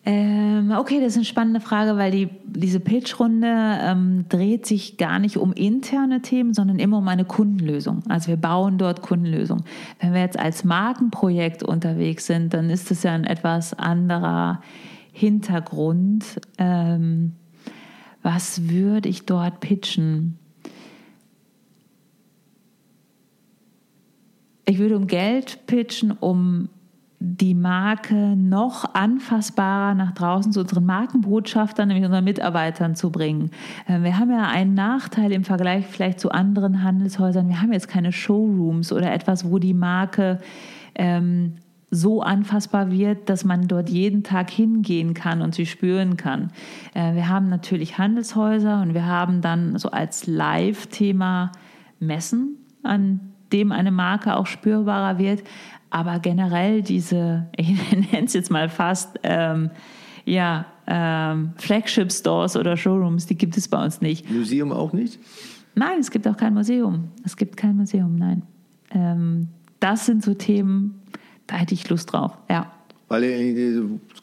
[0.06, 5.20] Ähm, okay, das ist eine spannende Frage, weil die, diese Pitch-Runde ähm, dreht sich gar
[5.20, 8.04] nicht um interne Themen, sondern immer um eine Kundenlösung.
[8.08, 9.66] Also wir bauen dort Kundenlösungen.
[10.00, 14.62] Wenn wir jetzt als Markenprojekt unterwegs sind, dann ist das ja ein etwas anderer
[15.12, 16.40] Hintergrund.
[16.58, 17.34] Ähm,
[18.24, 20.40] was würde ich dort pitchen?
[24.66, 26.70] Ich würde um Geld pitchen, um
[27.22, 33.52] die Marke noch anfassbarer nach draußen zu unseren Markenbotschaftern, nämlich unseren Mitarbeitern zu bringen.
[33.88, 37.50] Äh, wir haben ja einen Nachteil im Vergleich vielleicht zu anderen Handelshäusern.
[37.50, 40.40] Wir haben jetzt keine Showrooms oder etwas, wo die Marke
[40.96, 41.56] ähm,
[41.92, 46.52] so anfassbar wird, dass man dort jeden Tag hingehen kann und sie spüren kann.
[46.94, 51.52] Äh, wir haben natürlich Handelshäuser und wir haben dann so als Live-Thema
[52.00, 53.20] Messen, an
[53.52, 55.44] dem eine Marke auch spürbarer wird.
[55.90, 59.72] Aber generell diese, ich nenne es jetzt mal fast, ähm,
[60.26, 64.30] ja, ähm, Flagship Stores oder Showrooms, die gibt es bei uns nicht.
[64.30, 65.20] Museum auch nicht?
[65.76, 67.10] Nein, es gibt auch kein Museum.
[67.24, 68.44] Es gibt kein Museum, nein.
[68.92, 69.48] Ähm,
[69.80, 71.02] das sind so Themen,
[71.48, 72.72] da hätte ich Lust drauf, ja.
[73.08, 73.24] Weil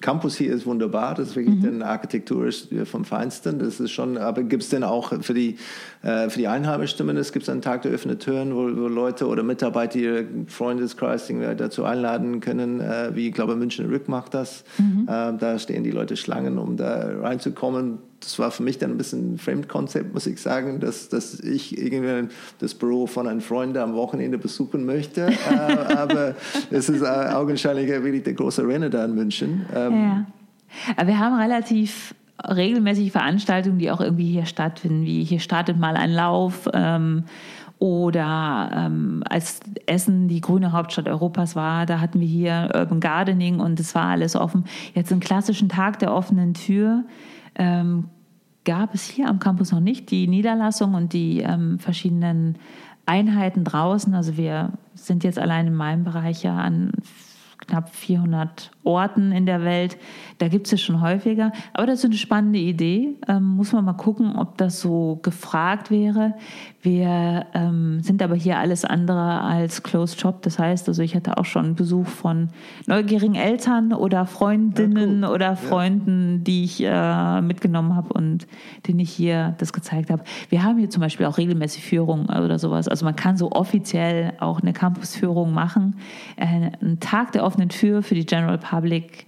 [0.07, 1.83] Campus hier ist wunderbar, das ist wirklich mhm.
[1.83, 3.59] Architektur ist vom Feinsten.
[3.59, 5.57] Das ist schon, aber gibt es denn auch für die,
[6.03, 9.43] äh, für die Einheimischen zumindest, gibt einen Tag der offenen Türen, wo, wo, Leute oder
[9.43, 11.27] Mitarbeiter ihre Freundeskreis
[11.57, 14.63] dazu einladen können, äh, wie ich glaube München Rück macht das.
[14.79, 15.09] Mhm.
[15.09, 18.99] Äh, da stehen die Leute Schlangen, um da reinzukommen das war für mich dann ein
[18.99, 22.29] bisschen ein Fremdkonzept, muss ich sagen, dass, dass ich irgendwie
[22.59, 25.29] das Büro von einem Freund am Wochenende besuchen möchte.
[25.29, 26.35] äh, aber
[26.71, 29.65] es ist äh, augenscheinlich wirklich der große Renner da in München.
[29.73, 30.27] Ähm, ja.
[30.97, 35.97] Aber wir haben relativ regelmäßig Veranstaltungen, die auch irgendwie hier stattfinden, wie hier startet mal
[35.97, 36.69] ein Lauf.
[36.75, 37.25] Ähm,
[37.79, 43.61] oder ähm, als Essen die grüne Hauptstadt Europas war, da hatten wir hier Urban Gardening
[43.61, 44.65] und es war alles offen.
[44.95, 47.05] Jetzt einen klassischen Tag der offenen Tür
[47.55, 48.09] ähm,
[48.67, 52.59] gab es hier am Campus noch nicht die Niederlassung und die ähm, verschiedenen
[53.07, 54.13] Einheiten draußen.
[54.13, 56.93] Also wir sind jetzt allein in meinem Bereich ja an
[57.59, 59.97] knapp 400 Orten in der Welt.
[60.39, 61.53] Da gibt es es schon häufiger.
[61.73, 63.15] Aber das ist eine spannende Idee.
[63.29, 66.35] Ähm, muss man mal gucken, ob das so gefragt wäre.
[66.87, 70.43] Wir ähm, sind aber hier alles andere als Closed Shop.
[70.43, 72.51] Das heißt, also ich hatte auch schon Besuch von
[72.87, 75.35] neugierigen Eltern oder Freundinnen ja, cool.
[75.35, 76.45] oder Freunden, ja.
[76.45, 78.47] die ich äh, mitgenommen habe und
[78.87, 80.23] denen ich hier das gezeigt habe.
[80.49, 82.87] Wir haben hier zum Beispiel auch regelmäßig Führungen oder sowas.
[82.87, 85.97] Also man kann so offiziell auch eine Campusführung machen.
[86.37, 89.27] Äh, ein Tag der offenen Tür für die General Public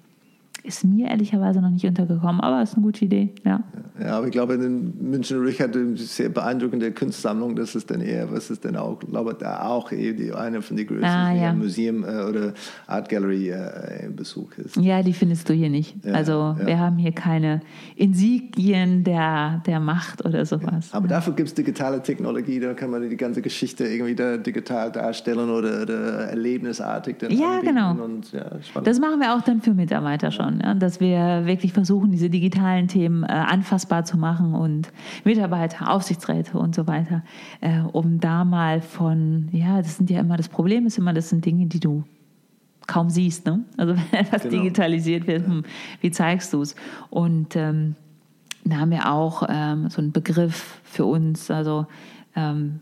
[0.69, 3.65] ist mir ehrlicherweise noch nicht untergekommen, aber ist eine gute Idee, ja.
[4.01, 7.57] Ja, aber ich glaube, in München Rich hat eine sehr beeindruckende Kunstsammlung.
[7.57, 10.87] Das ist dann eher, was ist denn auch, glaube da auch eh eine von den
[10.87, 11.53] größten ah, ja.
[11.53, 12.53] Museum äh, oder
[12.87, 14.77] Art Gallery äh, im Besuch ist.
[14.77, 15.97] Ja, die findest du hier nicht.
[16.05, 16.67] Ja, also ja.
[16.67, 17.61] wir haben hier keine
[17.97, 20.91] Insigien der, der Macht oder sowas.
[20.93, 24.93] Aber dafür gibt es digitale Technologie, da kann man die ganze Geschichte irgendwie da digital
[24.93, 27.93] darstellen oder, oder erlebnisartig dann Ja, genau.
[27.93, 28.33] Und,
[28.85, 32.89] das machen wir auch dann für Mitarbeiter schon ja, dass wir wirklich versuchen, diese digitalen
[32.89, 34.93] Themen äh, anfassbar zu machen und
[35.25, 37.23] Mitarbeiter, Aufsichtsräte und so weiter,
[37.61, 41.29] äh, um da mal von, ja, das sind ja immer, das Problem ist immer, das
[41.29, 42.05] sind Dinge, die du
[42.87, 43.47] kaum siehst.
[43.47, 43.65] Ne?
[43.77, 44.57] Also wenn etwas genau.
[44.63, 45.65] digitalisiert wird, hm,
[46.01, 46.75] wie zeigst du es?
[47.11, 47.95] Und ähm,
[48.65, 51.87] da haben wir auch ähm, so einen Begriff für uns, also
[52.35, 52.81] ähm,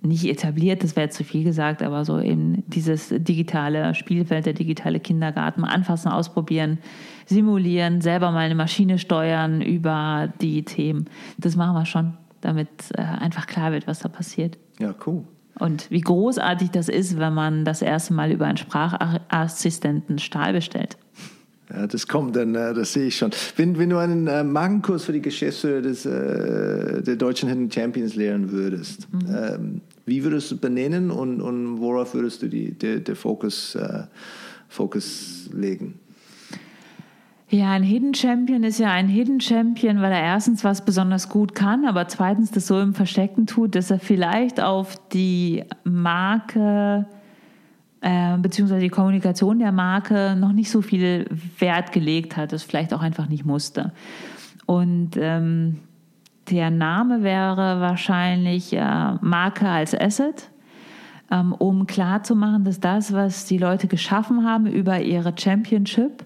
[0.00, 4.52] nicht etabliert, das wäre jetzt zu viel gesagt, aber so eben dieses digitale Spielfeld, der
[4.52, 6.78] digitale Kindergarten, mal anfassen, ausprobieren,
[7.26, 11.06] simulieren, selber mal eine Maschine steuern über die Themen.
[11.36, 14.56] Das machen wir schon, damit äh, einfach klar wird, was da passiert.
[14.78, 15.24] Ja, cool.
[15.58, 20.96] Und wie großartig das ist, wenn man das erste Mal über einen Sprachassistenten Stahl bestellt.
[21.70, 23.30] Ja, das kommt dann, äh, das sehe ich schon.
[23.56, 28.14] Wenn, wenn du einen äh, Markenkurs für die Geschäftsführer des, äh, der deutschen Hidden Champions
[28.14, 29.20] lehren würdest, mhm.
[29.28, 34.04] ähm, wie würdest du benennen und, und worauf würdest du die, der, der Fokus, äh,
[34.68, 35.98] Fokus legen?
[37.50, 41.54] Ja, ein Hidden Champion ist ja ein Hidden Champion, weil er erstens was besonders gut
[41.54, 47.06] kann, aber zweitens das so im Versteckten tut, dass er vielleicht auf die Marke
[48.00, 51.26] äh, beziehungsweise die Kommunikation der Marke noch nicht so viel
[51.58, 53.92] Wert gelegt hat, es vielleicht auch einfach nicht musste.
[54.66, 55.78] Und ähm,
[56.50, 60.50] der Name wäre wahrscheinlich äh, Marke als Asset,
[61.30, 66.24] ähm, um klarzumachen, dass das, was die Leute geschaffen haben über ihre Championship,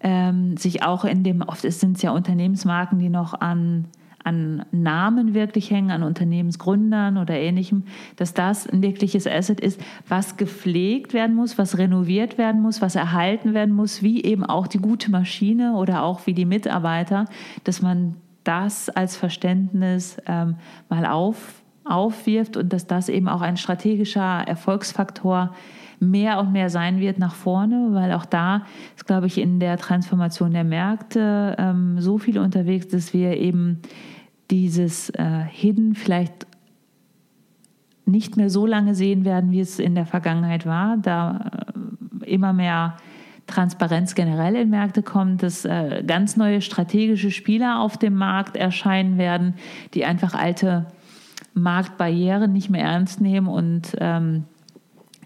[0.00, 3.86] ähm, sich auch in dem, oft sind es ja Unternehmensmarken, die noch an
[4.24, 7.84] an Namen wirklich hängen, an Unternehmensgründern oder ähnlichem,
[8.16, 12.96] dass das ein wirkliches Asset ist, was gepflegt werden muss, was renoviert werden muss, was
[12.96, 17.26] erhalten werden muss, wie eben auch die gute Maschine oder auch wie die Mitarbeiter,
[17.64, 20.56] dass man das als Verständnis ähm,
[20.88, 25.54] mal auf, aufwirft und dass das eben auch ein strategischer Erfolgsfaktor
[26.00, 28.62] mehr und mehr sein wird nach vorne, weil auch da
[28.96, 33.80] ist, glaube ich, in der Transformation der Märkte ähm, so viel unterwegs, dass wir eben
[34.50, 36.46] dieses äh, Hidden vielleicht
[38.06, 41.72] nicht mehr so lange sehen werden, wie es in der Vergangenheit war, da
[42.22, 42.96] äh, immer mehr
[43.46, 49.18] Transparenz generell in Märkte kommt, dass äh, ganz neue strategische Spieler auf dem Markt erscheinen
[49.18, 49.54] werden,
[49.92, 50.86] die einfach alte
[51.52, 54.44] Marktbarrieren nicht mehr ernst nehmen und ähm,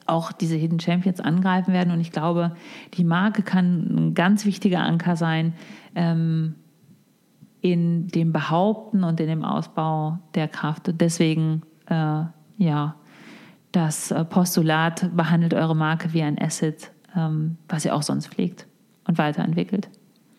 [0.06, 1.92] auch diese Hidden Champions angreifen werden.
[1.92, 2.56] Und ich glaube,
[2.94, 5.52] die Marke kann ein ganz wichtiger Anker sein
[5.94, 6.54] ähm,
[7.60, 10.88] in dem Behaupten und in dem Ausbau der Kraft.
[10.88, 12.22] Und deswegen, äh,
[12.56, 12.94] ja,
[13.72, 18.66] das Postulat behandelt eure Marke wie ein Asset ähm, was ihr auch sonst pflegt
[19.06, 19.88] und weiterentwickelt.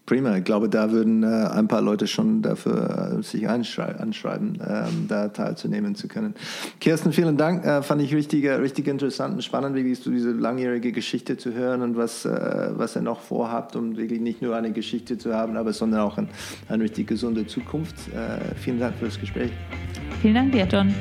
[0.09, 5.05] Prima, ich glaube, da würden äh, ein paar Leute schon dafür äh, sich anschreiben, ähm,
[5.07, 6.33] da teilzunehmen zu können.
[6.79, 7.63] Kirsten, vielen Dank.
[7.63, 11.83] Äh, fand ich richtig, richtig interessant und spannend, wirklich so diese langjährige Geschichte zu hören
[11.83, 15.55] und was, äh, was ihr noch vorhabt, um wirklich nicht nur eine Geschichte zu haben,
[15.57, 16.27] aber sondern auch ein,
[16.69, 17.95] eine richtig gesunde Zukunft.
[18.07, 19.51] Äh, vielen Dank für das Gespräch.
[20.23, 20.91] Vielen Dank dir, John.